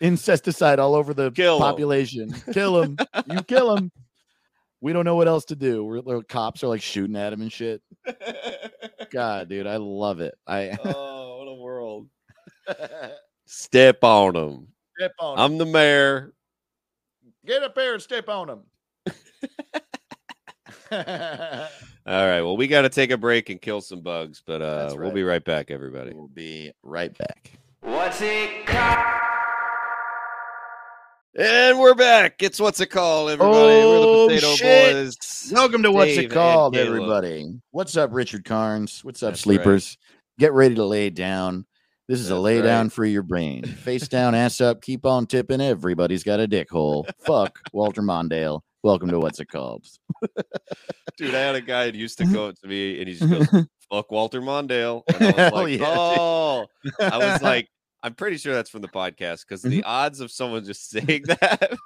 insecticide 0.00 0.78
all 0.78 0.94
over 0.94 1.12
the 1.14 1.30
Kill 1.32 1.56
'em. 1.56 1.60
population. 1.62 2.34
Kill 2.52 2.74
them. 2.80 2.96
You 3.26 3.42
kill 3.42 3.74
them. 3.74 3.90
We 4.80 4.92
don't 4.92 5.04
know 5.04 5.16
what 5.16 5.26
else 5.26 5.46
to 5.46 5.56
do. 5.56 5.84
We're 5.84 6.02
the 6.02 6.22
cops 6.22 6.62
are 6.62 6.68
like 6.68 6.82
shooting 6.82 7.16
at 7.16 7.32
him 7.32 7.40
and 7.40 7.52
shit. 7.52 7.82
God, 9.10 9.48
dude, 9.48 9.66
I 9.66 9.78
love 9.78 10.20
it. 10.20 10.34
I 10.46 10.76
oh, 10.84 11.38
what 11.38 11.48
a 11.48 11.54
world. 11.54 12.08
Step 13.46 14.02
on 14.04 14.34
them. 14.34 14.68
step 14.98 15.12
on 15.18 15.38
I'm 15.38 15.58
the 15.58 15.64
mayor. 15.66 16.32
Get 17.44 17.62
up 17.62 17.74
there 17.74 17.94
and 17.94 18.02
step 18.02 18.28
on 18.28 18.50
him. 18.50 18.60
All 20.92 20.98
right. 22.06 22.42
Well, 22.42 22.56
we 22.56 22.68
got 22.68 22.82
to 22.82 22.88
take 22.88 23.10
a 23.10 23.16
break 23.16 23.50
and 23.50 23.60
kill 23.60 23.80
some 23.80 24.02
bugs, 24.02 24.42
but 24.46 24.62
uh, 24.62 24.82
That's 24.82 24.94
we'll 24.94 25.10
be 25.10 25.24
right 25.24 25.44
back, 25.44 25.70
everybody. 25.70 26.12
we'll 26.14 26.28
be 26.28 26.72
right 26.82 27.16
back. 27.16 27.50
What's 27.80 28.20
it 28.20 28.66
called? 28.66 28.98
And 31.38 31.78
we're 31.78 31.94
back. 31.94 32.40
It's 32.40 32.60
what's 32.60 32.80
it 32.80 32.86
called, 32.86 33.30
everybody? 33.30 33.56
Oh, 33.58 34.28
we're 34.28 34.36
the 34.36 34.40
Potato 34.40 34.54
shit. 34.54 34.94
Boys. 34.94 35.52
Welcome 35.52 35.82
to 35.82 35.90
What's 35.90 36.12
It 36.12 36.24
and 36.24 36.32
Called, 36.32 36.76
everybody. 36.76 37.60
What's 37.72 37.96
up, 37.96 38.10
Richard 38.12 38.44
Carnes? 38.44 39.04
What's 39.04 39.22
up, 39.22 39.32
That's 39.32 39.40
right. 39.46 39.56
sleepers? 39.56 39.98
Get 40.38 40.52
ready 40.52 40.76
to 40.76 40.84
lay 40.84 41.10
down. 41.10 41.66
This 42.08 42.20
is 42.20 42.30
a 42.30 42.34
That's 42.34 42.42
lay 42.42 42.62
down 42.62 42.90
for 42.90 43.04
your 43.04 43.22
brain. 43.24 43.64
Face 43.82 44.06
down, 44.06 44.34
ass 44.36 44.60
up, 44.60 44.80
keep 44.80 45.04
on 45.04 45.26
tipping. 45.26 45.60
Everybody's 45.60 46.22
got 46.22 46.38
a 46.38 46.46
dick 46.46 46.70
hole. 46.70 47.06
Fuck 47.26 47.58
Walter 47.72 48.02
Mondale. 48.02 48.60
Welcome 48.86 49.10
to 49.10 49.18
What's 49.18 49.40
It 49.40 49.48
Called. 49.48 49.84
Dude, 51.16 51.34
I 51.34 51.40
had 51.40 51.56
a 51.56 51.60
guy 51.60 51.86
that 51.86 51.96
used 51.96 52.18
to 52.18 52.24
go 52.32 52.52
to 52.52 52.68
me 52.68 53.00
and 53.00 53.08
he 53.08 53.16
just 53.16 53.28
goes, 53.28 53.66
fuck 53.90 54.12
Walter 54.12 54.40
Mondale. 54.40 55.02
And 55.12 55.24
I 55.24 55.26
was 55.26 55.34
Hell 55.36 55.50
like, 55.54 55.78
yeah, 55.80 55.86
oh, 55.88 56.66
I 57.00 57.18
was 57.18 57.42
like, 57.42 57.68
I'm 58.04 58.14
pretty 58.14 58.36
sure 58.36 58.54
that's 58.54 58.70
from 58.70 58.82
the 58.82 58.88
podcast 58.88 59.40
because 59.40 59.62
the 59.62 59.70
Mm-hmm. 59.70 59.80
odds 59.84 60.20
of 60.20 60.30
someone 60.30 60.64
just 60.64 60.88
saying 60.88 61.24
that. 61.26 61.76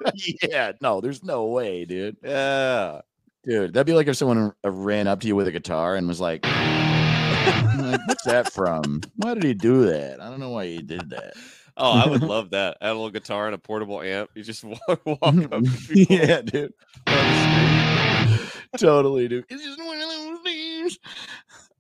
yeah, 0.47 0.73
no, 0.83 1.01
there's 1.01 1.25
no 1.25 1.47
way, 1.47 1.87
dude. 1.87 2.19
yeah. 2.23 3.01
Dude, 3.47 3.73
that'd 3.73 3.87
be 3.87 3.95
like 3.95 4.07
if 4.07 4.19
someone 4.19 4.53
uh, 4.63 4.71
ran 4.71 5.07
up 5.09 5.21
to 5.21 5.27
you 5.27 5.35
with 5.35 5.49
a 5.49 5.53
guitar 5.53 5.97
and 5.97 6.07
was 6.07 6.21
like, 6.21 6.45
like, 6.45 8.01
"What's 8.07 8.25
that 8.25 8.53
from? 8.53 9.01
Why 9.17 9.33
did 9.33 9.45
he 9.45 9.55
do 9.55 9.87
that? 9.87 10.21
I 10.21 10.29
don't 10.29 10.41
know 10.41 10.51
why 10.51 10.67
he 10.67 10.83
did 10.83 11.09
that." 11.09 11.33
Oh, 11.81 11.93
I 11.93 12.07
would 12.07 12.23
love 12.35 12.51
that. 12.51 12.77
Add 12.81 12.91
a 12.91 12.93
little 12.93 13.11
guitar 13.11 13.47
and 13.47 13.55
a 13.55 13.59
portable 13.59 14.03
amp. 14.03 14.31
You 14.35 14.43
just 14.43 14.63
walk, 14.65 14.81
walk 15.07 15.19
up 15.23 15.31
to 15.51 15.65
yeah, 15.93 16.43
dude. 16.43 16.73
On 17.07 17.15
the 17.15 18.37
street. 18.37 18.79
totally, 18.79 19.29
dude. 19.29 19.47
It's 19.49 19.65
just 19.65 19.79
one 19.79 20.01
of 20.01 20.09
those 20.09 20.39
things. 20.45 20.99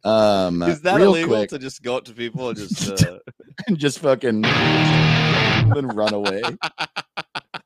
Um, 0.02 0.62
Is 0.62 0.80
that 0.80 1.00
illegal 1.02 1.36
quick, 1.36 1.50
to 1.50 1.58
just 1.58 1.82
go 1.82 1.98
up 1.98 2.04
to 2.04 2.14
people 2.14 2.48
and 2.48 2.56
just 2.56 2.90
uh, 2.90 3.18
just 3.74 3.98
fucking 3.98 4.40
then 4.40 5.88
run 5.88 6.14
away? 6.14 6.40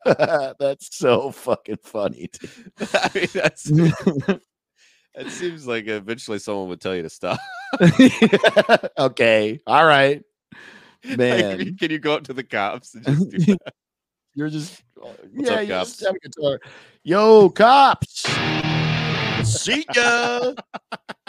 That's 0.05 0.97
so 0.97 1.31
fucking 1.31 1.79
funny. 1.85 2.31
I 2.93 3.11
mean 3.15 3.29
that's 3.33 3.71
it 3.71 5.31
seems 5.31 5.65
like 5.67 5.87
eventually 5.87 6.41
someone 6.41 6.69
would 6.71 6.81
tell 6.81 6.97
you 6.97 7.03
to 7.03 7.11
stop. 7.11 7.39
okay, 8.99 9.61
all 9.65 9.87
right, 9.87 10.25
Like, 11.09 11.19
man. 11.19 11.77
can 11.79 11.91
you 11.91 11.99
go 11.99 12.15
up 12.15 12.25
to 12.25 12.33
the 12.33 12.43
cops 12.43 12.95
and 12.95 13.05
just 13.05 13.31
do 13.31 13.39
that? 13.65 13.75
You're 14.35 14.49
just 14.49 14.83
What's 14.97 15.19
yeah, 15.35 15.55
up, 15.55 15.61
you 15.61 15.67
just 15.67 16.01
cops? 16.01 16.07
have 16.07 16.15
a 16.15 16.19
guitar. 16.19 16.61
Yo, 17.03 17.51
cops. 17.51 18.23
See 19.45 19.85
ya. 19.95 20.55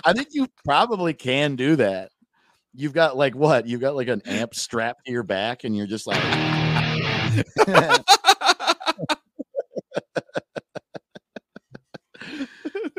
I 0.06 0.14
think 0.14 0.30
you 0.32 0.48
probably 0.64 1.14
can 1.14 1.58
do 1.58 1.76
that. 1.76 2.12
You've 2.74 2.94
got 2.94 3.18
like 3.18 3.36
what? 3.36 3.68
You've 3.68 3.82
got 3.82 3.96
like 3.96 4.08
an 4.08 4.22
amp 4.26 4.56
strapped 4.56 5.06
to 5.06 5.12
your 5.12 5.24
back, 5.24 5.66
and 5.66 5.76
you're 5.76 5.88
just 5.88 6.08
like, 6.08 6.22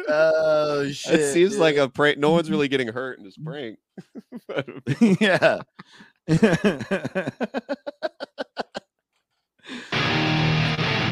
oh 0.09 0.89
shit. 0.91 1.20
it 1.20 1.33
seems 1.33 1.59
like 1.59 1.77
a 1.77 1.89
prank. 1.89 2.18
No 2.18 2.31
one's 2.31 2.51
really 2.51 2.68
getting 2.68 2.89
hurt 2.89 3.18
in 3.18 3.24
this 3.24 3.39
prank. 3.39 3.79
Yeah. 5.20 5.62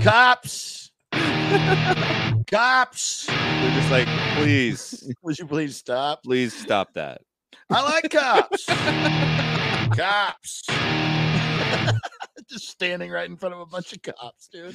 Cops. 0.03 0.91
Cops. 2.51 3.27
They're 3.27 3.75
just 3.75 3.91
like, 3.91 4.09
please, 4.37 5.13
Would 5.23 5.39
you 5.39 5.47
please 5.47 5.77
stop? 5.77 6.23
please 6.25 6.53
stop 6.55 6.93
that. 6.95 7.21
I 7.71 7.83
like 7.83 8.11
cops. 8.11 8.65
cops. 9.97 10.63
Just 12.47 12.69
standing 12.69 13.11
right 13.11 13.29
in 13.29 13.39
front 13.39 13.55
of 13.55 13.61
a 13.63 13.67
bunch 13.67 13.95
of 13.95 14.03
cops, 14.03 14.49
dude. 14.49 14.75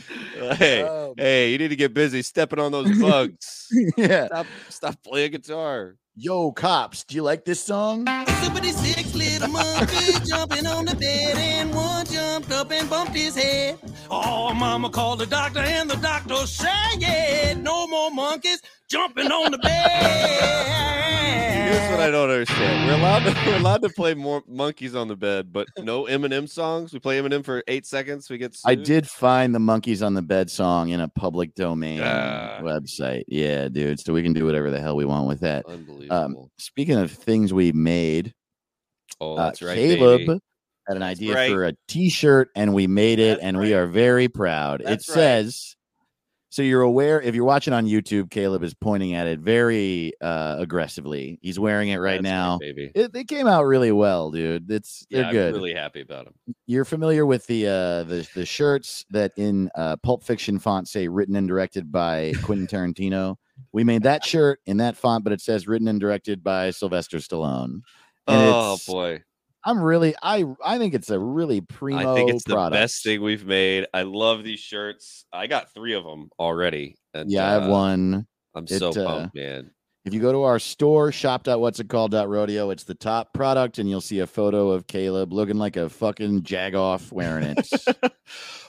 Hey, 0.58 0.82
Um, 0.82 1.14
hey, 1.18 1.52
you 1.52 1.58
need 1.60 1.68
to 1.68 1.76
get 1.76 1.94
busy 1.94 2.24
stepping 2.24 2.58
on 2.58 2.72
those 2.72 2.98
bugs. 3.00 3.68
yeah. 3.98 4.26
stop, 4.26 4.46
stop 4.70 4.96
playing 5.04 5.32
guitar. 5.32 5.96
Yo, 6.22 6.52
cops, 6.52 7.06
do 7.06 7.16
you 7.16 7.24
like 7.24 7.46
this 7.46 7.64
song? 7.64 8.06
Six 8.06 9.16
little 9.16 9.48
monkeys 9.48 10.20
jumping 10.28 10.68
on 10.68 10.84
the 10.84 10.94
bed, 10.94 11.38
and 11.38 11.74
one 11.74 12.06
jumped 12.08 12.52
up 12.52 12.70
and 12.74 12.90
bumped 12.90 13.16
his 13.16 13.38
head. 13.38 13.80
Oh, 14.12 14.54
mama 14.54 14.90
called 14.90 15.20
the 15.20 15.26
doctor, 15.26 15.60
and 15.60 15.90
the 15.90 15.96
doctor 15.96 16.46
said, 16.46 17.64
No 17.64 17.88
more 17.88 18.12
monkeys 18.12 18.62
jumping 18.90 19.32
on 19.32 19.54
the 19.54 19.60
bed. 19.60 20.89
Here's 21.70 21.92
what 21.92 22.00
I 22.00 22.10
don't 22.10 22.30
understand. 22.32 22.88
We're 22.88 22.96
allowed 22.96 23.20
to 23.20 23.34
we're 23.46 23.58
allowed 23.58 23.82
to 23.84 23.90
play 23.90 24.16
more 24.16 24.42
monkeys 24.48 24.96
on 24.96 25.08
the 25.08 25.16
bed, 25.16 25.54
but 25.54 25.68
no 25.78 26.06
Eminem 26.06 26.50
songs. 26.50 26.92
We 26.94 27.00
play 27.00 27.20
Eminem 27.22 27.46
for 27.46 27.64
eight 27.68 27.86
seconds. 27.86 28.28
We 28.30 28.40
get. 28.40 28.56
I 28.66 28.74
did 28.74 29.08
find 29.08 29.54
the 29.54 29.60
Monkeys 29.60 30.02
on 30.02 30.16
the 30.16 30.22
Bed 30.24 30.50
song 30.50 30.90
in 30.90 31.00
a 31.00 31.08
public 31.08 31.54
domain 31.54 32.02
Ah. 32.04 32.60
website. 32.62 33.24
Yeah, 33.28 33.68
dude. 33.70 34.00
So 34.00 34.14
we 34.14 34.24
can 34.24 34.34
do 34.34 34.46
whatever 34.46 34.72
the 34.72 34.82
hell 34.82 34.96
we 34.96 35.06
want 35.06 35.28
with 35.28 35.42
that. 35.42 35.66
Unbelievable. 35.68 36.16
Um, 36.16 36.50
speaking 36.58 36.96
of 36.98 37.12
things 37.12 37.54
we 37.54 37.72
made, 37.72 38.34
oh, 39.22 39.36
uh, 39.36 39.52
right, 39.62 39.76
Caleb 39.76 40.22
baby. 40.22 40.40
had 40.88 40.96
an 40.98 41.00
That's 41.02 41.20
idea 41.20 41.36
right. 41.36 41.52
for 41.52 41.66
a 41.66 41.74
T-shirt, 41.88 42.50
and 42.56 42.74
we 42.74 42.88
made 42.88 43.20
it, 43.20 43.36
That's 43.36 43.42
and 43.44 43.60
we 43.60 43.76
are 43.76 43.86
very 43.86 44.28
proud. 44.28 44.82
That's 44.84 45.08
it 45.08 45.12
right. 45.12 45.16
says. 45.16 45.76
So 46.52 46.64
you're 46.64 46.82
aware 46.82 47.22
if 47.22 47.36
you're 47.36 47.46
watching 47.46 47.74
on 47.74 47.86
YouTube, 47.86 48.32
Caleb 48.32 48.64
is 48.64 48.74
pointing 48.74 49.14
at 49.14 49.28
it 49.28 49.40
very 49.40 50.14
uh, 50.20 50.56
aggressively. 50.58 51.38
He's 51.44 51.60
wearing 51.60 51.90
it 51.90 51.98
right 51.98 52.22
That's 52.22 52.24
now. 52.24 52.58
baby. 52.58 52.92
It, 52.96 53.14
they 53.14 53.24
came 53.24 53.46
out 53.46 53.66
really 53.66 53.92
well, 53.92 54.32
dude. 54.32 54.70
It's 54.72 55.06
they're 55.12 55.26
Yeah, 55.26 55.32
good. 55.32 55.48
I'm 55.50 55.62
really 55.62 55.76
happy 55.76 56.02
about 56.02 56.26
them. 56.26 56.34
You're 56.66 56.86
familiar 56.86 57.26
with 57.28 57.46
the 57.46 57.68
uh, 57.68 58.04
the 58.04 58.28
the 58.34 58.46
shirts 58.48 59.06
that 59.12 59.32
in 59.38 59.70
uh, 59.76 59.98
Pulp 59.98 60.24
Fiction 60.24 60.58
font 60.58 60.88
say 60.88 61.08
written 61.08 61.36
and 61.36 61.48
directed 61.48 61.92
by 61.92 62.34
Quentin 62.44 62.66
Tarantino. 62.66 63.36
We 63.72 63.84
made 63.84 64.04
that 64.04 64.26
shirt 64.26 64.60
in 64.66 64.78
that 64.78 64.98
font, 64.98 65.24
but 65.24 65.34
it 65.34 65.42
says 65.42 65.68
written 65.68 65.88
and 65.88 66.00
directed 66.00 66.44
by 66.44 66.72
Sylvester 66.72 67.18
Stallone. 67.18 67.82
And 68.28 68.54
Oh 68.56 68.78
boy, 68.88 69.22
I'm 69.66 69.82
really 69.82 70.16
I 70.22 70.46
I 70.64 70.78
think 70.78 70.94
it's 70.94 71.10
a 71.10 71.20
really 71.20 71.62
primo 71.62 72.12
I 72.12 72.16
think 72.16 72.30
it's 72.30 72.44
the 72.46 72.70
best 72.72 73.04
thing 73.04 73.22
we've 73.22 73.46
made. 73.46 73.88
I 73.94 74.04
love 74.04 74.44
these 74.44 74.60
shirts. 74.60 75.26
I 75.34 75.48
got 75.48 75.74
three 75.74 75.94
of 75.94 76.04
them 76.04 76.30
already. 76.40 76.96
and, 77.14 77.30
Yeah, 77.30 77.48
I 77.48 77.52
have 77.52 77.64
uh, 77.64 77.70
one. 77.70 78.28
I'm 78.56 78.64
It, 78.64 78.80
so 78.80 78.90
uh, 78.90 78.94
pumped, 79.06 79.36
man. 79.36 79.72
If 80.06 80.14
you 80.14 80.22
go 80.22 80.32
to 80.32 80.44
our 80.44 80.60
store, 80.60 81.12
shop.what'sitcalled.rodeo, 81.12 82.70
it's 82.70 82.86
the 82.86 82.96
top 82.96 83.34
product, 83.34 83.80
and 83.80 83.90
you'll 83.90 84.02
see 84.02 84.20
a 84.20 84.28
photo 84.28 84.70
of 84.72 84.88
Caleb 84.88 85.34
looking 85.34 85.58
like 85.58 85.76
a 85.76 85.90
fucking 85.90 86.44
jagoff 86.44 87.12
wearing 87.12 87.56
it. 87.58 87.70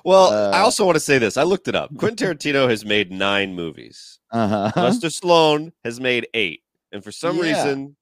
Well, 0.02 0.32
I 0.32 0.60
uh, 0.60 0.64
also 0.64 0.86
want 0.86 0.96
to 0.96 1.00
say 1.00 1.18
this. 1.18 1.36
I 1.36 1.42
looked 1.42 1.68
it 1.68 1.74
up. 1.74 1.94
Quentin 1.98 2.26
Tarantino 2.36 2.70
has 2.70 2.86
made 2.86 3.12
nine 3.12 3.54
movies. 3.54 4.18
uh-huh. 4.32 4.72
Sylvester 4.72 5.08
Stallone 5.08 5.72
has 5.84 6.00
made 6.00 6.26
eight, 6.32 6.62
and 6.90 7.04
for 7.04 7.12
some 7.12 7.36
Yeah. 7.36 7.42
reason, 7.42 7.96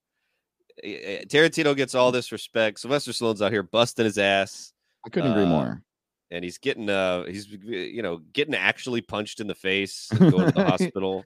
Tarantino 0.84 1.76
gets 1.76 1.94
all 1.94 2.12
this 2.12 2.32
respect. 2.32 2.80
Sylvester 2.80 3.12
Stallone's 3.12 3.42
out 3.42 3.52
here 3.52 3.62
busting 3.62 4.04
his 4.04 4.18
ass, 4.18 4.72
I 5.06 5.10
couldn't 5.10 5.32
agree 5.32 5.44
uh, 5.44 5.48
more. 5.48 5.82
and 6.30 6.44
he's 6.44 6.58
getting 6.58 6.88
uh, 6.90 7.24
he's 7.26 7.46
you 7.48 8.02
know 8.02 8.18
getting 8.32 8.54
actually 8.54 9.00
punched 9.00 9.40
in 9.40 9.46
the 9.46 9.54
face, 9.54 10.08
and 10.10 10.30
going 10.32 10.46
to 10.46 10.52
the 10.52 10.64
hospital. 10.68 11.24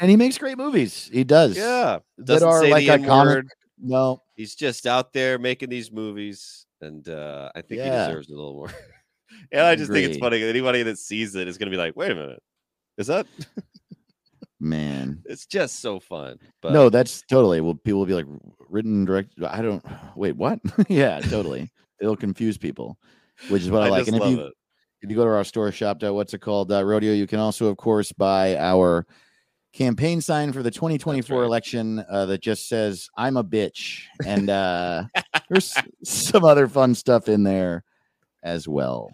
And 0.00 0.10
he 0.10 0.16
makes 0.16 0.38
great 0.38 0.58
movies. 0.58 1.08
He 1.12 1.22
does. 1.24 1.56
Yeah, 1.56 1.98
doesn't 2.22 2.46
are 2.48 2.60
say 2.62 2.70
like 2.70 2.86
the. 2.86 2.92
N-word. 2.94 3.48
No. 3.78 4.22
He's 4.34 4.54
just 4.54 4.86
out 4.86 5.12
there 5.12 5.38
making 5.38 5.68
these 5.70 5.92
movies, 5.92 6.66
and 6.80 7.08
uh, 7.08 7.50
I 7.54 7.60
think 7.62 7.78
Yeah. 7.80 8.06
he 8.06 8.08
deserves 8.08 8.28
a 8.30 8.34
little 8.34 8.54
more. 8.54 8.72
and 9.52 9.62
I 9.62 9.76
just 9.76 9.90
think 9.92 10.08
it's 10.08 10.18
funny. 10.18 10.40
that 10.40 10.48
Anybody 10.48 10.82
that 10.84 10.98
sees 10.98 11.34
it 11.36 11.46
is 11.48 11.58
going 11.58 11.70
to 11.70 11.74
be 11.76 11.80
like, 11.80 11.94
"Wait 11.96 12.10
a 12.10 12.14
minute, 12.14 12.42
is 12.98 13.06
that?" 13.08 13.26
Man. 14.60 15.22
It's 15.26 15.46
just 15.46 15.80
so 15.80 16.00
fun. 16.00 16.38
But 16.62 16.72
no, 16.72 16.88
that's 16.88 17.22
totally. 17.22 17.60
Well, 17.60 17.74
people 17.74 18.00
will 18.00 18.06
be 18.06 18.14
like 18.14 18.26
written 18.68 19.04
direct. 19.04 19.34
I 19.42 19.62
don't 19.62 19.84
wait, 20.16 20.36
what? 20.36 20.60
yeah, 20.88 21.20
totally. 21.20 21.70
It'll 22.00 22.16
confuse 22.16 22.56
people, 22.56 22.98
which 23.48 23.62
is 23.62 23.70
what 23.70 23.82
I, 23.82 23.86
I, 23.86 23.90
like. 23.90 24.08
And 24.08 24.16
if 24.16 24.24
you 24.24 24.40
it. 24.40 24.52
if 25.02 25.10
you 25.10 25.16
go 25.16 25.24
to 25.24 25.30
our 25.30 25.44
store 25.44 25.70
shop 25.72 25.98
dot 25.98 26.14
what's 26.14 26.34
it 26.34 26.40
called 26.40 26.70
rodeo, 26.70 27.12
you 27.12 27.26
can 27.26 27.40
also, 27.40 27.66
of 27.66 27.76
course, 27.76 28.12
buy 28.12 28.56
our 28.56 29.06
campaign 29.74 30.20
sign 30.20 30.52
for 30.52 30.62
the 30.62 30.70
2024 30.70 31.40
right. 31.40 31.44
election 31.44 32.04
uh, 32.08 32.26
that 32.26 32.40
just 32.40 32.68
says 32.68 33.08
"I'm 33.16 33.36
a 33.36 33.44
bitch," 33.44 34.04
and 34.24 34.48
uh, 34.48 35.04
there's 35.50 35.74
some 36.04 36.44
other 36.44 36.68
fun 36.68 36.94
stuff 36.94 37.28
in 37.28 37.42
there 37.42 37.84
as 38.42 38.68
well. 38.68 39.10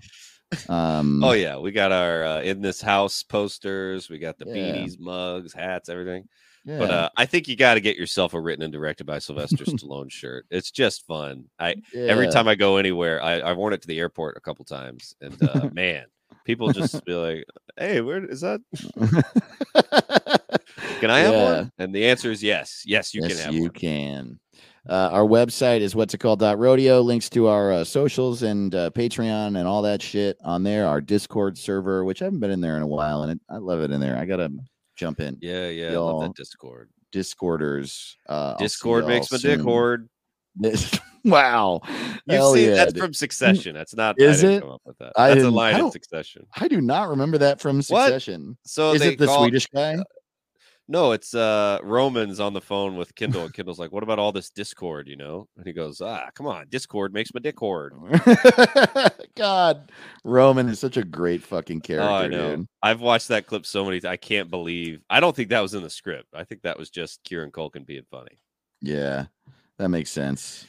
Um, 0.68 1.22
Oh 1.22 1.32
yeah, 1.32 1.58
we 1.58 1.72
got 1.72 1.92
our 1.92 2.24
uh, 2.24 2.40
in 2.42 2.60
this 2.60 2.80
house 2.80 3.22
posters. 3.22 4.08
We 4.08 4.18
got 4.18 4.38
the 4.38 4.46
Yeah. 4.46 4.54
beanies, 4.54 4.98
mugs, 4.98 5.52
hats, 5.52 5.88
everything. 5.88 6.28
yeah. 6.64 6.78
But 6.78 6.90
uh, 6.90 7.10
I 7.16 7.26
think 7.26 7.48
you 7.48 7.56
got 7.56 7.74
to 7.74 7.80
get 7.80 7.96
yourself 7.96 8.34
a 8.34 8.40
written 8.40 8.62
and 8.64 8.72
directed 8.72 9.04
by 9.04 9.18
Sylvester 9.18 9.64
Stallone 9.64 10.10
shirt. 10.10 10.46
It's 10.50 10.70
just 10.70 11.06
fun. 11.06 11.44
I 11.58 11.76
every 11.94 12.28
time 12.28 12.48
I 12.48 12.54
go 12.54 12.76
anywhere, 12.78 13.22
I, 13.22 13.40
I've 13.42 13.56
worn 13.56 13.72
it 13.72 13.82
to 13.82 13.88
the 13.88 13.98
airport 13.98 14.36
a 14.36 14.40
couple 14.40 14.64
times, 14.64 15.14
and 15.20 15.40
uh, 15.42 15.68
man, 15.72 16.04
people 16.44 16.72
just 16.72 17.04
be 17.04 17.14
like, 17.14 17.44
"Hey, 17.78 18.00
where 18.00 18.24
is 18.24 18.40
that? 18.42 18.60
Can 21.00 21.10
I 21.10 21.20
have 21.20 21.34
Yeah. 21.34 21.42
one?" 21.60 21.72
And 21.78 21.94
the 21.94 22.06
answer 22.06 22.30
is 22.30 22.42
yes. 22.42 22.82
Yes, 22.86 23.14
you 23.14 23.22
yes, 23.22 23.36
can 23.36 23.44
have 23.46 23.54
you 23.54 23.62
one. 23.62 23.70
can. 23.70 24.38
Uh, 24.88 25.10
our 25.12 25.24
website 25.24 25.80
is 25.80 25.94
what's 25.94 26.14
it 26.14 26.18
called 26.18 26.38
dot 26.40 26.58
rodeo. 26.58 27.00
Links 27.00 27.28
to 27.30 27.48
our 27.48 27.72
uh, 27.72 27.84
socials 27.84 28.42
and 28.42 28.74
uh, 28.74 28.90
Patreon 28.90 29.58
and 29.58 29.68
all 29.68 29.82
that 29.82 30.00
shit 30.00 30.38
on 30.44 30.62
there. 30.62 30.86
Our 30.86 31.00
Discord 31.00 31.58
server, 31.58 32.04
which 32.04 32.22
I 32.22 32.26
haven't 32.26 32.40
been 32.40 32.50
in 32.50 32.60
there 32.60 32.76
in 32.76 32.82
a 32.82 32.86
while, 32.86 33.22
and 33.22 33.32
it, 33.32 33.40
I 33.50 33.58
love 33.58 33.80
it 33.80 33.90
in 33.90 34.00
there. 34.00 34.16
I 34.16 34.24
gotta 34.24 34.50
jump 34.96 35.20
in. 35.20 35.36
Yeah, 35.40 35.68
yeah. 35.68 35.92
I 35.92 35.96
love 35.96 36.22
that 36.22 36.34
Discord. 36.34 36.88
Discorders. 37.12 38.16
Uh, 38.28 38.56
Discord 38.56 39.06
makes 39.06 39.30
my 39.30 39.38
y'all 39.38 39.56
dick 39.56 41.00
wow, 41.24 41.80
You've 41.86 42.20
Hell 42.28 42.54
seen 42.54 42.68
yeah, 42.70 42.74
that's 42.74 42.98
from 42.98 43.14
Succession. 43.14 43.74
That's 43.74 43.94
not. 43.94 44.20
Is 44.20 44.42
I 44.42 44.48
it? 44.48 44.60
Come 44.62 44.70
up 44.70 44.82
with 44.84 44.98
that. 44.98 45.12
That's 45.16 45.32
a 45.32 45.34
didn't- 45.36 45.52
line 45.52 45.78
in 45.78 45.90
Succession. 45.90 46.46
I 46.56 46.68
do 46.68 46.80
not 46.80 47.08
remember 47.08 47.38
that 47.38 47.60
from 47.60 47.76
What? 47.76 47.84
Succession. 47.84 48.56
So 48.64 48.92
Is 48.92 49.02
it 49.02 49.18
the 49.18 49.28
Swedish 49.28 49.66
guy? 49.66 49.96
No, 50.92 51.12
it's 51.12 51.36
uh 51.36 51.78
Roman's 51.84 52.40
on 52.40 52.52
the 52.52 52.60
phone 52.60 52.96
with 52.96 53.14
Kendall, 53.14 53.44
and 53.44 53.54
Kendall's 53.54 53.78
like, 53.78 53.92
"What 53.92 54.02
about 54.02 54.18
all 54.18 54.32
this 54.32 54.50
Discord?" 54.50 55.06
You 55.06 55.16
know, 55.16 55.46
and 55.56 55.64
he 55.64 55.72
goes, 55.72 56.00
"Ah, 56.00 56.28
come 56.34 56.48
on, 56.48 56.66
Discord 56.68 57.12
makes 57.14 57.32
my 57.32 57.38
dick 57.38 57.60
hard." 57.60 57.94
God, 59.36 59.92
Roman 60.24 60.68
is 60.68 60.80
such 60.80 60.96
a 60.96 61.04
great 61.04 61.42
fucking 61.44 61.82
character, 61.82 62.08
Oh, 62.10 62.14
I 62.14 62.26
know. 62.26 62.56
dude. 62.56 62.66
I've 62.82 63.00
watched 63.00 63.28
that 63.28 63.46
clip 63.46 63.66
so 63.66 63.84
many. 63.84 64.00
times. 64.00 64.10
I 64.12 64.16
can't 64.16 64.50
believe. 64.50 65.02
I 65.08 65.20
don't 65.20 65.34
think 65.34 65.50
that 65.50 65.60
was 65.60 65.74
in 65.74 65.82
the 65.84 65.90
script. 65.90 66.26
I 66.34 66.42
think 66.44 66.62
that 66.62 66.76
was 66.78 66.90
just 66.90 67.22
Kieran 67.22 67.52
Culkin 67.52 67.86
being 67.86 68.02
funny. 68.10 68.38
Yeah, 68.82 69.26
that 69.78 69.90
makes 69.90 70.10
sense. 70.10 70.66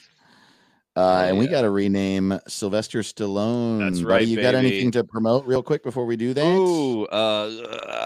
Uh, 0.96 1.00
Oh, 1.02 1.30
and 1.30 1.38
we 1.38 1.48
got 1.48 1.62
to 1.62 1.70
rename 1.70 2.38
Sylvester 2.48 3.00
Stallone. 3.00 3.80
buddy. 3.80 4.04
right, 4.04 4.28
You 4.28 4.42
got 4.42 4.56
anything 4.56 4.92
to 4.92 5.04
promote 5.06 5.46
real 5.46 5.64
quick 5.64 5.84
before 5.84 6.06
we 6.06 6.18
do 6.18 6.34
that? 6.34 6.46
Ooh, 6.46 7.06
uh, 7.06 7.08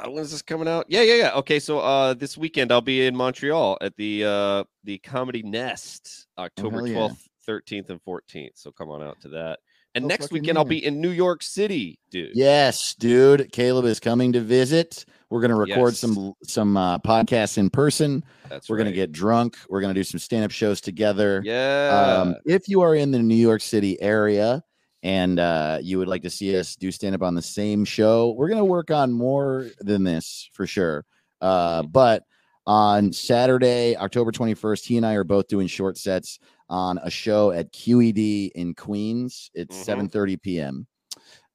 uh, 0.05 0.09
when 0.09 0.23
is 0.23 0.31
this 0.31 0.43
coming 0.43 0.67
out? 0.67 0.85
Yeah, 0.87 1.01
yeah, 1.01 1.15
yeah. 1.15 1.31
Okay, 1.35 1.59
so 1.59 1.79
uh, 1.79 2.13
this 2.13 2.37
weekend 2.37 2.71
I'll 2.71 2.81
be 2.81 3.05
in 3.07 3.15
Montreal 3.15 3.77
at 3.81 3.95
the 3.97 4.25
uh 4.25 4.63
the 4.83 4.99
Comedy 4.99 5.41
Nest, 5.41 6.27
October 6.37 6.87
twelfth, 6.87 7.27
thirteenth, 7.45 7.89
and 7.89 8.01
fourteenth. 8.03 8.53
So 8.55 8.71
come 8.71 8.89
on 8.91 9.01
out 9.01 9.19
to 9.21 9.29
that. 9.29 9.59
And 9.95 10.05
Oh, 10.05 10.07
next 10.07 10.31
weekend 10.31 10.57
I'll 10.57 10.65
be 10.65 10.85
in 10.85 10.99
New 11.01 11.09
York 11.09 11.41
City, 11.41 11.97
dude. 12.11 12.31
Yes, 12.35 12.93
dude. 12.99 13.51
Caleb 13.51 13.85
is 13.85 13.99
coming 13.99 14.33
to 14.33 14.41
visit. 14.41 15.05
We're 15.29 15.41
gonna 15.41 15.55
record 15.55 15.93
Yes. 15.93 15.99
some 15.99 16.33
some 16.43 16.77
uh, 16.77 16.99
podcasts 16.99 17.57
in 17.57 17.69
person. 17.69 18.23
That's 18.49 18.69
We're 18.69 18.77
gonna 18.77 18.91
get 18.91 19.11
drunk. 19.11 19.57
We're 19.69 19.81
gonna 19.81 19.93
do 19.95 20.03
some 20.03 20.19
stand 20.19 20.43
up 20.45 20.51
shows 20.51 20.81
together. 20.81 21.41
yeah. 21.43 22.19
Um, 22.21 22.35
if 22.45 22.67
you 22.67 22.81
are 22.81 22.93
in 22.93 23.11
the 23.11 23.19
New 23.19 23.35
York 23.35 23.61
City 23.61 23.99
area 24.01 24.61
and 25.01 25.39
uh, 25.39 25.79
you 25.81 25.97
would 25.97 26.07
like 26.07 26.23
to 26.23 26.29
see 26.29 26.57
us 26.57 26.75
do 26.75 26.91
stand 26.91 27.15
up 27.15 27.21
on 27.23 27.33
the 27.35 27.41
same 27.41 27.85
show, 27.85 28.31
we're 28.37 28.47
going 28.49 28.57
to 28.59 28.65
work 28.65 28.89
on 28.91 29.11
more 29.11 29.67
than 29.79 30.03
this 30.03 30.49
for 30.53 30.67
sure. 30.67 31.05
Uh, 31.41 31.81
Mm-hmm. 31.81 31.91
but 31.91 32.23
on 32.67 33.13
Saturday, 33.13 33.95
October 33.95 34.31
21st, 34.31 34.83
he 34.85 34.97
and 34.97 35.05
I 35.05 35.13
are 35.13 35.23
both 35.23 35.47
doing 35.47 35.67
short 35.67 35.97
sets 35.99 36.39
on 36.69 36.97
a 37.03 37.09
show 37.09 37.51
at 37.51 37.71
QED 37.71 38.51
in 38.55 38.73
Queens. 38.73 39.49
It's 39.53 39.75
Mhm. 39.77 39.85
7:30 39.85 40.37
p.m. 40.37 40.87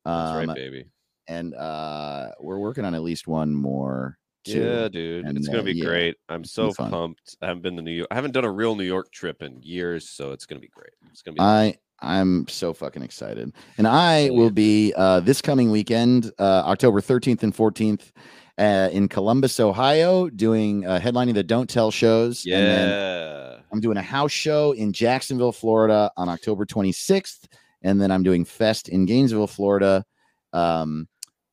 That's 0.05 0.31
Um, 0.31 0.49
right, 0.49 0.55
baby. 0.57 0.85
and 1.29 1.55
uh, 1.55 2.31
we're 2.41 2.59
working 2.59 2.85
on 2.85 2.95
at 2.95 3.03
least 3.03 3.27
one 3.29 3.55
more. 3.55 4.17
too. 4.45 4.59
Yeah, 4.63 4.89
dude. 4.89 5.27
and, 5.27 5.37
it's 5.37 5.49
gonna 5.49 5.61
uh, 5.61 5.65
be 5.65 5.75
yeah, 5.75 5.85
great. 5.85 6.17
I'm 6.31 6.45
so 6.45 6.73
pumped. 6.73 7.37
I 7.43 7.47
haven't 7.49 7.61
been 7.63 7.77
to 7.77 7.83
New 7.83 7.91
York. 7.91 8.09
I 8.11 8.15
haven't 8.15 8.33
done 8.33 8.47
a 8.47 8.51
real 8.51 8.75
New 8.75 8.85
York 8.85 9.13
trip 9.13 9.43
in 9.43 9.61
years, 9.61 10.09
so 10.09 10.33
it's 10.33 10.47
gonna 10.47 10.63
be 10.63 10.69
great. 10.69 10.93
It's 11.11 11.21
gonna 11.21 11.35
be 11.35 11.41
I 11.43 11.77
I'm 12.01 12.49
so 12.49 12.73
fucking 12.73 13.03
excited, 13.03 13.53
and 13.77 13.87
I 13.87 14.31
will 14.31 14.49
be 14.49 14.95
uh, 14.97 15.21
this 15.21 15.43
coming 15.43 15.71
weekend, 15.71 16.33
uh, 16.39 16.63
October 16.65 17.03
13th 17.03 17.43
and 17.43 17.55
14th, 17.55 18.13
uh, 18.57 18.89
in 18.91 19.07
Columbus, 19.09 19.61
Ohio, 19.61 20.31
doing 20.31 20.87
uh, 20.87 20.99
headlining 20.99 21.35
the 21.35 21.43
Don't 21.43 21.69
Tell 21.69 21.91
shows. 21.91 22.47
and 22.47 22.55
then 22.55 22.89
yeah. 22.89 23.50
I'm 23.73 23.81
doing 23.81 23.97
a 23.97 24.03
house 24.03 24.33
show 24.33 24.73
in 24.73 24.93
Jacksonville, 24.93 25.53
Florida, 25.53 26.11
on 26.17 26.29
October 26.29 26.67
26th, 26.67 27.47
and 27.83 28.01
then 28.01 28.11
I'm 28.11 28.23
doing 28.23 28.45
Fest 28.45 28.89
in 28.89 29.07
Gainesville, 29.07 29.47
Florida, 29.47 30.05
um, 30.53 31.09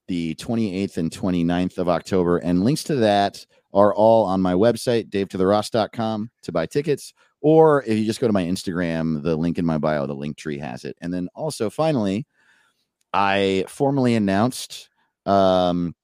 the 0.07 0.35
28th 0.35 0.97
and 0.97 1.11
29th 1.11 1.77
of 1.77 1.89
October. 1.89 2.37
And 2.37 2.63
links 2.63 2.83
to 2.85 2.95
that 2.95 3.45
are 3.73 3.93
all 3.93 4.25
on 4.25 4.41
my 4.41 4.53
website, 4.53 5.09
davetotheross.com, 5.09 6.31
to 6.43 6.51
buy 6.51 6.65
tickets. 6.65 7.13
Or 7.41 7.83
if 7.83 7.97
you 7.97 8.05
just 8.05 8.19
go 8.19 8.27
to 8.27 8.33
my 8.33 8.43
Instagram, 8.43 9.21
the 9.21 9.35
link 9.35 9.59
in 9.59 9.65
my 9.65 9.77
bio, 9.77 10.07
the 10.07 10.15
link 10.15 10.37
tree 10.37 10.57
has 10.57 10.85
it. 10.85 10.97
And 11.01 11.13
then 11.13 11.29
also, 11.35 11.69
finally, 11.69 12.25
I 13.13 13.65
formally 13.67 14.15
announced 14.15 14.89
um, 15.25 15.95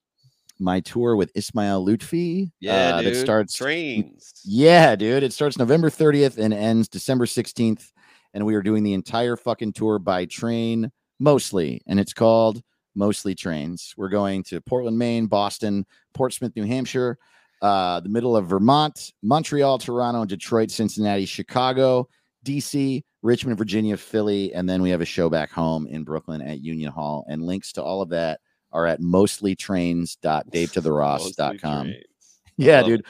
my 0.60 0.80
tour 0.80 1.16
with 1.16 1.32
Ismael 1.36 1.86
Loutfi. 1.86 2.51
Yeah, 2.60 2.95
uh, 2.95 3.01
dude. 3.01 3.14
that 3.14 3.20
starts 3.20 3.54
trains. 3.56 4.34
yeah, 4.43 4.95
dude. 4.95 5.24
It 5.24 5.34
starts 5.34 5.58
November 5.58 5.89
30th 5.89 6.38
and 6.38 6.54
ends 6.54 6.88
December 6.88 7.26
16th. 7.26 7.91
And 8.34 8.45
we 8.45 8.56
are 8.56 8.64
doing 8.64 8.84
the 8.84 8.93
entire 8.93 9.36
fucking 9.36 9.74
tour 9.74 9.99
by 9.99 10.26
train 10.26 10.91
mostly. 11.20 11.82
And 11.88 11.99
it's 11.99 12.14
called 12.14 12.62
Mostly 12.95 13.36
Trains. 13.36 13.93
We're 13.97 14.10
going 14.10 14.43
to 14.45 14.62
Portland, 14.62 14.97
Maine, 14.97 15.28
Boston, 15.28 15.86
Portsmouth, 16.14 16.56
New 16.56 16.64
Hampshire, 16.64 17.18
uh, 17.62 17.99
the 17.99 18.10
middle 18.10 18.36
of 18.36 18.47
Vermont, 18.47 19.12
Montreal, 19.22 19.78
Toronto, 19.78 20.26
Detroit, 20.26 20.72
Cincinnati, 20.72 21.26
Chicago, 21.26 22.08
DC, 22.45 23.04
Richmond, 23.22 23.58
Virginia, 23.58 23.97
Philly. 23.97 24.54
And 24.54 24.68
then 24.68 24.82
we 24.82 24.89
have 24.89 25.01
a 25.01 25.06
show 25.06 25.30
back 25.30 25.51
home 25.51 25.88
in 25.88 26.04
Brooklyn 26.04 26.41
at 26.41 26.62
Union 26.62 26.91
Hall. 26.91 27.26
And 27.30 27.43
links 27.43 27.72
to 27.74 27.84
all 27.84 28.01
of 28.01 28.10
that 28.10 28.39
are 28.74 28.86
at 28.86 28.99
mostlytrains.davetotheross.com. 28.99 31.17
Mostly 31.38 31.57
trains. 31.57 32.05
Yeah, 32.57 32.84
dude. 32.84 33.03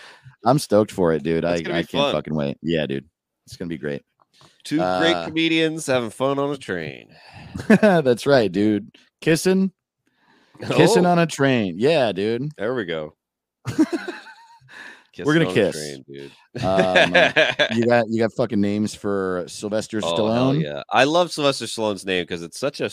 I'm 0.45 0.57
stoked 0.57 0.89
for 0.91 1.11
it, 1.11 1.22
dude. 1.24 1.43
I, 1.43 1.55
I 1.55 1.61
can't 1.64 1.89
fun. 1.89 2.14
fucking 2.14 2.34
wait. 2.34 2.57
Yeah, 2.61 2.86
dude. 2.86 3.09
It's 3.45 3.57
gonna 3.57 3.68
be 3.68 3.78
great. 3.78 4.03
Two 4.64 4.78
great 4.78 5.14
Uh, 5.16 5.26
comedians 5.26 5.86
having 5.88 6.11
fun 6.11 6.39
on 6.39 6.49
a 6.51 6.55
train. 6.57 7.14
That's 7.68 8.26
right, 8.26 8.49
dude. 8.49 8.95
Kissing, 9.20 9.74
kissing 10.72 11.05
Oh, 11.05 11.09
on 11.09 11.20
a 11.20 11.28
train. 11.28 11.76
Yeah, 11.78 12.14
dude. 12.14 12.51
There 12.57 12.74
we 12.74 12.86
go. 12.86 13.16
We're 15.24 15.34
gonna 15.34 15.53
Kissing 15.53 15.64
on 15.64 15.68
a 15.68 15.72
kiss. 15.72 15.76
train, 15.76 16.05
dude. 16.07 16.64
Um, 16.64 17.78
You 17.78 17.86
got 17.86 18.05
you 18.09 18.20
got 18.20 18.34
fucking 18.34 18.59
names 18.61 18.95
for 18.95 19.43
Sylvester 19.47 19.99
Oh, 20.03 20.14
Stallone. 20.14 20.61
yeah. 20.64 20.82
I 20.89 21.03
love 21.03 21.32
Sylvester 21.32 21.66
Stallone's 21.66 22.05
name 22.05 22.24
because 22.24 22.41
it's 22.43 22.59
such 22.59 22.82
a 22.82 22.89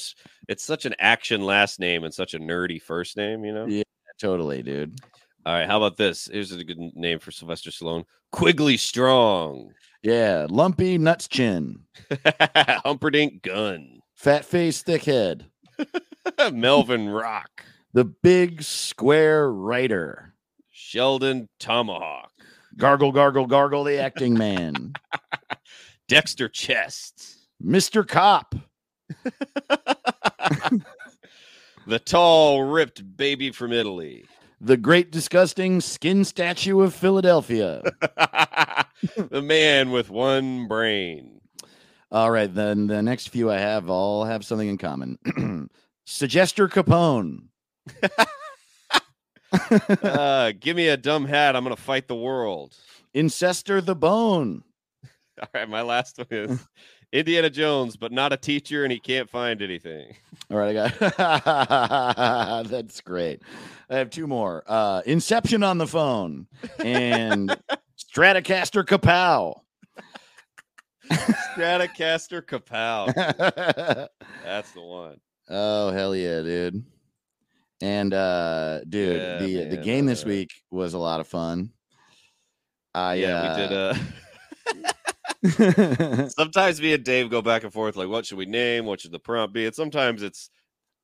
it's 0.49 0.65
such 0.65 0.85
an 0.87 0.95
action 0.99 1.43
last 1.43 1.81
name 1.81 2.05
and 2.05 2.13
such 2.13 2.35
a 2.35 2.39
nerdy 2.39 2.81
first 2.81 3.17
name, 3.17 3.45
you 3.45 3.53
know? 3.53 3.67
Yeah. 3.67 3.83
Totally, 4.19 4.63
dude. 4.63 4.99
All 5.47 5.55
right, 5.55 5.67
how 5.67 5.79
about 5.79 5.97
this? 5.97 6.29
Here's 6.31 6.53
a 6.53 6.63
good 6.63 6.79
name 6.95 7.19
for 7.19 7.31
Sylvester 7.31 7.71
Stallone. 7.71 8.05
Quigley 8.33 8.77
Strong. 8.77 9.73
Yeah, 10.03 10.47
lumpy 10.51 10.99
nuts 10.99 11.27
chin, 11.29 11.81
Humperdinck 12.57 13.43
Gun. 13.43 14.01
fat 14.15 14.45
face, 14.45 14.83
thick 14.83 15.05
head, 15.05 15.47
Melvin 16.53 17.09
Rock. 17.09 17.65
the 17.93 18.05
big 18.05 18.63
square 18.63 19.51
writer, 19.53 20.30
Sheldon 20.91 21.49
Tomahawk. 21.61 22.33
gargle, 22.77 23.13
gargle, 23.13 23.47
gargle, 23.47 23.85
the 23.85 23.99
acting 24.01 24.37
man, 24.37 24.93
Dexter 26.09 26.49
Chest. 26.49 27.47
Mister 27.61 28.03
Cop, 28.03 28.57
the 31.87 32.01
tall, 32.05 32.65
ripped 32.65 33.17
baby 33.17 33.53
from 33.53 33.73
Italy. 33.73 34.25
the 34.61 34.77
great 34.77 35.13
disgusting 35.13 35.81
skin 35.81 36.25
statue 36.25 36.81
of 36.81 36.93
Philadelphia. 36.93 37.83
the 39.31 39.43
man 39.43 39.93
with 39.93 40.11
one 40.11 40.67
brain. 40.67 41.41
All 42.11 42.33
right, 42.33 42.53
then 42.53 42.89
the 42.89 43.01
next 43.01 43.29
few 43.29 43.49
I 43.49 43.59
have 43.59 43.89
all 43.89 44.25
have 44.25 44.45
something 44.45 44.69
in 44.69 44.77
common. 44.77 45.21
Suggester 46.05 46.69
Capone. 46.69 47.43
Uh, 49.53 50.53
give 50.59 50.77
me 50.77 50.89
a 50.89 50.97
dumb 50.97 51.25
hat. 51.25 51.57
I'm 51.57 51.65
going 51.65 51.75
to 51.75 51.83
fight 51.83 52.09
the 52.09 52.15
world. 52.17 52.77
Incester 53.15 53.85
the 53.85 53.95
Bone. 53.97 54.63
All 55.43 55.49
right, 55.55 55.69
my 55.69 55.83
last 55.83 56.19
one 56.19 56.27
is 56.31 56.67
Indiana 57.13 57.51
Jones, 57.51 57.97
but 57.97 58.13
not 58.13 58.33
a 58.33 58.37
teacher, 58.37 58.85
and 58.85 58.93
he 58.93 59.01
can't 59.01 59.29
find 59.29 59.63
anything. 59.63 60.15
All 60.51 60.57
right, 60.59 60.77
I 60.77 60.89
got 61.09 62.67
that's 62.71 63.01
great. 63.01 63.43
I 63.89 63.97
have 63.97 64.11
two 64.11 64.27
more. 64.27 64.63
Uh 64.67 65.03
Inception 65.07 65.63
on 65.63 65.79
the 65.79 65.87
phone 65.87 66.47
and 66.79 67.57
Stratocaster 67.99 68.85
Kapow. 68.85 69.61
Stratocaster 71.11 72.43
Kapow. 72.43 74.09
That's 74.45 74.71
the 74.73 74.81
one. 74.81 75.21
Oh 75.49 75.91
hell 75.91 76.15
yeah, 76.15 76.43
dude. 76.43 76.85
And 77.83 78.13
uh 78.13 78.81
dude, 78.89 79.17
Yeah, 79.17 79.39
the 79.39 79.65
the 79.65 79.77
man, 79.77 79.85
game 79.85 80.07
this 80.07 80.25
uh, 80.25 80.29
week 80.29 80.51
was 80.71 80.95
a 80.95 80.99
lot 80.99 81.21
of 81.21 81.27
fun. 81.27 81.71
I 82.95 83.15
yeah, 83.15 83.57
we 83.57 83.63
did. 83.63 83.73
uh, 83.73 83.95
Uh, 85.43 86.29
sometimes 86.37 86.81
me 86.81 86.93
and 86.93 87.05
Dave 87.05 87.31
go 87.31 87.41
back 87.43 87.65
and 87.65 87.73
forth, 87.73 87.97
like, 87.97 88.09
what 88.09 88.27
should 88.27 88.39
we 88.39 88.47
name? 88.47 88.85
What 88.85 89.01
should 89.01 89.13
the 89.13 89.19
prompt 89.19 89.55
be? 89.55 89.65
And 89.67 89.75
sometimes 89.75 90.23
it's 90.23 90.51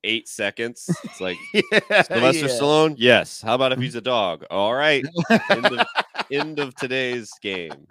eight 0.05 0.29
seconds. 0.29 0.89
It's 1.05 1.20
like 1.20 1.39
yeah, 1.55 2.03
Sylvester 2.03 2.47
yeah. 2.47 2.53
Stallone. 2.53 2.95
Yes. 2.99 3.41
How 3.41 3.55
about 3.55 3.72
if 3.72 3.79
he's 3.79 3.95
a 3.95 4.01
dog? 4.01 4.45
All 4.51 4.74
right. 4.74 5.05
End 5.51 5.66
of, 5.66 5.87
end 6.31 6.59
of 6.59 6.74
today's 6.74 7.31
game. 7.41 7.87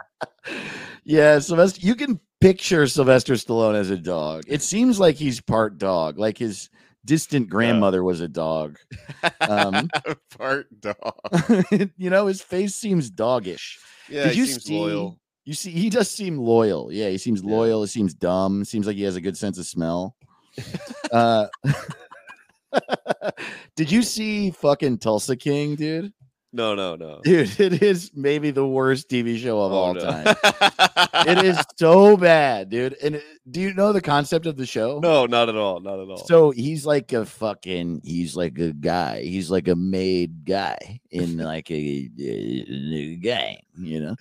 yeah, 1.03 1.39
Sylvester. 1.39 1.79
You 1.85 1.95
can 1.95 2.19
picture 2.41 2.85
Sylvester 2.87 3.33
Stallone 3.33 3.75
as 3.75 3.89
a 3.89 3.97
dog. 3.97 4.43
It 4.47 4.61
seems 4.61 4.99
like 4.99 5.15
he's 5.15 5.41
part 5.41 5.77
dog, 5.77 6.19
like 6.19 6.37
his 6.37 6.69
distant 7.05 7.49
grandmother 7.49 8.03
was 8.03 8.19
a 8.21 8.27
dog. 8.27 8.77
Um, 9.39 9.89
Part 10.37 10.67
dog. 10.81 11.13
you 11.97 12.09
know, 12.09 12.27
his 12.27 12.41
face 12.41 12.75
seems 12.75 13.09
doggish. 13.09 13.77
Yeah, 14.09 14.23
Did 14.25 14.33
he 14.33 14.39
you 14.39 14.45
seems 14.47 14.63
see? 14.63 14.77
loyal. 14.79 15.19
You 15.45 15.53
see, 15.53 15.71
he 15.71 15.89
does 15.89 16.09
seem 16.09 16.37
loyal. 16.39 16.91
Yeah, 16.91 17.09
he 17.09 17.17
seems 17.19 17.43
loyal. 17.43 17.81
He 17.83 17.87
seems 17.87 18.13
dumb. 18.15 18.65
Seems 18.65 18.87
like 18.87 18.95
he 18.95 19.03
has 19.03 19.15
a 19.15 19.21
good 19.21 19.37
sense 19.37 19.59
of 19.59 19.65
smell. 19.67 20.15
uh, 21.11 21.47
did 23.75 23.91
you 23.91 24.01
see 24.01 24.51
fucking 24.51 24.97
Tulsa 24.97 25.35
King, 25.35 25.75
dude? 25.75 26.11
No, 26.55 26.73
no, 26.73 26.95
no. 26.95 27.19
Dude, 27.21 27.59
it 27.59 27.83
is 27.83 28.11
maybe 28.15 28.49
the 28.49 28.65
worst 28.65 29.09
TV 29.09 29.37
show 29.37 29.59
of 29.61 29.73
Oh, 29.73 29.75
all 29.75 29.93
no. 29.93 29.99
time. 30.01 30.35
It 31.27 31.43
is 31.43 31.57
so 31.75 32.15
bad, 32.17 32.69
dude. 32.69 32.95
And 33.01 33.21
do 33.49 33.59
you 33.59 33.73
know 33.73 33.91
the 33.93 34.01
concept 34.01 34.45
of 34.45 34.57
the 34.57 34.65
show? 34.65 34.99
No, 34.99 35.25
not 35.25 35.49
at 35.49 35.55
all. 35.55 35.79
Not 35.79 35.99
at 35.99 36.07
all. 36.07 36.17
So 36.27 36.51
he's 36.51 36.85
like 36.85 37.11
a 37.13 37.25
fucking, 37.25 38.01
he's 38.03 38.35
like 38.35 38.59
a 38.59 38.71
guy. 38.73 39.21
He's 39.23 39.49
like 39.49 39.67
a 39.67 39.75
made 39.75 40.45
guy 40.45 40.99
in 41.09 41.37
like 41.53 41.71
a, 41.71 42.09
a 42.19 43.15
gang, 43.15 43.57
you 43.77 44.01
know. 44.01 44.15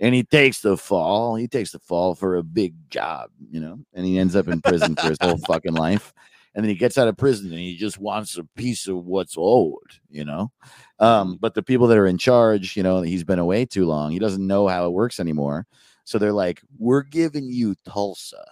And 0.00 0.14
he 0.14 0.22
takes 0.22 0.60
the 0.60 0.76
fall. 0.76 1.34
He 1.34 1.48
takes 1.48 1.72
the 1.72 1.80
fall 1.80 2.14
for 2.14 2.36
a 2.36 2.42
big 2.44 2.74
job, 2.88 3.30
you 3.50 3.60
know. 3.60 3.80
And 3.92 4.06
he 4.06 4.18
ends 4.18 4.36
up 4.36 4.46
in 4.48 4.62
prison 4.62 4.94
for 4.94 5.08
his 5.08 5.18
whole 5.20 5.38
fucking 5.38 5.74
life. 5.74 6.14
And 6.54 6.64
then 6.64 6.68
he 6.70 6.76
gets 6.76 6.98
out 6.98 7.08
of 7.08 7.16
prison 7.16 7.50
and 7.50 7.58
he 7.58 7.76
just 7.76 7.98
wants 7.98 8.38
a 8.38 8.44
piece 8.56 8.86
of 8.86 9.04
what's 9.04 9.34
owed, 9.36 9.98
you 10.08 10.24
know. 10.24 10.52
Um, 11.00 11.36
but 11.40 11.54
the 11.54 11.62
people 11.62 11.88
that 11.88 11.98
are 11.98 12.06
in 12.06 12.18
charge, 12.18 12.76
you 12.76 12.82
know, 12.82 13.02
he's 13.02 13.24
been 13.24 13.40
away 13.40 13.64
too 13.66 13.86
long. 13.86 14.12
He 14.12 14.20
doesn't 14.20 14.46
know 14.46 14.68
how 14.68 14.86
it 14.86 14.92
works 14.92 15.18
anymore. 15.18 15.66
So 16.04 16.18
they're 16.18 16.32
like, 16.32 16.60
"We're 16.78 17.02
giving 17.02 17.50
you 17.50 17.74
Tulsa." 17.84 18.44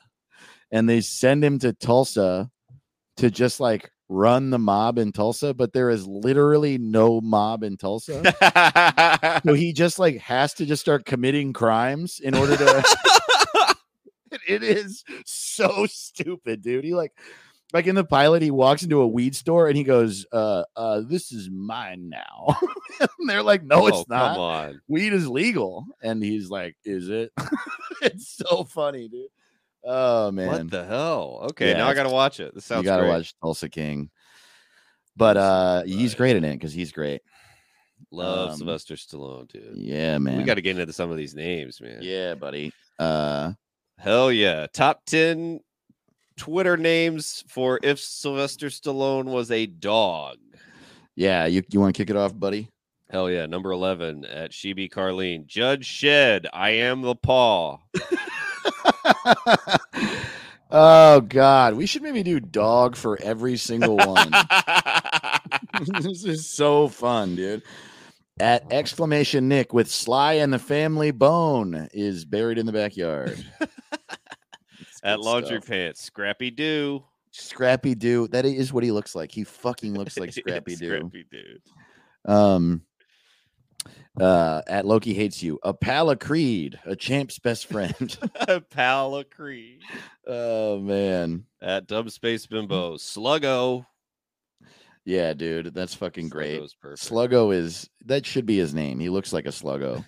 and 0.72 0.88
they 0.88 1.02
send 1.02 1.44
him 1.44 1.58
to 1.60 1.72
Tulsa 1.74 2.50
to 3.18 3.30
just 3.30 3.60
like 3.60 3.90
run 4.08 4.50
the 4.50 4.58
mob 4.58 4.98
in 4.98 5.12
Tulsa, 5.12 5.54
but 5.54 5.72
there 5.72 5.90
is 5.90 6.06
literally 6.06 6.78
no 6.78 7.20
mob 7.20 7.62
in 7.62 7.76
Tulsa. 7.76 9.40
so 9.44 9.54
he 9.54 9.72
just 9.74 9.98
like 9.98 10.18
has 10.18 10.54
to 10.54 10.66
just 10.66 10.80
start 10.80 11.04
committing 11.04 11.52
crimes 11.52 12.20
in 12.20 12.34
order 12.34 12.56
to 12.56 12.64
it 14.48 14.62
is 14.62 15.04
so 15.26 15.86
stupid, 15.86 16.62
dude. 16.62 16.84
He 16.84 16.94
like 16.94 17.12
like 17.72 17.86
in 17.86 17.94
the 17.94 18.04
pilot, 18.04 18.42
he 18.42 18.50
walks 18.50 18.82
into 18.82 19.00
a 19.00 19.06
weed 19.06 19.34
store 19.34 19.68
and 19.68 19.76
he 19.76 19.84
goes, 19.84 20.26
uh 20.32 20.64
uh, 20.76 21.00
this 21.06 21.32
is 21.32 21.48
mine 21.50 22.08
now. 22.08 22.56
and 23.00 23.28
they're 23.28 23.42
like, 23.42 23.62
No, 23.64 23.86
it's 23.86 23.98
Oh, 23.98 24.04
not 24.08 24.32
Come 24.34 24.40
on. 24.42 24.80
weed 24.88 25.12
is 25.12 25.28
legal. 25.28 25.86
And 26.02 26.22
he's 26.22 26.50
like, 26.50 26.76
Is 26.84 27.08
it? 27.08 27.32
it's 28.02 28.36
so 28.36 28.64
funny, 28.64 29.08
dude. 29.08 29.26
Oh 29.84 30.30
man. 30.30 30.48
What 30.48 30.70
the 30.70 30.84
hell? 30.84 31.40
Okay, 31.50 31.70
Yeah, 31.70 31.78
now 31.78 31.88
I 31.88 31.94
gotta 31.94 32.10
watch 32.10 32.40
it. 32.40 32.54
This 32.54 32.64
sounds 32.64 32.84
you 32.84 32.90
gotta 32.90 33.02
great. 33.02 33.10
watch 33.10 33.34
Tulsa 33.40 33.68
King. 33.68 34.10
But 35.16 35.36
uh 35.36 35.82
he's 35.84 36.14
great 36.14 36.36
in 36.36 36.44
it 36.44 36.52
because 36.52 36.72
he's 36.72 36.92
great. 36.92 37.22
Love 38.10 38.50
um, 38.50 38.56
Sylvester 38.56 38.94
Stallone, 38.94 39.48
dude. 39.48 39.74
Yeah, 39.76 40.18
man. 40.18 40.36
We 40.36 40.42
got 40.44 40.54
to 40.54 40.60
get 40.60 40.76
into 40.78 40.92
some 40.92 41.10
of 41.10 41.16
these 41.16 41.34
names, 41.34 41.80
man. 41.80 41.98
yeah, 42.02 42.34
buddy. 42.34 42.72
Uh 42.98 43.52
Hell 43.98 44.32
yeah. 44.32 44.66
Top 44.72 45.02
10 45.06 45.60
Twitter 46.36 46.76
names 46.76 47.44
for 47.48 47.80
if 47.82 47.98
Sylvester 47.98 48.68
Stallone 48.68 49.24
was 49.24 49.50
a 49.50 49.66
dog. 49.66 50.36
yeah, 51.14 51.46
you, 51.46 51.62
you 51.70 51.80
want 51.80 51.94
to 51.94 52.02
kick 52.02 52.10
it 52.10 52.16
off, 52.16 52.38
buddy? 52.38 52.68
Hell 53.10 53.30
yeah. 53.30 53.46
Number 53.46 53.72
11 53.72 54.24
at 54.24 54.52
Sheeby 54.52 54.90
Carlene. 54.90 55.46
Judge 55.46 55.84
Shed. 55.84 56.46
I 56.52 56.70
am 56.70 57.02
the 57.02 57.14
paw. 57.14 57.76
oh 60.70 61.20
god, 61.20 61.74
we 61.74 61.84
should 61.84 62.02
maybe 62.02 62.22
do 62.22 62.40
dog 62.40 62.96
for 62.96 63.20
every 63.20 63.58
single 63.58 63.98
one. 63.98 64.30
this 66.00 66.24
is 66.24 66.48
so 66.48 66.88
fun, 66.88 67.36
dude. 67.36 67.62
At 68.40 68.72
exclamation 68.72 69.48
Nick 69.48 69.72
with 69.72 69.90
Sly 69.90 70.34
and 70.34 70.52
the 70.52 70.58
Family 70.58 71.10
Bone 71.10 71.88
is 71.92 72.24
buried 72.24 72.58
in 72.58 72.66
the 72.66 72.72
backyard. 72.72 73.44
At 75.02 75.20
Laundry 75.20 75.58
stuff. 75.58 75.68
Pants. 75.68 76.02
Scrappy 76.02 76.50
Doo. 76.50 77.02
Scrappy 77.32 77.94
Doo. 77.94 78.28
That 78.28 78.44
is 78.44 78.72
what 78.72 78.84
he 78.84 78.92
looks 78.92 79.14
like. 79.14 79.32
He 79.32 79.44
fucking 79.44 79.94
looks 79.94 80.18
like 80.18 80.32
Scrappy 80.34 80.76
Doo. 80.76 80.96
Scrappy 80.98 81.26
Doo. 81.30 82.32
Um 82.32 82.82
uh 84.20 84.60
at 84.68 84.84
Loki 84.86 85.14
hates 85.14 85.42
you. 85.42 85.58
A 85.62 85.72
Pala 85.72 86.16
Creed, 86.16 86.78
a 86.84 86.94
champ's 86.94 87.38
best 87.38 87.66
friend. 87.66 88.16
Pala 88.70 89.24
Creed. 89.24 89.80
oh 90.26 90.78
man. 90.78 91.44
At 91.60 91.86
Dub 91.86 92.10
Space 92.10 92.46
Bimbo. 92.46 92.96
Sluggo. 92.96 93.86
Yeah, 95.04 95.32
dude. 95.34 95.74
That's 95.74 95.94
fucking 95.96 96.28
great. 96.28 96.60
Sluggo 96.94 97.52
is 97.52 97.90
that 98.04 98.24
should 98.24 98.46
be 98.46 98.56
his 98.58 98.72
name. 98.74 99.00
He 99.00 99.08
looks 99.08 99.32
like 99.32 99.46
a 99.46 99.48
sluggo. 99.48 100.04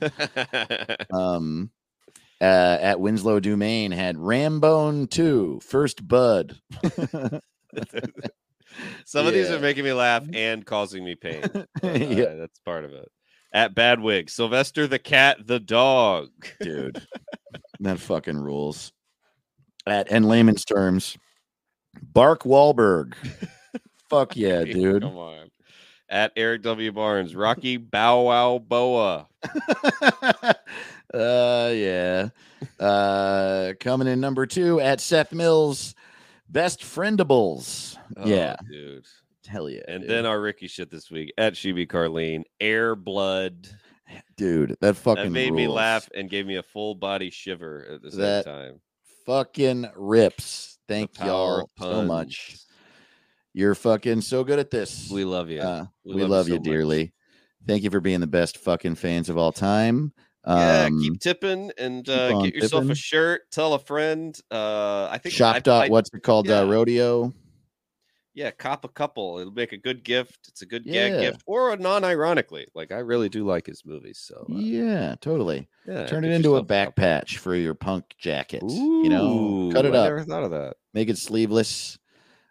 Um 1.12 1.70
uh, 2.40 2.78
at 2.80 3.00
Winslow 3.00 3.40
Dumaine 3.40 3.92
had 3.92 4.16
Rambone 4.16 5.08
2, 5.10 5.60
First 5.62 6.06
Bud. 6.06 6.58
Some 9.04 9.26
of 9.26 9.32
these 9.34 9.50
are 9.50 9.60
making 9.60 9.84
me 9.84 9.92
laugh 9.92 10.24
and 10.32 10.64
causing 10.66 11.04
me 11.04 11.14
pain. 11.14 11.42
but, 11.52 11.68
uh, 11.84 11.88
Yeah. 11.92 12.34
that's 12.34 12.58
part 12.60 12.84
of 12.84 12.92
it. 12.92 13.08
At 13.52 13.74
Badwig, 13.74 14.30
Sylvester 14.30 14.88
the 14.88 14.98
cat, 14.98 15.46
the 15.46 15.60
dog. 15.60 16.30
Dude, 16.60 17.00
that 17.80 18.00
fucking 18.00 18.36
rules. 18.36 18.92
At 19.86 20.10
in 20.10 20.24
layman's 20.24 20.64
terms, 20.64 21.16
Bark 22.02 22.42
Wahlberg. 22.42 23.14
Fuck 24.10 24.36
yeah, 24.36 24.64
dude. 24.64 25.02
Come 25.02 25.16
on. 25.16 25.50
At 26.08 26.32
Eric 26.36 26.62
W. 26.62 26.90
Barnes, 26.90 27.36
Rocky 27.36 27.76
Bow 27.76 28.22
Wow 28.22 28.58
Boa. 28.58 29.28
Uh 31.14 31.70
yeah. 31.74 32.28
Uh 32.78 33.72
coming 33.80 34.08
in 34.08 34.20
number 34.20 34.46
two 34.46 34.80
at 34.80 35.00
Seth 35.00 35.32
Mills, 35.32 35.94
Best 36.48 36.80
Friendables. 36.82 37.96
Oh, 38.16 38.26
yeah. 38.26 38.56
dude. 38.70 39.04
Hell 39.46 39.68
yeah. 39.68 39.82
And 39.88 40.02
dude. 40.02 40.10
then 40.10 40.26
our 40.26 40.40
Ricky 40.40 40.68
shit 40.68 40.90
this 40.90 41.10
week 41.10 41.32
at 41.38 41.54
Sheeby 41.54 41.86
Carlene, 41.86 42.44
Air 42.60 42.96
Blood. 42.96 43.68
dude, 44.36 44.76
that 44.80 44.94
fucking 44.96 45.24
That 45.24 45.30
made 45.30 45.52
me 45.52 45.68
laugh 45.68 46.08
and 46.14 46.28
gave 46.30 46.46
me 46.46 46.56
a 46.56 46.62
full 46.62 46.94
body 46.94 47.30
shiver 47.30 47.86
at 47.94 48.02
the 48.02 48.10
same 48.10 48.20
That 48.20 48.44
time. 48.44 48.80
Fucking 49.26 49.86
rips. 49.96 50.78
Thank 50.88 51.18
y'all 51.18 51.70
so 51.78 52.02
much. 52.02 52.58
You're 53.54 53.74
fucking 53.74 54.20
so 54.22 54.44
good 54.44 54.58
at 54.58 54.70
this. 54.70 55.08
We 55.10 55.24
love 55.24 55.48
you. 55.48 55.60
Uh, 55.60 55.86
We 56.04 56.16
we, 56.16 56.20
love 56.22 56.30
love, 56.30 56.48
you 56.48 56.54
you 56.54 56.58
so 56.58 56.60
much. 56.60 56.64
dearly. 56.70 57.12
Thank 57.66 57.82
you 57.84 57.90
for 57.90 58.00
being 58.00 58.20
the 58.20 58.26
best 58.26 58.58
fucking 58.58 58.96
fans 58.96 59.28
of 59.30 59.38
all 59.38 59.52
time. 59.52 60.12
Yeah, 60.46 60.84
Um, 60.86 61.00
keep 61.00 61.20
tipping 61.20 61.70
and 61.78 62.04
keep 62.04 62.14
uh, 62.14 62.42
get 62.42 62.54
yourself 62.54 62.88
a 62.90 62.94
shirt. 62.94 63.50
Tell 63.50 63.74
a 63.74 63.78
friend. 63.78 64.38
Uh, 64.50 65.08
I 65.10 65.18
think 65.18 65.34
shop 65.34 65.56
I- 65.56 65.60
dot 65.60 65.84
I- 65.84 65.88
what's 65.88 66.10
it 66.12 66.22
called 66.22 66.50
uh, 66.50 66.66
rodeo. 66.68 67.32
Yeah, 68.36 68.50
cop 68.50 68.84
a 68.84 68.88
couple. 68.88 69.38
It'll 69.38 69.52
make 69.52 69.70
a 69.70 69.76
good 69.76 70.02
gift. 70.02 70.48
It's 70.48 70.60
a 70.62 70.66
good 70.66 70.82
gag 70.84 71.20
gift, 71.20 71.42
or 71.46 71.72
a 71.72 71.76
non-ironically. 71.76 72.66
Like 72.74 72.90
I 72.90 72.98
really 72.98 73.28
do 73.28 73.46
like 73.46 73.64
his 73.64 73.84
movies. 73.86 74.18
So 74.18 74.34
uh, 74.50 74.56
Yeah, 74.58 75.14
totally. 75.20 75.68
yeah, 75.86 76.06
Turn 76.06 76.24
it 76.24 76.32
into 76.32 76.56
a 76.56 76.62
back 76.64 76.96
patch 76.96 77.38
for 77.38 77.54
your 77.54 77.74
punk 77.74 78.04
jacket. 78.18 78.62
you 78.64 79.08
know, 79.08 79.70
cut 79.72 79.84
Ooh, 79.84 79.88
it 79.88 79.94
I 79.94 79.98
up. 79.98 80.04
Never 80.06 80.24
thought 80.24 80.42
of 80.42 80.50
that. 80.50 80.74
Make 80.94 81.08
it 81.10 81.18
sleeveless. 81.18 81.96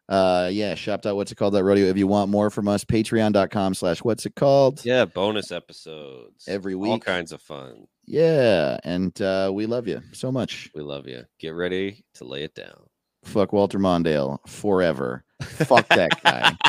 Uh 0.10 0.50
yeah, 0.52 0.76
shop 0.76 1.02
dot 1.02 1.16
what's 1.16 1.32
it 1.32 1.36
called 1.36 1.54
that 1.54 1.64
rodeo. 1.64 1.88
If 1.88 1.98
you 1.98 2.08
want 2.08 2.30
more 2.30 2.50
from 2.50 2.68
us, 2.68 2.84
patreon.com 2.84 3.74
slash 3.74 4.00
what's 4.04 4.26
it 4.26 4.36
called. 4.36 4.84
Yeah, 4.84 5.06
bonus 5.06 5.52
episodes 5.52 6.46
Every 6.48 6.76
week, 6.76 6.92
all 6.92 7.00
kinds 7.00 7.32
of 7.32 7.42
fun. 7.42 7.88
Yeah, 8.06 8.78
and 8.84 9.20
uh 9.22 9.52
we 9.54 9.66
love 9.66 9.88
you 9.88 10.02
so 10.12 10.32
much. 10.32 10.70
We 10.76 10.82
love 10.82 11.08
you. 11.08 11.24
Get 11.40 11.56
ready 11.56 12.04
to 12.16 12.26
lay 12.26 12.44
it 12.44 12.54
down. 12.56 12.88
Fuck 13.24 13.54
Walter 13.54 13.80
Mondale 13.80 14.40
forever. 14.48 15.24
Fuck 15.42 15.88
that 15.90 16.22
guy. 16.22 16.58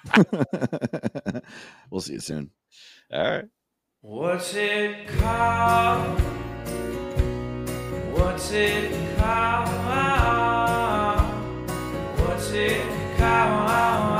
we'll 1.90 2.00
see 2.00 2.14
you 2.14 2.20
soon. 2.20 2.50
All 3.12 3.22
right. 3.22 3.44
What's 4.02 4.54
it 4.54 5.06
called? 5.08 6.20
What's 8.12 8.50
it 8.52 8.90
sick 12.50 12.82
cow. 13.16 14.19